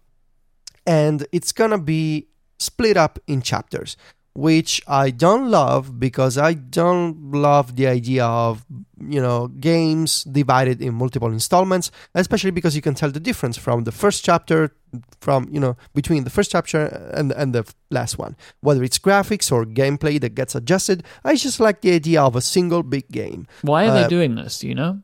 and 0.86 1.26
it's 1.32 1.52
gonna 1.52 1.78
be 1.78 2.28
split 2.58 2.96
up 2.96 3.18
in 3.26 3.42
chapters 3.42 3.96
which 4.34 4.80
I 4.86 5.10
don't 5.10 5.50
love 5.50 5.98
because 5.98 6.38
I 6.38 6.54
don't 6.54 7.32
love 7.32 7.76
the 7.76 7.86
idea 7.86 8.24
of 8.24 8.64
you 9.00 9.20
know 9.20 9.48
games 9.48 10.24
divided 10.24 10.80
in 10.80 10.94
multiple 10.94 11.32
installments, 11.32 11.90
especially 12.14 12.50
because 12.50 12.76
you 12.76 12.82
can 12.82 12.94
tell 12.94 13.10
the 13.10 13.20
difference 13.20 13.56
from 13.56 13.84
the 13.84 13.92
first 13.92 14.24
chapter 14.24 14.74
from 15.20 15.48
you 15.50 15.60
know 15.60 15.76
between 15.94 16.24
the 16.24 16.30
first 16.30 16.50
chapter 16.52 16.86
and 17.12 17.32
and 17.32 17.54
the 17.54 17.64
last 17.90 18.18
one, 18.18 18.36
whether 18.60 18.82
it's 18.82 18.98
graphics 18.98 19.50
or 19.50 19.64
gameplay 19.64 20.20
that 20.20 20.34
gets 20.34 20.54
adjusted. 20.54 21.04
I 21.24 21.36
just 21.36 21.60
like 21.60 21.80
the 21.80 21.92
idea 21.92 22.22
of 22.22 22.36
a 22.36 22.40
single 22.40 22.82
big 22.82 23.08
game 23.10 23.46
Why 23.62 23.88
are 23.88 23.92
they 23.92 24.04
uh, 24.04 24.08
doing 24.08 24.34
this? 24.34 24.60
Do 24.60 24.68
you 24.68 24.74
know? 24.74 25.00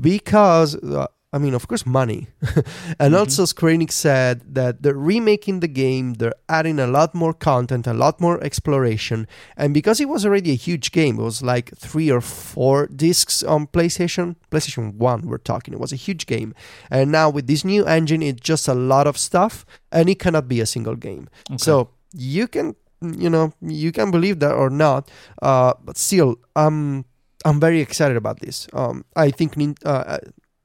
because 0.00 0.76
uh, 0.76 1.06
I 1.34 1.38
mean, 1.38 1.54
of 1.54 1.66
course, 1.66 1.86
money. 1.86 2.28
and 3.00 3.14
Mhm. 3.14 3.18
also, 3.18 3.46
Square 3.46 3.72
Enix 3.76 3.92
said 3.92 4.42
that 4.54 4.82
they're 4.82 4.94
remaking 5.14 5.60
the 5.60 5.68
game, 5.68 6.14
they're 6.14 6.34
adding 6.48 6.78
a 6.78 6.86
lot 6.86 7.14
more 7.14 7.32
content, 7.32 7.86
a 7.86 7.94
lot 7.94 8.20
more 8.20 8.36
exploration. 8.44 9.26
And 9.56 9.72
because 9.72 9.98
it 9.98 10.08
was 10.10 10.26
already 10.26 10.50
a 10.52 10.54
huge 10.68 10.92
game, 10.92 11.18
it 11.18 11.22
was 11.22 11.40
like 11.42 11.72
three 11.76 12.10
or 12.10 12.20
four 12.20 12.86
discs 12.86 13.42
on 13.42 13.66
PlayStation, 13.66 14.36
PlayStation 14.50 14.94
1, 14.96 15.22
we're 15.26 15.38
talking. 15.38 15.72
It 15.72 15.80
was 15.80 15.92
a 15.92 15.96
huge 15.96 16.26
game. 16.26 16.52
And 16.90 17.10
now 17.10 17.30
with 17.30 17.46
this 17.46 17.64
new 17.64 17.84
engine, 17.86 18.22
it's 18.22 18.40
just 18.42 18.68
a 18.68 18.74
lot 18.74 19.06
of 19.06 19.16
stuff, 19.16 19.64
and 19.90 20.08
it 20.10 20.18
cannot 20.18 20.48
be 20.48 20.60
a 20.60 20.66
single 20.66 20.96
game. 20.96 21.28
Okay. 21.50 21.56
So 21.56 21.88
you 22.12 22.46
can, 22.46 22.74
you 23.00 23.30
know, 23.30 23.52
you 23.62 23.90
can 23.90 24.10
believe 24.10 24.38
that 24.40 24.52
or 24.52 24.68
not, 24.68 25.10
uh, 25.40 25.72
but 25.82 25.96
still, 25.96 26.36
um, 26.56 27.06
I'm 27.44 27.58
very 27.58 27.80
excited 27.80 28.16
about 28.18 28.40
this. 28.40 28.68
Um, 28.74 29.04
I 29.16 29.30
think, 29.30 29.56
uh, 29.84 30.18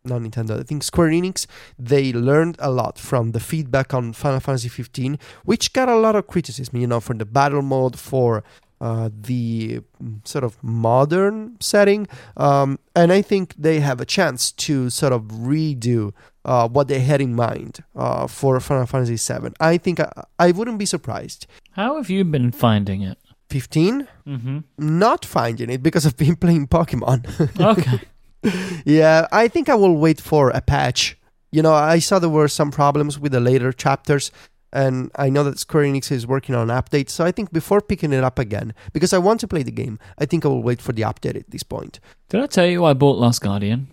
not 0.07 0.21
Nintendo, 0.21 0.59
I 0.59 0.63
think 0.63 0.83
Square 0.83 1.09
Enix, 1.09 1.45
they 1.77 2.11
learned 2.13 2.55
a 2.59 2.71
lot 2.71 2.97
from 2.97 3.31
the 3.31 3.39
feedback 3.39 3.93
on 3.93 4.13
Final 4.13 4.39
Fantasy 4.39 4.69
15, 4.69 5.17
which 5.45 5.73
got 5.73 5.89
a 5.89 5.95
lot 5.95 6.15
of 6.15 6.27
criticism, 6.27 6.77
you 6.77 6.87
know, 6.87 6.99
for 6.99 7.13
the 7.13 7.25
battle 7.25 7.61
mode, 7.61 7.97
for 7.99 8.43
uh, 8.79 9.09
the 9.21 9.81
mm, 10.03 10.27
sort 10.27 10.43
of 10.43 10.61
modern 10.63 11.57
setting. 11.59 12.07
Um, 12.35 12.77
and 12.95 13.11
I 13.11 13.21
think 13.21 13.55
they 13.57 13.79
have 13.79 13.99
a 14.01 14.05
chance 14.05 14.51
to 14.53 14.89
sort 14.89 15.13
of 15.13 15.23
redo 15.23 16.13
uh, 16.45 16.67
what 16.67 16.87
they 16.87 16.99
had 16.99 17.19
in 17.19 17.33
mind 17.35 17.83
uh, 17.95 18.27
for 18.27 18.59
Final 18.59 18.85
Fantasy 18.85 19.17
7. 19.17 19.53
I 19.59 19.77
think 19.77 19.99
I, 19.99 20.11
I 20.39 20.51
wouldn't 20.51 20.77
be 20.77 20.85
surprised. 20.85 21.47
How 21.71 21.95
have 21.97 22.09
you 22.09 22.23
been 22.23 22.51
finding 22.51 23.01
it? 23.01 23.17
15, 23.49 24.07
Mm-hmm. 24.27 24.57
not 24.77 25.23
finding 25.25 25.69
it 25.69 25.81
because 25.81 26.05
I've 26.05 26.17
been 26.25 26.35
playing 26.35 26.67
Pokemon. 26.67 27.25
Okay. 27.59 27.99
yeah, 28.85 29.27
I 29.31 29.47
think 29.47 29.69
I 29.69 29.75
will 29.75 29.95
wait 29.95 30.21
for 30.21 30.49
a 30.49 30.61
patch. 30.61 31.17
You 31.51 31.61
know, 31.61 31.73
I 31.73 31.99
saw 31.99 32.19
there 32.19 32.29
were 32.29 32.47
some 32.47 32.71
problems 32.71 33.19
with 33.19 33.31
the 33.31 33.39
later 33.39 33.71
chapters, 33.71 34.31
and 34.73 35.09
I 35.15 35.29
know 35.29 35.43
that 35.43 35.59
Square 35.59 35.85
Enix 35.85 36.11
is 36.11 36.27
working 36.27 36.55
on 36.55 36.69
an 36.69 36.77
update. 36.81 37.09
So 37.09 37.25
I 37.25 37.31
think 37.31 37.51
before 37.51 37.81
picking 37.81 38.13
it 38.13 38.23
up 38.23 38.37
again, 38.37 38.73
because 38.93 39.13
I 39.13 39.17
want 39.17 39.39
to 39.41 39.47
play 39.47 39.63
the 39.63 39.71
game, 39.71 39.97
I 40.19 40.25
think 40.25 40.45
I 40.45 40.49
will 40.49 40.63
wait 40.63 40.81
for 40.81 40.91
the 40.91 41.03
update 41.03 41.35
at 41.35 41.49
this 41.49 41.63
point. 41.63 41.99
Did 42.29 42.41
I 42.41 42.47
tell 42.47 42.65
you 42.65 42.85
I 42.85 42.93
bought 42.93 43.17
Last 43.17 43.39
Guardian? 43.39 43.87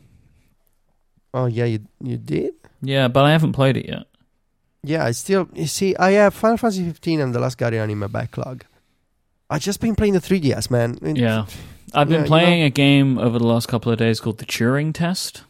Oh 1.32 1.46
yeah, 1.46 1.64
you 1.64 1.80
you 2.00 2.16
did. 2.16 2.54
Yeah, 2.82 3.08
but 3.08 3.24
I 3.24 3.32
haven't 3.32 3.52
played 3.52 3.76
it 3.76 3.86
yet. 3.86 4.04
Yeah, 4.82 5.04
I 5.04 5.12
still 5.12 5.48
you 5.54 5.66
see 5.66 5.96
I 5.96 6.12
have 6.12 6.34
Final 6.34 6.58
Fantasy 6.58 6.84
15 6.84 7.20
and 7.20 7.34
The 7.34 7.40
Last 7.40 7.56
Guardian 7.56 7.90
in 7.90 7.98
my 7.98 8.06
backlog. 8.06 8.64
I've 9.50 9.62
just 9.62 9.80
been 9.80 9.94
playing 9.94 10.14
the 10.14 10.20
3DS, 10.20 10.70
man. 10.70 10.98
Yeah. 11.02 11.46
I've 11.94 12.10
Yeah, 12.10 12.16
been 12.18 12.24
you 12.24 12.28
playing 12.28 12.62
a 12.62 12.70
game 12.70 13.18
over 13.18 13.38
the 13.38 13.46
last 13.46 13.66
couple 13.68 13.90
of 13.92 13.98
days 13.98 14.20
called 14.20 14.38
the 14.38 14.46
Turing 14.46 14.92
Test. 14.92 15.44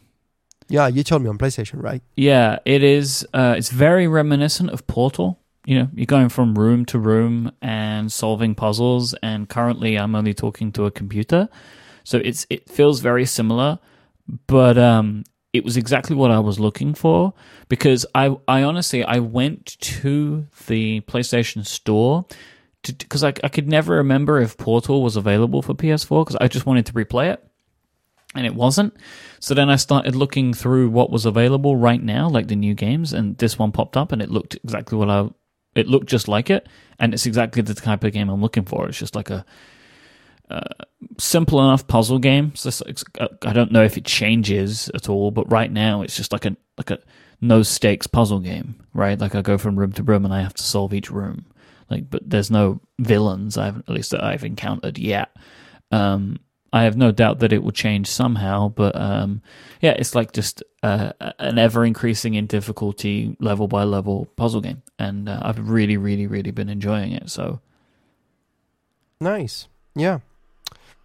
yeah. 0.67 0.87
You 0.87 1.03
told 1.03 1.21
me 1.21 1.29
on 1.29 1.37
PlayStation, 1.37 1.81
right? 1.81 2.01
Yeah, 2.15 2.59
it 2.65 2.83
is. 2.83 3.25
Uh, 3.33 3.55
it's 3.57 3.69
very 3.69 4.07
reminiscent 4.07 4.69
of 4.71 4.85
Portal. 4.87 5.39
You 5.65 5.79
know, 5.79 5.89
you're 5.95 6.05
going 6.05 6.29
from 6.29 6.57
room 6.57 6.85
to 6.85 6.99
room 6.99 7.51
and 7.61 8.11
solving 8.11 8.53
puzzles. 8.55 9.13
And 9.23 9.49
currently, 9.49 9.97
I'm 9.97 10.15
only 10.15 10.33
talking 10.33 10.71
to 10.73 10.85
a 10.85 10.91
computer, 10.91 11.49
so 12.03 12.19
it's 12.23 12.45
it 12.49 12.69
feels 12.69 12.99
very 12.99 13.25
similar. 13.25 13.79
But 14.47 14.77
um, 14.77 15.23
it 15.53 15.63
was 15.63 15.77
exactly 15.77 16.15
what 16.15 16.29
I 16.31 16.39
was 16.39 16.59
looking 16.59 16.93
for 16.93 17.33
because 17.69 18.05
I 18.13 18.35
I 18.47 18.61
honestly 18.63 19.03
I 19.03 19.19
went 19.19 19.77
to 19.81 20.47
the 20.67 21.01
PlayStation 21.01 21.65
Store 21.65 22.25
because 22.97 23.23
I 23.23 23.33
I 23.43 23.49
could 23.49 23.67
never 23.67 23.95
remember 23.95 24.39
if 24.39 24.57
Portal 24.57 25.01
was 25.01 25.15
available 25.15 25.61
for 25.61 25.73
PS4 25.73 26.25
because 26.25 26.37
I 26.39 26.47
just 26.47 26.65
wanted 26.65 26.85
to 26.87 26.93
replay 26.93 27.31
it 27.33 27.43
and 28.35 28.45
it 28.45 28.53
wasn't. 28.53 28.95
So 29.39 29.53
then 29.53 29.69
I 29.69 29.77
started 29.77 30.15
looking 30.15 30.53
through 30.53 30.89
what 30.89 31.09
was 31.09 31.25
available 31.25 31.75
right 31.77 32.01
now, 32.01 32.29
like 32.29 32.47
the 32.47 32.55
new 32.55 32.73
games, 32.73 33.13
and 33.13 33.37
this 33.37 33.57
one 33.57 33.71
popped 33.71 33.97
up, 33.97 34.11
and 34.11 34.21
it 34.21 34.29
looked 34.29 34.55
exactly 34.55 34.97
what 34.97 35.09
I. 35.09 35.29
It 35.73 35.87
looked 35.87 36.07
just 36.07 36.27
like 36.27 36.49
it, 36.49 36.67
and 36.99 37.13
it's 37.13 37.25
exactly 37.25 37.61
the 37.61 37.73
type 37.73 38.03
of 38.03 38.13
game 38.13 38.29
I'm 38.29 38.41
looking 38.41 38.65
for. 38.65 38.87
It's 38.87 38.97
just 38.97 39.15
like 39.15 39.29
a, 39.29 39.45
uh, 40.49 40.61
simple 41.17 41.59
enough 41.59 41.87
puzzle 41.87 42.19
game. 42.19 42.55
So 42.55 42.69
it's, 42.85 43.03
I 43.19 43.51
don't 43.51 43.71
know 43.71 43.83
if 43.83 43.97
it 43.97 44.05
changes 44.05 44.89
at 44.93 45.09
all, 45.09 45.31
but 45.31 45.51
right 45.51 45.71
now 45.71 46.01
it's 46.01 46.15
just 46.15 46.31
like 46.31 46.45
a 46.45 46.55
like 46.77 46.91
a 46.91 46.99
no 47.41 47.63
stakes 47.63 48.07
puzzle 48.07 48.39
game, 48.39 48.75
right? 48.93 49.19
Like 49.19 49.35
I 49.35 49.41
go 49.41 49.57
from 49.57 49.77
room 49.77 49.91
to 49.93 50.03
room 50.03 50.25
and 50.25 50.33
I 50.33 50.41
have 50.41 50.53
to 50.53 50.63
solve 50.63 50.93
each 50.93 51.11
room. 51.11 51.45
Like, 51.89 52.09
but 52.09 52.27
there's 52.29 52.51
no 52.51 52.81
villains. 52.99 53.57
I've 53.57 53.77
at 53.77 53.89
least 53.89 54.11
that 54.11 54.23
I've 54.23 54.43
encountered 54.43 54.97
yet. 54.97 55.35
Um, 55.91 56.39
I 56.75 56.83
have 56.83 56.97
no 56.97 57.11
doubt 57.13 57.39
that 57.39 57.53
it 57.53 57.63
will 57.63 57.71
change 57.71 58.07
somehow. 58.07 58.67
But 58.67 58.95
um, 58.99 59.41
yeah, 59.81 59.91
it's 59.91 60.13
like 60.13 60.33
just 60.33 60.61
uh, 60.83 61.13
an 61.39 61.57
ever 61.57 61.85
increasing 61.85 62.33
in 62.33 62.47
difficulty, 62.47 63.37
level 63.39 63.69
by 63.69 63.85
level 63.85 64.27
puzzle 64.35 64.59
game, 64.59 64.81
and 64.99 65.29
uh, 65.29 65.39
I've 65.41 65.69
really, 65.69 65.95
really, 65.95 66.27
really 66.27 66.51
been 66.51 66.67
enjoying 66.67 67.13
it. 67.13 67.29
So 67.29 67.61
nice, 69.21 69.69
yeah. 69.95 70.19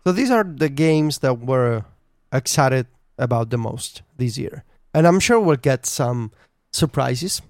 So 0.05 0.12
these 0.12 0.31
are 0.31 0.43
the 0.43 0.68
games 0.68 1.18
that 1.18 1.39
we're 1.39 1.85
excited 2.33 2.87
about 3.16 3.51
the 3.51 3.59
most 3.59 4.03
this 4.16 4.37
year, 4.39 4.64
and 4.93 5.07
I'm 5.07 5.20
sure 5.20 5.39
we'll 5.39 5.57
get 5.57 5.87
some 5.87 6.33
surprises, 6.72 7.43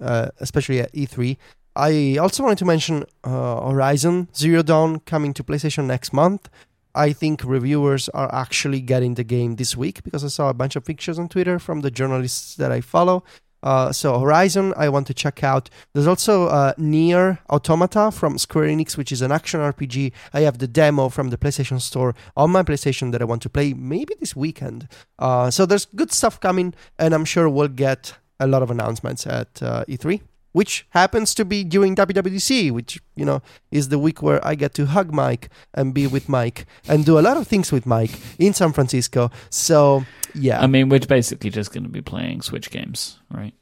uh, 0.00 0.28
especially 0.38 0.78
at 0.78 0.92
E3. 0.92 1.36
I 1.76 2.16
also 2.16 2.42
wanted 2.42 2.58
to 2.58 2.64
mention 2.64 3.04
uh, 3.22 3.68
Horizon 3.68 4.28
Zero 4.34 4.62
Dawn 4.62 5.00
coming 5.00 5.34
to 5.34 5.44
PlayStation 5.44 5.84
next 5.84 6.12
month. 6.12 6.48
I 6.94 7.12
think 7.12 7.44
reviewers 7.44 8.08
are 8.08 8.34
actually 8.34 8.80
getting 8.80 9.14
the 9.14 9.24
game 9.24 9.56
this 9.56 9.76
week 9.76 10.02
because 10.02 10.24
I 10.24 10.28
saw 10.28 10.48
a 10.48 10.54
bunch 10.54 10.76
of 10.76 10.84
pictures 10.84 11.18
on 11.18 11.28
Twitter 11.28 11.58
from 11.58 11.82
the 11.82 11.90
journalists 11.90 12.56
that 12.56 12.72
I 12.72 12.80
follow. 12.80 13.22
Uh, 13.62 13.92
so 13.92 14.18
Horizon, 14.18 14.72
I 14.76 14.88
want 14.88 15.06
to 15.08 15.14
check 15.14 15.44
out. 15.44 15.68
There's 15.92 16.06
also 16.06 16.46
uh, 16.46 16.72
NieR 16.78 17.38
Automata 17.50 18.10
from 18.10 18.38
Square 18.38 18.68
Enix, 18.68 18.96
which 18.96 19.12
is 19.12 19.20
an 19.20 19.30
action 19.30 19.60
RPG. 19.60 20.12
I 20.32 20.40
have 20.40 20.58
the 20.58 20.68
demo 20.68 21.10
from 21.10 21.28
the 21.28 21.36
PlayStation 21.36 21.80
Store 21.80 22.14
on 22.36 22.50
my 22.50 22.62
PlayStation 22.62 23.12
that 23.12 23.20
I 23.20 23.26
want 23.26 23.42
to 23.42 23.50
play 23.50 23.74
maybe 23.74 24.14
this 24.18 24.34
weekend. 24.34 24.88
Uh, 25.18 25.50
so 25.50 25.66
there's 25.66 25.84
good 25.84 26.12
stuff 26.12 26.40
coming, 26.40 26.74
and 26.98 27.12
I'm 27.12 27.26
sure 27.26 27.48
we'll 27.50 27.68
get 27.68 28.14
a 28.40 28.46
lot 28.46 28.62
of 28.62 28.70
announcements 28.70 29.26
at 29.26 29.62
uh, 29.62 29.84
E3 29.86 30.22
which 30.56 30.86
happens 30.90 31.34
to 31.34 31.44
be 31.44 31.62
during 31.64 31.94
WWDC, 31.94 32.70
which 32.70 32.98
you 33.14 33.26
know 33.26 33.42
is 33.70 33.90
the 33.90 33.98
week 33.98 34.22
where 34.22 34.40
I 34.42 34.54
get 34.54 34.72
to 34.78 34.86
hug 34.86 35.12
Myke 35.12 35.48
and 35.74 35.92
be 35.92 36.06
with 36.06 36.28
Myke 36.28 36.64
and 36.88 37.04
do 37.04 37.18
a 37.18 37.24
lot 37.28 37.36
of 37.36 37.46
things 37.46 37.70
with 37.70 37.84
Myke 37.84 38.18
in 38.38 38.54
San 38.54 38.72
Francisco. 38.72 39.30
So 39.50 40.06
yeah, 40.34 40.62
I 40.62 40.66
mean, 40.66 40.88
we're 40.88 41.00
basically 41.00 41.50
just 41.50 41.74
going 41.74 41.82
to 41.82 41.90
be 41.90 42.00
playing 42.00 42.40
Switch 42.40 42.70
games, 42.70 43.18
right? 43.30 43.52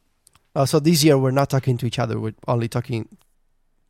Uh, 0.55 0.67
so 0.67 0.79
this 0.79 1.03
year 1.03 1.19
we're 1.19 1.33
not 1.33 1.51
talking 1.51 1.77
to 1.79 1.85
each 1.85 1.99
other; 1.99 2.21
we're 2.21 2.39
only 2.47 2.69
talking 2.69 3.09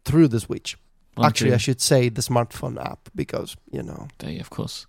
through 0.07 0.28
the 0.28 0.40
Switch. 0.40 0.78
Actually, 1.22 1.52
I 1.52 1.59
should 1.59 1.82
say 1.82 2.09
the 2.09 2.22
smartphone 2.22 2.82
app 2.82 3.11
because 3.14 3.55
you 3.70 3.82
know. 3.82 4.09
They, 4.20 4.38
of 4.38 4.48
course. 4.48 4.86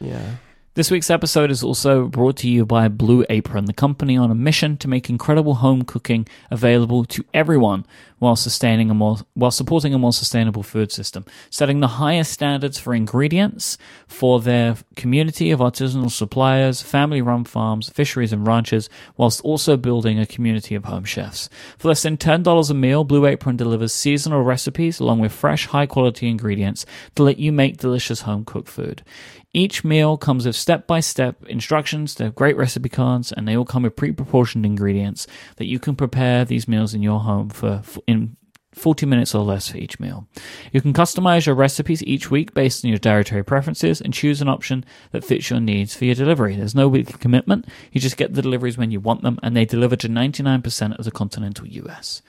Yeah. 0.00 0.36
This 0.74 0.92
week's 0.92 1.10
episode 1.10 1.50
is 1.50 1.64
also 1.64 2.06
brought 2.06 2.36
to 2.36 2.48
you 2.48 2.64
by 2.64 2.86
Blue 2.86 3.24
Apron, 3.30 3.64
the 3.64 3.72
company 3.72 4.16
on 4.16 4.30
a 4.30 4.34
mission 4.34 4.76
to 4.76 4.86
make 4.86 5.10
incredible 5.10 5.56
home 5.56 5.82
cooking 5.82 6.28
available 6.52 7.04
to 7.06 7.24
everyone 7.34 7.84
while 8.20 8.36
sustaining 8.36 8.90
a 8.90 8.94
more 8.94 9.18
while 9.34 9.50
supporting 9.50 9.94
a 9.94 9.98
more 9.98 10.12
sustainable 10.12 10.62
food 10.62 10.92
system, 10.92 11.24
setting 11.50 11.80
the 11.80 11.98
highest 11.98 12.32
standards 12.32 12.78
for 12.78 12.94
ingredients 12.94 13.78
for 14.06 14.40
their 14.40 14.76
community 14.94 15.50
of 15.50 15.60
artisanal 15.60 16.10
suppliers, 16.10 16.82
family-run 16.82 17.44
farms, 17.44 17.88
fisheries 17.88 18.32
and 18.32 18.46
ranches, 18.46 18.88
whilst 19.16 19.40
also 19.42 19.76
building 19.76 20.18
a 20.18 20.26
community 20.26 20.74
of 20.74 20.84
home 20.84 21.04
chefs. 21.04 21.48
For 21.78 21.88
less 21.88 22.02
than 22.02 22.16
$10 22.16 22.70
a 22.70 22.74
meal, 22.74 23.04
Blue 23.04 23.26
Apron 23.26 23.56
delivers 23.56 23.92
seasonal 23.92 24.42
recipes 24.42 25.00
along 25.00 25.20
with 25.20 25.32
fresh, 25.32 25.66
high-quality 25.66 26.28
ingredients 26.28 26.86
to 27.16 27.22
let 27.24 27.38
you 27.38 27.52
make 27.52 27.78
delicious 27.78 28.22
home-cooked 28.22 28.68
food. 28.68 29.02
Each 29.58 29.82
meal 29.82 30.16
comes 30.16 30.46
with 30.46 30.54
step 30.54 30.86
by 30.86 31.00
step 31.00 31.44
instructions, 31.46 32.14
they 32.14 32.22
have 32.22 32.36
great 32.36 32.56
recipe 32.56 32.88
cards, 32.88 33.32
and 33.32 33.48
they 33.48 33.56
all 33.56 33.64
come 33.64 33.82
with 33.82 33.96
pre 33.96 34.12
proportioned 34.12 34.64
ingredients 34.64 35.26
that 35.56 35.66
you 35.66 35.80
can 35.80 35.96
prepare 35.96 36.44
these 36.44 36.68
meals 36.68 36.94
in 36.94 37.02
your 37.02 37.18
home 37.18 37.48
for, 37.48 37.80
for 37.82 38.00
in 38.06 38.36
40 38.72 39.04
minutes 39.06 39.34
or 39.34 39.42
less 39.42 39.68
for 39.68 39.76
each 39.76 39.98
meal. 39.98 40.28
You 40.72 40.80
can 40.80 40.92
customize 40.92 41.46
your 41.46 41.56
recipes 41.56 42.04
each 42.04 42.30
week 42.30 42.54
based 42.54 42.84
on 42.84 42.90
your 42.90 42.98
dietary 42.98 43.42
preferences 43.42 44.00
and 44.00 44.14
choose 44.14 44.40
an 44.40 44.48
option 44.48 44.84
that 45.10 45.24
fits 45.24 45.50
your 45.50 45.58
needs 45.58 45.92
for 45.96 46.04
your 46.04 46.14
delivery. 46.14 46.54
There's 46.54 46.76
no 46.76 46.86
weekly 46.86 47.18
commitment. 47.18 47.66
You 47.90 48.00
just 48.00 48.16
get 48.16 48.34
the 48.34 48.42
deliveries 48.42 48.78
when 48.78 48.92
you 48.92 49.00
want 49.00 49.22
them 49.22 49.40
and 49.42 49.56
they 49.56 49.64
deliver 49.64 49.96
to 49.96 50.08
99% 50.08 50.96
of 50.96 51.04
the 51.04 51.10
continental 51.10 51.66
US. 51.66 52.22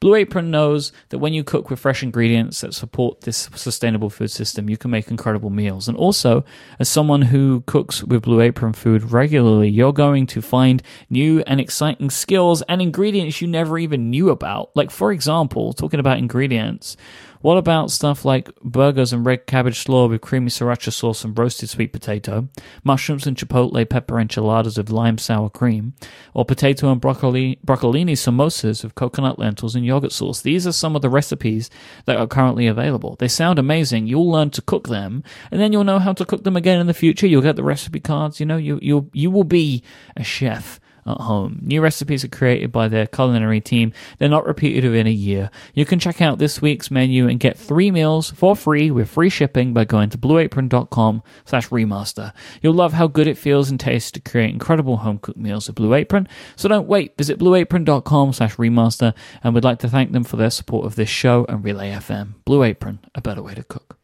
Blue 0.00 0.14
Apron 0.14 0.50
knows 0.50 0.92
that 1.08 1.18
when 1.18 1.32
you 1.32 1.42
cook 1.42 1.70
with 1.70 1.80
fresh 1.80 2.02
ingredients 2.02 2.60
that 2.60 2.74
support 2.74 3.22
this 3.22 3.48
sustainable 3.54 4.10
food 4.10 4.30
system, 4.30 4.70
you 4.70 4.76
can 4.76 4.90
make 4.90 5.10
incredible 5.10 5.50
meals. 5.50 5.88
And 5.88 5.96
also, 5.96 6.44
as 6.78 6.88
someone 6.88 7.22
who 7.22 7.62
cooks 7.66 8.04
with 8.04 8.22
Blue 8.22 8.40
Apron 8.40 8.72
food 8.72 9.10
regularly, 9.10 9.68
you're 9.68 9.92
going 9.92 10.26
to 10.28 10.42
find 10.42 10.82
new 11.10 11.42
and 11.46 11.60
exciting 11.60 12.10
skills 12.10 12.62
and 12.62 12.80
ingredients 12.80 13.40
you 13.40 13.48
never 13.48 13.78
even 13.78 14.10
knew 14.10 14.30
about. 14.30 14.70
Like, 14.76 14.90
for 14.90 15.12
example, 15.12 15.72
talking 15.72 16.00
about 16.00 16.18
ingredients, 16.18 16.96
what 17.40 17.56
about 17.56 17.90
stuff 17.90 18.24
like 18.24 18.54
burgers 18.60 19.12
and 19.12 19.24
red 19.24 19.46
cabbage 19.46 19.78
slaw 19.78 20.08
with 20.08 20.20
creamy 20.20 20.50
sriracha 20.50 20.92
sauce 20.92 21.24
and 21.24 21.38
roasted 21.38 21.68
sweet 21.68 21.92
potato, 21.92 22.48
mushrooms 22.84 23.26
and 23.26 23.36
chipotle 23.36 23.88
pepper 23.88 24.18
enchiladas 24.18 24.76
with 24.76 24.90
lime 24.90 25.18
sour 25.18 25.48
cream, 25.50 25.94
or 26.34 26.44
potato 26.44 26.90
and 26.90 27.00
broccoli 27.00 27.58
broccolini 27.64 28.12
samosas 28.12 28.82
with 28.82 28.94
coconut 28.94 29.38
lentils 29.38 29.74
and 29.74 29.84
yogurt 29.86 30.12
sauce? 30.12 30.42
These 30.42 30.66
are 30.66 30.72
some 30.72 30.96
of 30.96 31.02
the 31.02 31.10
recipes 31.10 31.70
that 32.06 32.16
are 32.16 32.26
currently 32.26 32.66
available. 32.66 33.16
They 33.18 33.28
sound 33.28 33.58
amazing. 33.58 34.06
You'll 34.06 34.30
learn 34.30 34.50
to 34.50 34.62
cook 34.62 34.88
them, 34.88 35.22
and 35.50 35.60
then 35.60 35.72
you'll 35.72 35.84
know 35.84 35.98
how 35.98 36.12
to 36.12 36.24
cook 36.24 36.44
them 36.44 36.56
again 36.56 36.80
in 36.80 36.86
the 36.86 36.94
future. 36.94 37.26
You'll 37.26 37.42
get 37.42 37.56
the 37.56 37.62
recipe 37.62 38.00
cards. 38.00 38.40
You 38.40 38.46
know, 38.46 38.56
you 38.56 38.78
you 38.82 39.10
you 39.12 39.30
will 39.30 39.44
be 39.44 39.82
a 40.16 40.24
chef 40.24 40.80
at 41.08 41.20
home. 41.20 41.58
New 41.62 41.80
recipes 41.80 42.24
are 42.24 42.28
created 42.28 42.70
by 42.70 42.88
their 42.88 43.06
culinary 43.06 43.60
team. 43.60 43.92
They're 44.18 44.28
not 44.28 44.46
repeated 44.46 44.84
within 44.84 45.06
a 45.06 45.10
year. 45.10 45.50
You 45.74 45.84
can 45.84 45.98
check 45.98 46.20
out 46.20 46.38
this 46.38 46.62
week's 46.62 46.90
menu 46.90 47.28
and 47.28 47.40
get 47.40 47.58
three 47.58 47.90
meals 47.90 48.30
for 48.30 48.54
free 48.54 48.90
with 48.90 49.08
free 49.08 49.30
shipping 49.30 49.72
by 49.72 49.84
going 49.84 50.10
to 50.10 50.18
blueapron.com 50.18 51.22
slash 51.44 51.68
remaster. 51.68 52.32
You'll 52.62 52.74
love 52.74 52.92
how 52.92 53.06
good 53.06 53.26
it 53.26 53.38
feels 53.38 53.70
and 53.70 53.80
tastes 53.80 54.10
to 54.12 54.20
create 54.20 54.50
incredible 54.50 54.98
home 54.98 55.18
cooked 55.18 55.38
meals 55.38 55.66
with 55.66 55.76
Blue 55.76 55.94
Apron. 55.94 56.28
So 56.56 56.68
don't 56.68 56.88
wait. 56.88 57.16
Visit 57.16 57.38
blueapron.com 57.38 58.32
slash 58.32 58.56
remaster 58.56 59.14
and 59.42 59.54
we'd 59.54 59.64
like 59.64 59.78
to 59.80 59.88
thank 59.88 60.12
them 60.12 60.24
for 60.24 60.36
their 60.36 60.50
support 60.50 60.86
of 60.86 60.96
this 60.96 61.08
show 61.08 61.46
and 61.48 61.64
Relay 61.64 61.92
FM. 61.92 62.34
Blue 62.44 62.62
Apron, 62.62 63.00
a 63.14 63.20
better 63.20 63.42
way 63.42 63.54
to 63.54 63.64
cook. 63.64 63.98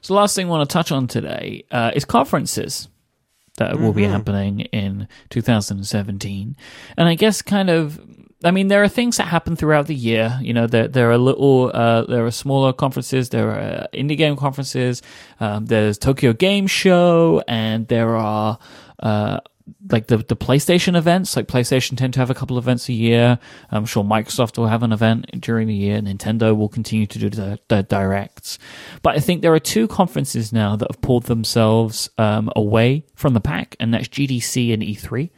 So 0.00 0.12
last 0.12 0.36
thing 0.36 0.46
I 0.46 0.50
want 0.50 0.68
to 0.68 0.72
touch 0.72 0.92
on 0.92 1.06
today 1.06 1.64
uh, 1.70 1.92
is 1.94 2.04
conferences 2.04 2.88
that 3.58 3.72
mm-hmm. 3.72 3.84
will 3.84 3.92
be 3.92 4.02
mm-hmm. 4.02 4.12
happening 4.12 4.60
in 4.60 5.08
2017. 5.30 6.56
And 6.96 7.08
I 7.08 7.14
guess 7.14 7.42
kind 7.42 7.70
of 7.70 8.00
I 8.44 8.50
mean, 8.50 8.68
there 8.68 8.82
are 8.82 8.88
things 8.88 9.16
that 9.16 9.28
happen 9.28 9.56
throughout 9.56 9.86
the 9.86 9.94
year. 9.94 10.38
You 10.42 10.52
know, 10.52 10.66
there 10.66 10.86
there 10.86 11.10
are 11.10 11.16
little, 11.16 11.70
uh, 11.72 12.04
there 12.04 12.26
are 12.26 12.30
smaller 12.30 12.74
conferences, 12.74 13.30
there 13.30 13.50
are 13.50 13.58
uh, 13.58 13.86
indie 13.94 14.18
game 14.18 14.36
conferences, 14.36 15.00
um, 15.40 15.64
there's 15.66 15.96
Tokyo 15.96 16.34
Game 16.34 16.66
Show, 16.66 17.42
and 17.48 17.88
there 17.88 18.16
are 18.16 18.58
uh, 19.00 19.40
like 19.90 20.08
the 20.08 20.18
the 20.18 20.36
PlayStation 20.36 20.96
events. 20.96 21.36
Like 21.36 21.46
PlayStation 21.46 21.96
tend 21.96 22.14
to 22.14 22.20
have 22.20 22.30
a 22.30 22.34
couple 22.34 22.58
events 22.58 22.88
a 22.88 22.92
year. 22.92 23.38
I'm 23.70 23.86
sure 23.86 24.04
Microsoft 24.04 24.58
will 24.58 24.66
have 24.66 24.82
an 24.82 24.92
event 24.92 25.40
during 25.40 25.68
the 25.68 25.74
year. 25.74 26.00
Nintendo 26.00 26.56
will 26.56 26.68
continue 26.68 27.06
to 27.06 27.18
do 27.18 27.30
the, 27.30 27.58
the 27.68 27.82
directs. 27.82 28.58
But 29.02 29.16
I 29.16 29.20
think 29.20 29.42
there 29.42 29.54
are 29.54 29.60
two 29.60 29.88
conferences 29.88 30.52
now 30.52 30.76
that 30.76 30.90
have 30.90 31.00
pulled 31.00 31.24
themselves 31.24 32.10
um, 32.18 32.50
away 32.54 33.04
from 33.14 33.34
the 33.34 33.40
pack, 33.40 33.76
and 33.80 33.92
that's 33.94 34.08
GDC 34.08 34.72
and 34.72 34.82
E3. 34.82 35.30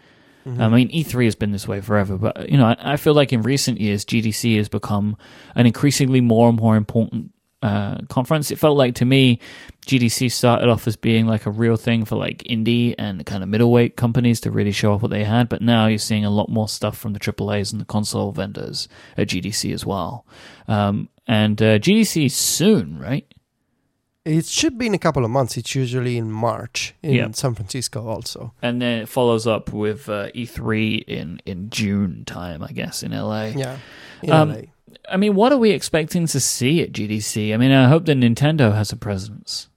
Mm-hmm. 0.47 0.63
I 0.63 0.69
mean, 0.69 0.89
E3 0.91 1.25
has 1.25 1.35
been 1.35 1.51
this 1.51 1.67
way 1.67 1.81
forever, 1.81 2.17
but 2.17 2.49
you 2.49 2.57
know, 2.57 2.67
I, 2.67 2.77
I 2.93 2.97
feel 2.97 3.15
like 3.15 3.33
in 3.33 3.43
recent 3.43 3.81
years, 3.81 4.05
GDC 4.05 4.57
has 4.59 4.69
become 4.69 5.17
an 5.57 5.67
increasingly 5.67 6.21
more 6.21 6.49
and 6.49 6.59
more 6.59 6.77
important 6.77 7.33
uh, 7.63 7.99
conference. 8.09 8.51
It 8.51 8.59
felt 8.59 8.77
like 8.77 8.95
to 8.97 9.05
me, 9.05 9.41
GDC 9.87 10.31
started 10.31 10.69
off 10.69 10.87
as 10.87 10.97
being 10.97 11.27
like 11.27 11.47
a 11.47 11.51
real 11.51 11.77
thing 11.77 12.05
for 12.05 12.17
like 12.17 12.43
indie 12.45 12.95
and 12.99 13.25
kind 13.25 13.43
of 13.43 13.49
middleweight 13.49 13.97
companies 13.97 14.41
to 14.43 14.51
really 14.51 14.73
show 14.73 14.93
off 14.93 15.03
what 15.03 15.11
they 15.11 15.25
had. 15.25 15.49
But 15.49 15.63
now 15.63 15.87
you're 15.87 15.99
seeing 15.99 16.25
a 16.25 16.31
lot 16.31 16.49
more 16.49 16.69
stuff 16.69 16.99
from 16.99 17.13
the 17.13 17.21
AAA's 17.21 17.73
and 17.73 17.81
the 17.81 17.87
console 17.87 18.33
vendors 18.33 18.89
at 19.17 19.29
GDC 19.29 19.73
as 19.73 19.87
well. 19.87 20.27
Um, 20.69 21.09
and 21.27 21.61
uh, 21.61 21.79
GDC 21.79 22.31
soon, 22.31 22.99
right? 22.99 23.27
It 24.25 24.45
should 24.47 24.77
be 24.77 24.87
in 24.87 24.95
a 24.95 24.99
couple 24.99 25.25
of 25.25 25.31
months. 25.31 25.57
It's 25.57 25.77
usually 25.77 26.19
in 26.19 26.33
March 26.33 26.95
in 27.01 27.15
yep. 27.15 27.37
San 27.37 27.55
Francisco, 27.55 28.09
also. 28.09 28.53
And 28.61 28.83
then 28.83 29.03
it 29.03 29.09
follows 29.09 29.47
up 29.47 29.73
with 29.73 30.09
uh, 30.09 30.31
E3 30.33 31.05
in 31.05 31.41
in 31.47 31.71
June 31.71 32.25
time, 32.25 32.61
I 32.61 32.73
guess, 32.73 33.05
in 33.05 33.13
LA. 33.13 33.53
Yeah, 33.55 33.79
in 34.23 34.31
um, 34.33 34.53
LA. 34.53 34.63
I 35.09 35.17
mean, 35.17 35.35
what 35.35 35.53
are 35.53 35.59
we 35.59 35.71
expecting 35.71 36.27
to 36.27 36.41
see 36.41 36.83
at 36.83 36.93
GDC? 36.93 37.55
I 37.55 37.57
mean, 37.57 37.71
I 37.71 37.89
hope 37.89 38.07
that 38.07 38.19
Nintendo 38.19 38.75
has 38.75 38.93
a 38.93 38.97
presence. 38.97 39.69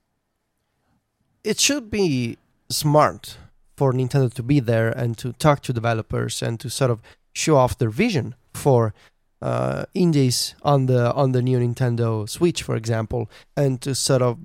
It 1.44 1.60
should 1.60 1.90
be 1.90 2.38
smart 2.70 3.38
for 3.76 3.94
Nintendo 3.94 4.34
to 4.34 4.44
be 4.44 4.60
there 4.60 4.90
and 4.90 5.18
to 5.18 5.34
talk 5.34 5.62
to 5.64 5.74
developers 5.74 6.42
and 6.42 6.60
to 6.60 6.70
sort 6.70 6.92
of 6.92 7.02
show 7.34 7.56
off 7.56 7.78
their 7.78 7.90
vision 7.90 8.36
for 8.54 8.94
uh, 9.42 9.86
indies 9.94 10.56
on 10.64 10.88
the 10.88 11.14
on 11.14 11.32
the 11.32 11.42
new 11.42 11.58
Nintendo 11.60 12.28
Switch, 12.28 12.62
for 12.62 12.76
example, 12.76 13.30
and 13.56 13.80
to 13.82 13.96
sort 13.96 14.22
of 14.22 14.38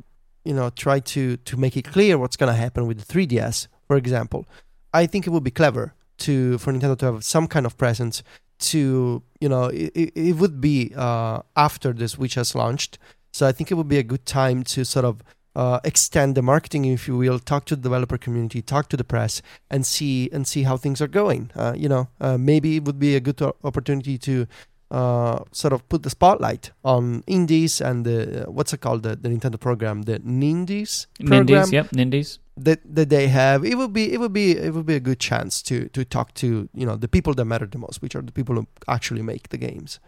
you 0.44 0.54
know 0.54 0.70
try 0.70 1.00
to 1.00 1.36
to 1.38 1.56
make 1.56 1.76
it 1.76 1.84
clear 1.84 2.16
what's 2.16 2.36
going 2.36 2.52
to 2.52 2.58
happen 2.58 2.86
with 2.86 3.04
the 3.04 3.12
3DS, 3.12 3.66
for 3.88 3.96
example. 3.96 4.46
I 4.92 5.06
think 5.06 5.26
it 5.26 5.30
would 5.30 5.42
be 5.42 5.50
clever 5.50 5.94
to 6.18 6.58
for 6.58 6.72
Nintendo 6.72 6.96
to 6.98 7.06
have 7.06 7.24
some 7.24 7.48
kind 7.48 7.66
of 7.66 7.76
presence 7.76 8.22
to 8.58 9.22
you 9.40 9.48
know 9.48 9.64
it, 9.64 10.12
it 10.14 10.36
would 10.36 10.60
be 10.60 10.92
uh, 10.96 11.40
after 11.56 11.92
the 11.92 12.08
Switch 12.08 12.34
has 12.34 12.54
launched. 12.54 12.98
So 13.32 13.46
I 13.46 13.52
think 13.52 13.70
it 13.70 13.74
would 13.74 13.88
be 13.88 13.98
a 13.98 14.04
good 14.04 14.26
time 14.26 14.62
to 14.64 14.84
sort 14.84 15.04
of 15.04 15.22
uh, 15.56 15.80
extend 15.84 16.34
the 16.34 16.42
marketing, 16.42 16.84
if 16.84 17.06
you 17.08 17.16
will, 17.16 17.38
talk 17.38 17.64
to 17.66 17.76
the 17.76 17.82
developer 17.82 18.18
community, 18.18 18.62
talk 18.62 18.88
to 18.88 18.96
the 18.96 19.04
press, 19.04 19.42
and 19.70 19.86
see 19.86 20.28
and 20.32 20.46
see 20.46 20.62
how 20.62 20.76
things 20.76 21.00
are 21.00 21.08
going. 21.08 21.50
Uh, 21.54 21.74
you 21.76 21.88
know, 21.88 22.08
uh, 22.20 22.36
maybe 22.38 22.76
it 22.76 22.84
would 22.84 22.98
be 22.98 23.16
a 23.16 23.20
good 23.20 23.40
opportunity 23.62 24.18
to 24.18 24.46
uh, 24.90 25.42
sort 25.52 25.72
of 25.72 25.88
put 25.88 26.02
the 26.02 26.10
spotlight 26.10 26.70
on 26.84 27.22
indies 27.26 27.80
and 27.80 28.04
the 28.04 28.46
uh, 28.46 28.50
what's 28.50 28.72
it 28.72 28.80
called 28.80 29.02
the, 29.02 29.16
the 29.16 29.28
Nintendo 29.28 29.58
program, 29.58 30.02
the 30.02 30.18
Nindies 30.20 31.06
program 31.24 31.46
Nindies, 31.46 31.72
yep, 31.72 31.90
Nindies. 31.90 32.38
That 32.56 32.80
that 32.94 33.08
they 33.08 33.28
have. 33.28 33.64
It 33.64 33.76
would 33.76 33.92
be 33.92 34.12
it 34.12 34.18
would 34.20 34.32
be 34.32 34.52
it 34.56 34.72
would 34.74 34.86
be 34.86 34.94
a 34.94 35.00
good 35.00 35.18
chance 35.20 35.62
to 35.62 35.88
to 35.88 36.04
talk 36.04 36.34
to 36.34 36.68
you 36.74 36.86
know 36.86 36.96
the 36.96 37.08
people 37.08 37.34
that 37.34 37.44
matter 37.44 37.66
the 37.66 37.78
most, 37.78 38.00
which 38.02 38.14
are 38.14 38.22
the 38.22 38.32
people 38.32 38.54
who 38.56 38.66
actually 38.88 39.22
make 39.22 39.48
the 39.48 39.58
games. 39.58 39.98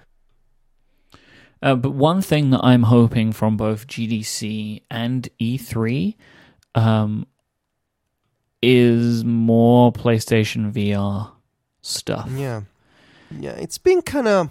Uh, 1.62 1.74
but 1.74 1.90
one 1.92 2.20
thing 2.22 2.50
that 2.50 2.60
I'm 2.62 2.84
hoping 2.84 3.32
from 3.32 3.56
both 3.56 3.86
GDC 3.86 4.82
and 4.90 5.28
E3 5.40 6.14
um, 6.74 7.26
is 8.62 9.24
more 9.24 9.92
PlayStation 9.92 10.70
VR 10.72 11.32
stuff. 11.80 12.28
Yeah, 12.34 12.62
yeah, 13.40 13.52
it's 13.52 13.78
been 13.78 14.02
kind 14.02 14.28
of 14.28 14.50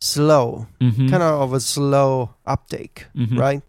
slow, 0.00 0.66
Mhm. 0.80 1.10
kind 1.10 1.22
of 1.22 1.40
of 1.42 1.52
a 1.52 1.60
slow 1.60 2.34
uptake, 2.46 3.06
Mhm. 3.14 3.38
right? 3.38 3.62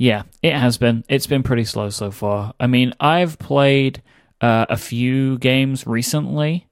Yeah, 0.00 0.22
it 0.42 0.54
has 0.54 0.78
been. 0.78 1.04
It's 1.10 1.26
been 1.26 1.42
pretty 1.42 1.64
slow 1.64 1.90
so 1.90 2.10
far. 2.10 2.54
I 2.58 2.66
mean, 2.66 2.94
I've 2.98 3.38
played 3.38 4.02
uh, 4.40 4.64
a 4.70 4.78
few 4.78 5.36
games 5.36 5.86
recently 5.86 6.66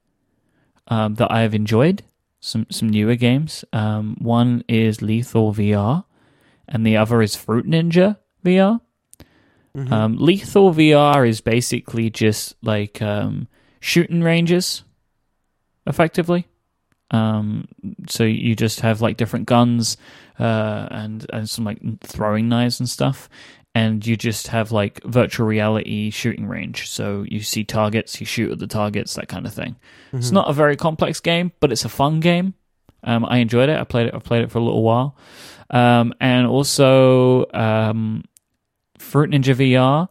um, 0.86 1.16
that 1.16 1.30
I 1.30 1.42
have 1.42 1.54
enjoyed. 1.54 2.02
Some 2.40 2.66
some 2.70 2.88
newer 2.88 3.16
games. 3.16 3.66
Um, 3.70 4.16
one 4.18 4.64
is 4.66 5.02
Lethal 5.02 5.52
VR, 5.52 6.06
and 6.66 6.86
the 6.86 6.96
other 6.96 7.20
is 7.20 7.36
Fruit 7.36 7.66
Ninja 7.66 8.16
VR. 8.42 8.80
Mhm. 9.76 9.92
Um, 9.92 10.16
Lethal 10.16 10.72
VR 10.72 11.28
is 11.28 11.42
basically 11.42 12.08
just 12.08 12.56
like 12.62 13.02
um, 13.02 13.46
shooting 13.78 14.22
ranges, 14.22 14.84
effectively. 15.86 16.46
Um, 17.10 17.68
so 18.08 18.24
you 18.24 18.54
just 18.54 18.80
have 18.80 19.00
like 19.00 19.16
different 19.16 19.46
guns 19.46 19.96
uh, 20.38 20.88
and 20.90 21.24
and 21.32 21.48
some 21.48 21.64
like 21.64 21.78
throwing 22.02 22.48
knives 22.48 22.80
and 22.80 22.88
stuff, 22.88 23.28
and 23.74 24.06
you 24.06 24.16
just 24.16 24.48
have 24.48 24.72
like 24.72 25.02
virtual 25.04 25.46
reality 25.46 26.10
shooting 26.10 26.46
range. 26.46 26.88
So 26.90 27.24
you 27.26 27.40
see 27.40 27.64
targets, 27.64 28.20
you 28.20 28.26
shoot 28.26 28.52
at 28.52 28.58
the 28.58 28.66
targets, 28.66 29.14
that 29.14 29.28
kind 29.28 29.46
of 29.46 29.54
thing. 29.54 29.76
It's 30.12 30.28
Mhm. 30.30 30.34
not 30.34 30.50
a 30.50 30.52
very 30.52 30.76
complex 30.76 31.18
game, 31.20 31.52
but 31.60 31.72
it's 31.72 31.84
a 31.84 31.88
fun 31.88 32.20
game. 32.20 32.54
Um, 33.04 33.24
I 33.24 33.38
enjoyed 33.38 33.68
it. 33.68 33.78
I 33.78 33.84
played 33.84 34.08
it. 34.08 34.14
I 34.14 34.18
played 34.18 34.42
it 34.42 34.50
for 34.50 34.58
a 34.58 34.62
little 34.62 34.82
while, 34.82 35.16
um, 35.70 36.12
and 36.20 36.46
also 36.46 37.46
um, 37.54 38.24
Fruit 38.98 39.30
Ninja 39.30 39.54
VR 39.54 40.08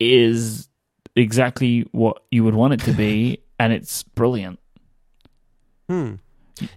is 0.00 0.68
exactly 1.16 1.86
what 1.92 2.22
you 2.30 2.44
would 2.44 2.54
want 2.54 2.74
it 2.74 2.80
to 2.80 2.92
be, 2.92 3.38
and 3.58 3.72
it's 3.72 4.02
brilliant. 4.02 4.58
Hmm. 5.88 6.14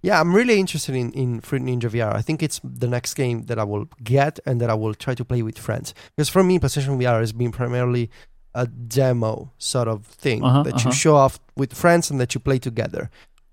Yeah, 0.03 0.19
I'm 0.21 0.33
really 0.35 0.59
interested 0.59 0.93
in, 0.95 1.11
in 1.13 1.41
Fruit 1.41 1.61
Ninja 1.63 1.89
VR. 1.89 2.13
I 2.15 2.21
think 2.21 2.43
it's 2.43 2.61
the 2.63 2.87
next 2.87 3.15
game 3.15 3.43
that 3.47 3.57
I 3.57 3.63
will 3.63 3.87
get 4.03 4.39
and 4.45 4.61
that 4.61 4.69
I 4.69 4.75
will 4.75 4.93
try 4.93 5.15
to 5.15 5.25
play 5.25 5.41
with 5.41 5.57
friends. 5.57 5.93
Because 6.15 6.29
for 6.29 6.43
me, 6.43 6.59
PlayStation 6.59 7.01
VR 7.01 7.19
has 7.19 7.33
been 7.33 7.51
primarily 7.51 8.11
a 8.53 8.67
demo 8.67 9.51
sort 9.57 9.87
of 9.87 10.05
thing 10.05 10.43
Uh-huh, 10.43 10.63
that 10.63 10.75
uh-huh. 10.75 10.89
you 10.89 10.93
show 10.93 11.15
off 11.15 11.39
with 11.55 11.73
friends 11.73 12.11
and 12.11 12.19
that 12.19 12.35
you 12.35 12.39
play 12.39 12.59
together. 12.59 13.09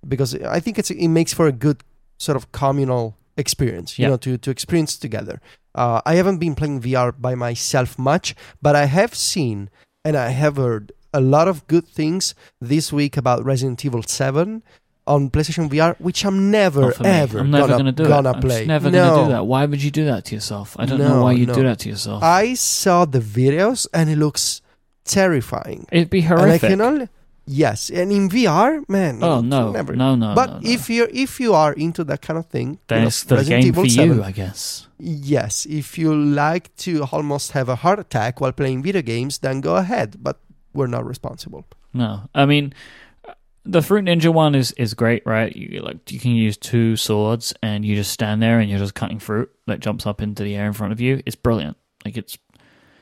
Because 0.07 0.35
I 0.35 0.61
think 0.61 0.79
it's 0.79 0.91
it 0.91 1.09
makes 1.09 1.33
for 1.33 1.47
a 1.47 1.53
good 1.53 1.83
sort 2.19 2.37
of 2.37 2.53
communal 2.53 3.17
experience, 3.37 3.99
you 3.99 4.03
Yeah. 4.03 4.11
know, 4.11 4.17
to, 4.19 4.37
to 4.39 4.51
experience 4.51 4.99
together. 4.99 5.41
Uh, 5.75 6.01
I 6.05 6.17
haven't 6.17 6.39
been 6.39 6.55
playing 6.55 6.81
VR 6.83 7.13
by 7.19 7.35
myself 7.37 7.99
much, 7.99 8.35
but 8.61 8.75
I 8.77 8.85
have 8.87 9.15
seen 9.15 9.71
and 10.05 10.17
I 10.17 10.29
have 10.31 10.57
heard 10.57 10.93
a 11.15 11.21
lot 11.21 11.49
of 11.49 11.67
good 11.69 11.87
things 11.89 12.35
this 12.61 12.93
week 12.93 13.17
about 13.17 13.45
Resident 13.45 13.83
Evil 13.85 14.03
7 14.03 14.63
on 15.09 15.31
PlayStation 15.31 15.69
VR, 15.71 15.97
which 15.99 16.25
I'm 16.25 16.51
never 16.51 16.83
Not 16.83 16.95
for 16.97 17.03
me. 17.05 17.09
ever 17.11 17.39
I'm 17.41 17.51
never 17.51 17.67
gonna, 17.67 17.79
gonna 17.79 17.93
do 17.93 18.05
gonna 18.07 18.31
it. 18.31 18.35
I'm 18.37 18.41
play. 18.43 18.59
just 18.59 18.69
never 18.69 18.91
no. 18.91 19.09
gonna 19.09 19.27
do 19.27 19.33
that. 19.33 19.45
Why 19.47 19.65
would 19.67 19.83
you 19.83 19.91
do 19.91 20.05
that 20.05 20.25
to 20.27 20.35
yourself? 20.37 20.77
I 20.79 20.87
don't 20.87 20.99
know 20.99 21.23
why 21.23 21.33
you 21.33 21.47
no. 21.47 21.55
do 21.55 21.63
that 21.65 21.79
to 21.81 21.89
yourself. 21.89 22.23
I 22.23 22.55
saw 22.55 23.05
the 23.05 23.21
videos 23.21 23.87
and 23.93 24.09
it 24.11 24.17
looks 24.19 24.63
terrifying. 25.05 25.87
It'd 25.91 26.11
be 26.11 26.21
And 26.21 26.33
I 26.35 26.37
horrific. 26.37 26.71
can 26.71 26.81
only 26.81 27.09
yes, 27.47 27.89
and 27.91 28.13
in 28.13 28.29
VR, 28.29 28.87
man. 28.89 29.23
oh 29.23 29.41
no, 29.41 29.73
never. 29.73 29.97
no, 29.97 30.15
no. 30.15 30.35
but 30.35 30.51
no, 30.51 30.59
no. 30.61 30.61
if 30.63 30.91
you 30.91 31.09
if 31.13 31.41
you 31.41 31.55
are 31.55 31.73
into 31.73 32.05
that 32.05 32.21
kind 32.23 32.39
of 32.39 32.47
thing, 32.47 32.79
then 32.89 32.99
you 32.99 33.03
know, 33.03 33.09
it's 33.09 33.25
the 33.25 33.37
Resident 33.37 33.63
game 33.63 33.69
Evil 33.73 33.85
for 33.85 33.91
7, 33.91 34.17
you, 34.17 34.23
I 34.23 34.33
guess. 34.33 34.87
Yes, 34.99 35.67
if 35.67 35.97
you 35.97 36.15
like 36.15 36.75
to 36.85 37.05
almost 37.13 37.53
have 37.53 37.69
a 37.69 37.77
heart 37.77 37.99
attack 37.99 38.41
while 38.41 38.53
playing 38.53 38.83
video 38.83 39.03
games, 39.03 39.39
then 39.39 39.61
go 39.61 39.77
ahead. 39.77 40.17
But 40.23 40.39
we're 40.75 40.89
not 40.89 41.07
responsible. 41.07 41.65
No, 41.95 42.29
I 42.35 42.45
mean, 42.45 42.75
the 43.65 43.83
Fruit 43.83 44.05
Ninja 44.05 44.33
one 44.33 44.55
is 44.55 44.73
is 44.73 44.95
great, 44.95 45.25
right? 45.27 45.55
You 45.55 45.81
like 45.81 46.11
you 46.11 46.19
can 46.21 46.33
use 46.33 46.57
two 46.57 46.97
swords 46.97 47.53
and 47.63 47.85
you 47.85 47.95
just 47.97 48.13
stand 48.13 48.43
there 48.43 48.61
and 48.61 48.71
you're 48.71 48.79
just 48.79 48.95
cutting 48.95 49.19
fruit 49.19 49.51
that 49.67 49.81
jumps 49.81 50.07
up 50.07 50.23
into 50.23 50.43
the 50.43 50.55
air 50.55 50.67
in 50.67 50.73
front 50.73 50.93
of 50.93 51.01
you. 51.01 51.23
It's 51.27 51.37
brilliant. 51.37 51.77
Like 52.05 52.17
it's 52.17 52.39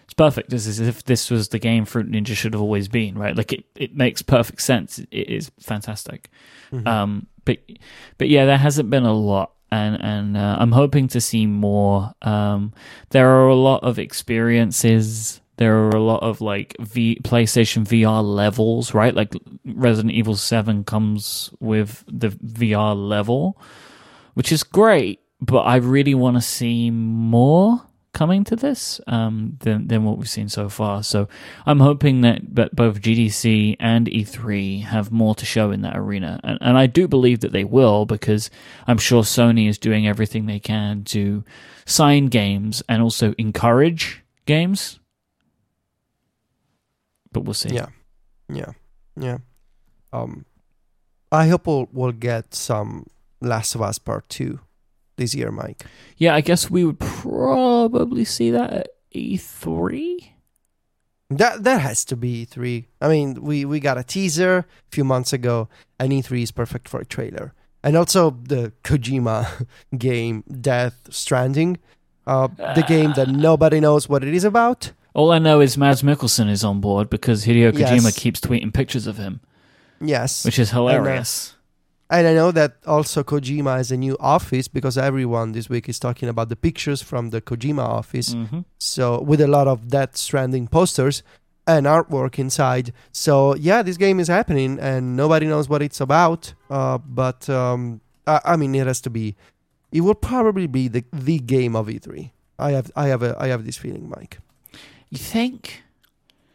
it's 0.05 0.15
perfect. 0.15 0.51
This 0.51 0.67
is 0.67 0.81
as 0.81 0.87
if 0.89 1.05
this 1.05 1.31
was 1.31 1.49
the 1.49 1.59
game 1.59 1.85
Fruit 1.85 2.11
Ninja 2.11 2.35
should 2.35 2.53
have 2.53 2.63
always 2.63 2.87
been, 2.89 3.19
right? 3.19 3.37
Like 3.37 3.53
it, 3.53 3.65
it 3.75 3.97
makes 3.97 4.23
perfect 4.23 4.61
sense. 4.63 4.99
It 4.99 5.29
is 5.29 5.51
fantastic. 5.61 6.31
Mhm. 6.73 6.87
Um, 6.87 7.27
but 7.45 7.59
but 8.19 8.29
yeah, 8.29 8.45
there 8.45 8.59
hasn't 8.59 8.91
been 8.91 9.05
a 9.05 9.13
lot, 9.13 9.53
and 9.71 10.01
and 10.01 10.37
uh, 10.37 10.57
I'm 10.59 10.73
hoping 10.73 11.09
to 11.09 11.21
see 11.21 11.47
more. 11.47 12.13
Um, 12.23 12.73
there 13.11 13.29
are 13.31 13.49
a 13.49 13.55
lot 13.55 13.83
of 13.85 13.99
experiences. 13.99 15.41
There 15.57 15.77
are 15.77 15.91
a 15.91 16.03
lot 16.03 16.23
of 16.23 16.41
like 16.41 16.77
v- 16.81 17.21
PlayStation 17.23 17.85
VR 17.85 18.23
levels, 18.23 18.95
right? 18.95 19.15
Like 19.15 19.35
Resident 19.65 20.15
Evil 20.15 20.37
Seven 20.37 20.85
comes 20.85 21.51
with 21.61 22.05
the 22.07 22.29
VR 22.29 22.95
level, 22.97 23.59
which 24.35 24.53
is 24.53 24.63
great. 24.63 25.21
But 25.41 25.63
I 25.63 25.77
really 25.77 26.15
want 26.15 26.37
to 26.37 26.43
see 26.43 26.91
more 26.91 27.83
coming 28.17 28.45
to 28.45 28.57
this 28.57 28.99
um, 29.09 29.59
than 29.61 29.89
than 29.89 30.03
what 30.03 30.17
we've 30.17 30.29
seen 30.29 30.49
so 30.49 30.71
far. 30.71 31.03
So 31.03 31.29
I'm 31.67 31.81
hoping 31.81 32.23
that, 32.23 32.41
that 32.55 32.75
both 32.75 33.03
GDC 33.03 33.77
and 33.79 34.07
E3 34.07 34.85
have 34.85 35.13
more 35.13 35.35
to 35.35 35.45
show 35.45 35.71
in 35.71 35.83
that 35.83 35.99
arena. 35.99 36.41
And, 36.43 36.57
and 36.63 36.79
I 36.79 36.87
do 36.87 37.07
believe 37.07 37.41
that 37.41 37.53
they 37.53 37.65
will 37.65 38.07
because 38.07 38.49
I'm 38.87 38.97
sure 38.97 39.23
Sony 39.23 39.69
is 39.69 39.77
doing 39.77 40.09
everything 40.09 40.47
they 40.47 40.59
can 40.59 41.05
to 41.05 41.45
sign 41.85 42.27
games 42.27 42.83
and 42.89 43.03
also 43.03 43.35
encourage 43.37 44.23
games. 44.47 44.99
But 47.37 47.45
we'll 47.45 47.53
see. 47.53 47.75
Yeah, 47.75 47.89
yeah, 48.49 48.73
yeah. 49.21 49.39
Um, 50.11 50.47
I 51.31 51.49
hope 51.49 51.67
we'll, 51.67 51.87
we'll 51.93 52.13
get 52.13 52.55
some 52.55 53.09
Last 53.43 53.75
of 53.75 53.83
Us 53.83 53.99
Part 53.99 54.27
Two 54.31 54.61
this 55.17 55.35
year, 55.35 55.53
Myke. 55.53 55.83
Yeah, 56.17 56.35
I 56.35 56.41
guess 56.41 56.71
we 56.71 56.83
would 56.83 56.99
probably 56.99 58.25
see 58.25 58.51
that 58.53 58.73
at 58.73 58.89
E 59.13 59.37
E3. 59.37 60.31
That 61.29 61.63
that 61.65 61.83
has 61.83 62.07
to 62.07 62.17
be 62.17 62.47
E3. 62.47 62.87
I 63.03 63.09
mean, 63.09 63.43
we 63.43 63.67
we 63.67 63.81
got 63.81 63.99
a 63.99 64.03
teaser 64.03 64.61
a 64.61 64.65
few 64.91 65.05
months 65.05 65.35
ago, 65.35 65.69
and 65.99 66.13
E3 66.13 66.43
is 66.43 66.53
perfect 66.53 66.89
for 66.89 67.01
a 67.01 67.05
trailer. 67.05 67.53
And 67.83 67.99
also 67.99 68.31
the 68.31 68.73
Kojima 68.83 69.67
game, 69.99 70.43
Death 70.49 71.09
Stranding, 71.11 71.77
uh, 72.27 72.49
the 72.49 72.85
game 72.89 73.13
that 73.17 73.29
nobody 73.29 73.79
knows 73.79 74.09
what 74.09 74.25
it 74.25 74.33
is 74.33 74.45
about. 74.45 74.93
All 75.17 75.33
I 75.33 75.39
know 75.39 75.61
is 75.61 75.79
Mads 75.79 76.03
Mikkelsen 76.03 76.51
is 76.51 76.63
on 76.63 76.81
board 76.81 77.09
because 77.09 77.47
Hideo 77.47 77.73
Kojima 77.73 78.05
Yes. 78.11 78.19
keeps 78.19 78.39
tweeting 78.41 78.73
pictures 78.73 79.07
of 79.07 79.17
him, 79.17 79.41
Yes, 79.99 80.45
which 80.45 80.59
is 80.59 80.71
hilarious. 80.73 81.55
And 82.11 82.27
I 82.29 82.35
know 82.35 82.53
that 82.53 82.77
also 82.87 83.25
Kojima 83.25 83.79
has 83.79 83.91
a 83.91 83.97
new 83.97 84.17
office 84.21 84.69
because 84.69 84.97
everyone 84.99 85.53
this 85.53 85.69
week 85.71 85.89
is 85.89 85.99
talking 85.99 86.29
about 86.29 86.49
the 86.51 86.55
pictures 86.55 87.01
from 87.03 87.31
the 87.31 87.41
Kojima 87.41 87.83
office. 88.01 88.35
hmm 88.35 88.61
So 88.79 89.21
with 89.23 89.41
a 89.41 89.49
lot 89.49 89.67
of 89.67 89.89
Death 89.89 90.17
Stranding 90.17 90.69
posters 90.69 91.23
and 91.67 91.87
artwork 91.87 92.39
inside. 92.39 92.93
So 93.11 93.57
yeah, 93.57 93.81
this 93.83 93.97
game 93.97 94.21
is 94.21 94.29
happening 94.29 94.79
and 94.79 95.17
nobody 95.17 95.47
knows 95.47 95.67
what 95.69 95.81
it's 95.83 96.01
about. 96.01 96.53
Uh, 96.71 96.99
but 96.99 97.49
um, 97.49 98.01
I, 98.27 98.41
I 98.53 98.57
mean, 98.57 98.75
it 98.75 98.87
has 98.87 99.01
to 99.01 99.11
be. 99.11 99.35
It 99.91 100.03
will 100.03 100.15
probably 100.33 100.67
be 100.69 100.89
the 100.89 101.03
the 101.13 101.39
game 101.39 101.75
of 101.75 101.87
E3. 101.89 102.31
I 102.59 102.71
have 102.77 102.91
I 102.95 103.07
have 103.09 103.23
a 103.23 103.35
I 103.45 103.49
have 103.49 103.65
this 103.65 103.79
feeling, 103.79 104.09
Myke. 104.15 104.37
You 105.11 105.19
think? 105.19 105.83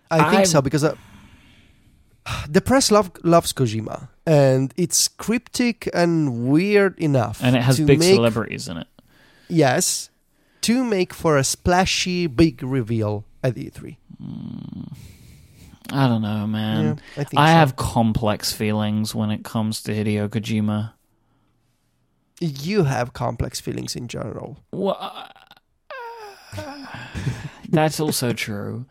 I 0.10 0.18
think 0.18 0.34
I'm- 0.34 0.46
so 0.46 0.62
because 0.62 0.84
uh, 0.84 0.96
the 2.50 2.62
press 2.62 2.92
love, 2.92 3.12
loves 3.24 3.54
Kojima 3.54 4.10
and 4.26 4.74
it's 4.78 5.08
cryptic 5.08 5.90
and 5.94 6.48
weird 6.50 6.98
enough, 7.00 7.40
And 7.44 7.56
it 7.56 7.62
has 7.64 7.80
big 7.80 8.00
make, 8.00 8.16
celebrities 8.16 8.68
in 8.68 8.78
it. 8.78 8.88
Yes, 9.48 10.10
to 10.62 10.84
make 10.84 11.14
for 11.14 11.38
a 11.38 11.44
splashy 11.44 12.28
big 12.28 12.62
reveal 12.64 13.26
at 13.44 13.56
E3. 13.56 13.98
I 15.94 16.08
don't 16.08 16.22
know, 16.22 16.46
man. 16.48 17.00
yeah, 17.18 17.24
I 17.36 17.42
I 17.42 17.48
so. 17.52 17.54
have 17.58 17.76
complex 17.76 18.54
feelings 18.54 19.14
when 19.16 19.32
it 19.32 19.44
comes 19.44 19.82
to 19.84 19.92
Hideo 19.92 20.30
Kojima. 20.30 20.94
You 22.40 22.84
have 22.86 23.12
complex 23.14 23.60
feelings 23.60 23.96
in 23.96 24.08
general. 24.08 24.58
Well, 24.72 24.98
uh, 25.00 25.28
That's 27.72 28.00
also 28.00 28.34
true. 28.34 28.86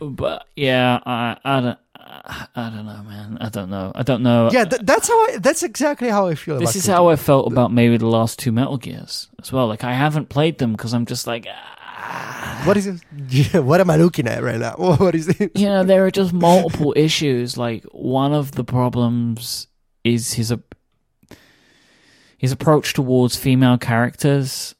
But 0.00 0.46
yeah, 0.54 1.00
I 1.04 1.36
I 1.44 1.60
don't 1.60 1.78
I 2.54 2.70
don't 2.70 2.86
know, 2.86 3.02
man. 3.02 3.38
I 3.40 3.48
don't 3.48 3.70
know. 3.70 3.92
I 3.94 4.02
don't 4.02 4.22
know. 4.22 4.50
Yeah, 4.52 4.64
th- 4.64 4.82
that's 4.84 5.08
how. 5.08 5.14
I, 5.14 5.38
that's 5.38 5.62
exactly 5.62 6.08
how 6.08 6.26
I 6.26 6.34
feel. 6.34 6.58
This 6.58 6.76
is 6.76 6.86
how 6.86 7.08
I 7.08 7.16
felt 7.16 7.50
about 7.52 7.72
maybe 7.72 7.96
the 7.96 8.06
last 8.06 8.38
two 8.38 8.52
Metal 8.52 8.76
Gears 8.76 9.28
as 9.40 9.52
well. 9.52 9.66
Like 9.66 9.84
I 9.84 9.92
haven't 9.92 10.28
played 10.28 10.58
them 10.58 10.72
because 10.72 10.94
I'm 10.94 11.06
just 11.06 11.26
like, 11.26 11.46
ah. 11.48 12.62
What 12.64 12.76
is 12.76 12.86
it? 12.86 13.00
Yeah, 13.28 13.60
what 13.60 13.80
am 13.80 13.90
I 13.90 13.96
looking 13.96 14.26
at 14.26 14.42
right 14.42 14.58
now? 14.58 14.74
What 14.78 15.14
is 15.14 15.28
it? 15.28 15.52
you 15.56 15.66
know, 15.66 15.84
there 15.84 16.04
are 16.06 16.10
just 16.10 16.32
multiple 16.32 16.94
issues. 16.96 17.56
Like 17.58 17.84
one 17.92 18.32
of 18.32 18.52
the 18.52 18.64
problems 18.64 19.66
is 20.04 20.34
his 20.34 20.54
his 22.38 22.52
approach 22.52 22.94
towards 22.94 23.36
female 23.36 23.78
characters. 23.78 24.74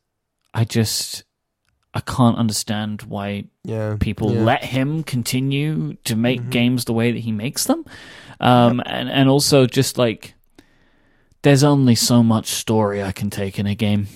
I 0.55 0.65
just 0.65 1.25
I 1.99 2.01
can't 2.17 2.39
understand 2.39 3.03
why 3.03 3.45
Yeah, 3.65 3.97
people 3.99 4.33
yeah. 4.33 4.43
let 4.43 4.63
him 4.65 5.03
continue 5.03 5.95
to 6.05 6.15
make 6.17 6.41
Mhm. 6.43 6.51
games 6.51 6.85
the 6.85 6.93
way 6.93 7.11
that 7.13 7.21
he 7.21 7.33
makes 7.33 7.65
them. 7.65 7.85
Um, 8.41 8.81
and, 8.87 9.09
and 9.11 9.29
also 9.29 9.67
just 9.67 9.99
like 9.99 10.35
there's 11.43 11.65
only 11.65 11.95
so 11.97 12.23
much 12.23 12.47
story 12.49 13.03
I 13.03 13.13
can 13.13 13.31
take 13.31 13.59
in 13.59 13.67
a 13.67 13.75
game. 13.75 14.07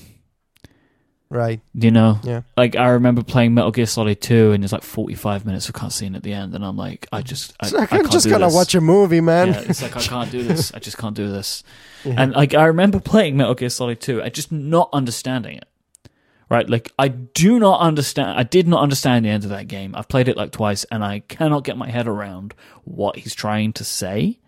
right. 1.28 1.60
You 1.74 1.90
know? 1.90 2.18
Yeah. 2.22 2.42
Like 2.58 2.76
I 2.76 2.88
remember 2.90 3.22
playing 3.22 3.54
Metal 3.54 3.70
Gear 3.70 3.86
Solid 3.86 4.20
2 4.20 4.52
and 4.52 4.62
there's 4.62 4.72
like 4.72 4.82
45 4.82 5.46
minutes 5.46 5.66
of 5.68 5.74
cutscene 5.74 6.14
at 6.14 6.22
the 6.22 6.32
end 6.34 6.54
and 6.54 6.62
I'm 6.64 6.76
like, 6.76 7.06
I 7.10 7.22
just 7.22 7.54
I, 7.60 7.66
It's 7.66 7.72
like, 7.74 7.92
I 7.92 7.96
I'm 7.96 8.02
can't 8.02 8.12
just 8.12 8.24
do 8.26 8.30
gonna 8.32 8.50
watch 8.50 8.74
a 8.74 8.80
movie, 8.82 9.20
man. 9.22 9.48
Yeah, 9.48 9.60
it's 9.66 9.80
like 9.82 9.96
I 9.96 10.00
can't 10.02 10.30
do 10.30 10.42
this. 10.42 10.72
I 10.74 10.78
just 10.78 10.98
can't 10.98 11.16
do 11.16 11.28
this. 11.30 11.62
Yeah. 12.04 12.14
And 12.18 12.32
like 12.32 12.52
I 12.52 12.64
remember 12.64 12.98
playing 12.98 13.36
Metal 13.36 13.54
Gear 13.54 13.70
Solid 13.70 14.00
2 14.00 14.20
and 14.22 14.34
just 14.34 14.50
not 14.50 14.88
understanding 14.92 15.56
it. 15.56 15.68
Right? 16.52 16.68
Like 16.68 16.92
I 16.98 17.08
do 17.08 17.58
not 17.58 17.80
understand 17.80 18.38
I 18.38 18.42
did 18.42 18.68
not 18.68 18.82
understand 18.82 19.24
the 19.24 19.30
end 19.30 19.44
of 19.44 19.48
that 19.50 19.68
game. 19.68 19.94
I've 19.94 20.08
played 20.08 20.28
it 20.28 20.36
like 20.36 20.52
twice 20.52 20.84
and 20.90 21.02
I 21.02 21.20
cannot 21.20 21.64
get 21.64 21.78
my 21.78 21.88
head 21.88 22.06
around 22.06 22.52
what 22.84 23.16
he's 23.16 23.34
trying 23.34 23.72
to 23.72 23.84
say. 23.84 24.38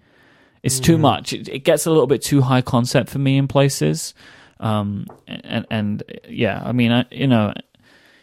It's 0.62 0.80
too 0.80 0.98
much. 0.98 1.32
It, 1.32 1.48
it 1.48 1.61
gets 1.61 1.86
a 1.86 1.90
little 1.90 2.07
bit 2.07 2.20
too 2.20 2.42
high 2.42 2.61
concept 2.61 3.09
for 3.09 3.18
me 3.18 3.38
in 3.38 3.48
places. 3.48 4.12
Um 4.61 5.07
and 5.26 5.64
and 5.70 6.02
yeah, 6.28 6.61
I 6.62 6.72
mean 6.72 6.92
I 6.92 7.07
you 7.11 7.26
know 7.26 7.55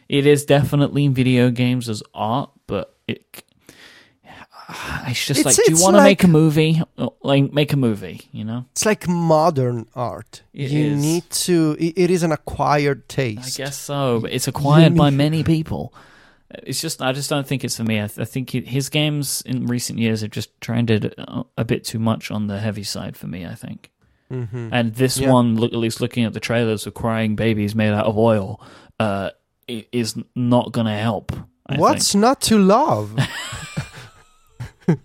it 0.07 0.27
is 0.27 0.45
definitely 0.45 1.07
video 1.07 1.49
games 1.49 1.89
as 1.89 2.03
art, 2.13 2.51
but 2.67 2.95
it 3.07 3.43
it's 5.07 5.25
just 5.25 5.39
It's- 5.41 5.57
like, 5.57 5.65
do 5.65 5.73
you 5.73 5.81
want 5.81 5.95
to 5.97 6.03
make 6.03 6.23
a 6.23 6.27
movie? 6.27 6.81
Like, 7.23 7.51
make 7.53 7.73
a 7.73 7.77
movie, 7.77 8.21
you 8.31 8.43
know? 8.43 8.65
it's 8.71 8.85
like 8.85 9.07
modern 9.07 9.87
art. 9.95 10.43
It 10.53 10.71
you 10.71 10.91
is. 10.93 11.01
need 11.01 11.29
to. 11.29 11.75
It, 11.79 11.93
it 11.97 12.11
is 12.11 12.23
an 12.23 12.31
acquired 12.31 13.07
taste. 13.09 13.59
I 13.59 13.63
guess 13.65 13.77
so. 13.77 14.19
But 14.21 14.31
it's 14.33 14.47
acquired 14.47 14.95
by 14.95 15.09
need- 15.09 15.17
many 15.17 15.43
people. 15.43 15.93
It's 16.63 16.81
just, 16.81 17.01
I 17.01 17.13
just 17.13 17.29
don't 17.29 17.47
think 17.47 17.63
it's 17.63 17.77
for 17.77 17.85
me. 17.85 17.99
I, 18.01 18.05
I 18.05 18.25
think 18.25 18.49
he- 18.49 18.61
his 18.61 18.89
games 18.89 19.41
in 19.45 19.67
recent 19.67 19.99
years 19.99 20.19
have 20.21 20.31
just 20.31 20.49
trended 20.59 21.13
a, 21.17 21.43
a 21.57 21.63
bit 21.63 21.85
too 21.85 21.99
much 21.99 22.29
on 22.29 22.47
the 22.47 22.59
heavy 22.59 22.83
side 22.83 23.15
for 23.15 23.27
me, 23.27 23.45
I 23.45 23.55
think. 23.55 23.89
hmm 24.29 24.67
And 24.71 24.93
this 24.95 25.17
Yeah. 25.17 25.31
one, 25.31 25.55
look, 25.55 25.71
at 25.71 25.79
least 25.79 26.01
looking 26.01 26.25
at 26.25 26.33
the 26.33 26.41
trailers 26.41 26.85
of 26.85 26.93
crying 26.93 27.35
babies 27.37 27.73
made 27.73 27.93
out 27.93 28.05
of 28.05 28.17
oil, 28.17 28.61
uh, 28.99 29.29
is 29.67 30.15
not 30.35 30.73
going 30.73 30.87
to 30.87 30.97
help. 30.97 31.31
I 31.67 31.77
What's 31.77 32.13
not 32.15 32.41
to 32.41 32.57
love? 32.57 33.17
I 34.87 34.95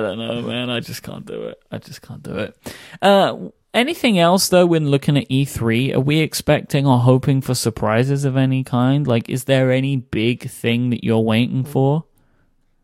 don't 0.00 0.18
know, 0.18 0.42
man. 0.42 0.70
I 0.70 0.80
just 0.80 1.02
can't 1.02 1.24
do 1.24 1.44
it. 1.44 1.62
I 1.70 1.78
just 1.78 2.02
can't 2.02 2.22
do 2.22 2.36
it. 2.36 2.56
Uh, 3.00 3.48
anything 3.72 4.18
else 4.18 4.48
though? 4.48 4.66
When 4.66 4.90
looking 4.90 5.16
at 5.16 5.28
E3, 5.28 5.94
are 5.94 6.00
we 6.00 6.20
expecting 6.20 6.86
or 6.86 6.98
hoping 6.98 7.40
for 7.40 7.54
surprises 7.54 8.24
of 8.24 8.36
any 8.36 8.64
kind? 8.64 9.06
Like, 9.06 9.28
is 9.28 9.44
there 9.44 9.72
any 9.72 9.96
big 9.96 10.48
thing 10.48 10.90
that 10.90 11.04
you're 11.04 11.20
waiting 11.20 11.64
for? 11.64 12.04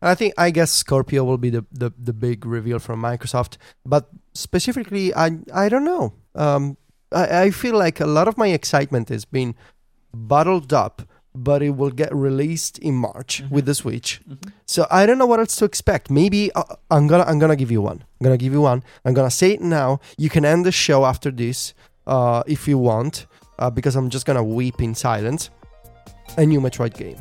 I 0.01 0.15
think 0.15 0.33
I 0.37 0.49
guess 0.49 0.71
Scorpio 0.71 1.23
will 1.23 1.37
be 1.37 1.51
the, 1.51 1.65
the, 1.71 1.91
the 1.97 2.13
big 2.13 2.45
reveal 2.45 2.79
from 2.79 3.01
Microsoft, 3.01 3.57
but 3.85 4.09
specifically, 4.33 5.13
I 5.13 5.37
I 5.53 5.69
don't 5.69 5.85
know. 5.85 6.13
Um, 6.33 6.77
I, 7.11 7.43
I 7.43 7.51
feel 7.51 7.77
like 7.77 7.99
a 7.99 8.07
lot 8.07 8.27
of 8.27 8.37
my 8.37 8.47
excitement 8.47 9.09
has 9.09 9.25
been 9.25 9.53
bottled 10.13 10.73
up, 10.73 11.03
but 11.33 11.61
it 11.63 11.71
will 11.71 11.91
get 11.91 12.13
released 12.13 12.77
in 12.79 12.95
March 12.95 13.41
Mhm. 13.43 13.51
with 13.51 13.65
the 13.65 13.73
Switch. 13.75 14.19
Mhm. 14.29 14.51
So 14.65 14.85
I 14.91 15.05
don't 15.05 15.17
know 15.17 15.25
what 15.25 15.39
else 15.39 15.55
to 15.57 15.65
expect. 15.65 16.09
Maybe 16.09 16.51
uh, 16.53 16.63
I'm 16.89 17.07
gonna 17.07 17.23
I'm 17.23 17.39
gonna 17.39 17.55
give 17.55 17.71
you 17.71 17.81
one. 17.81 18.03
I'm 18.19 18.23
gonna 18.25 18.37
give 18.37 18.53
you 18.53 18.61
one. 18.61 18.83
I'm 19.05 19.13
gonna 19.13 19.31
say 19.31 19.51
it 19.51 19.61
now. 19.61 19.99
You 20.17 20.29
can 20.29 20.43
end 20.45 20.65
the 20.65 20.71
show 20.71 21.05
after 21.05 21.31
this, 21.31 21.73
uh, 22.07 22.43
if 22.47 22.67
you 22.67 22.77
want, 22.77 23.25
uh, 23.59 23.69
because 23.69 23.95
I'm 23.95 24.09
just 24.09 24.25
gonna 24.25 24.43
weep 24.43 24.81
in 24.81 24.93
silence. 24.95 25.49
A 26.37 26.45
new 26.45 26.61
Metroid 26.61 26.93
game. 26.93 27.17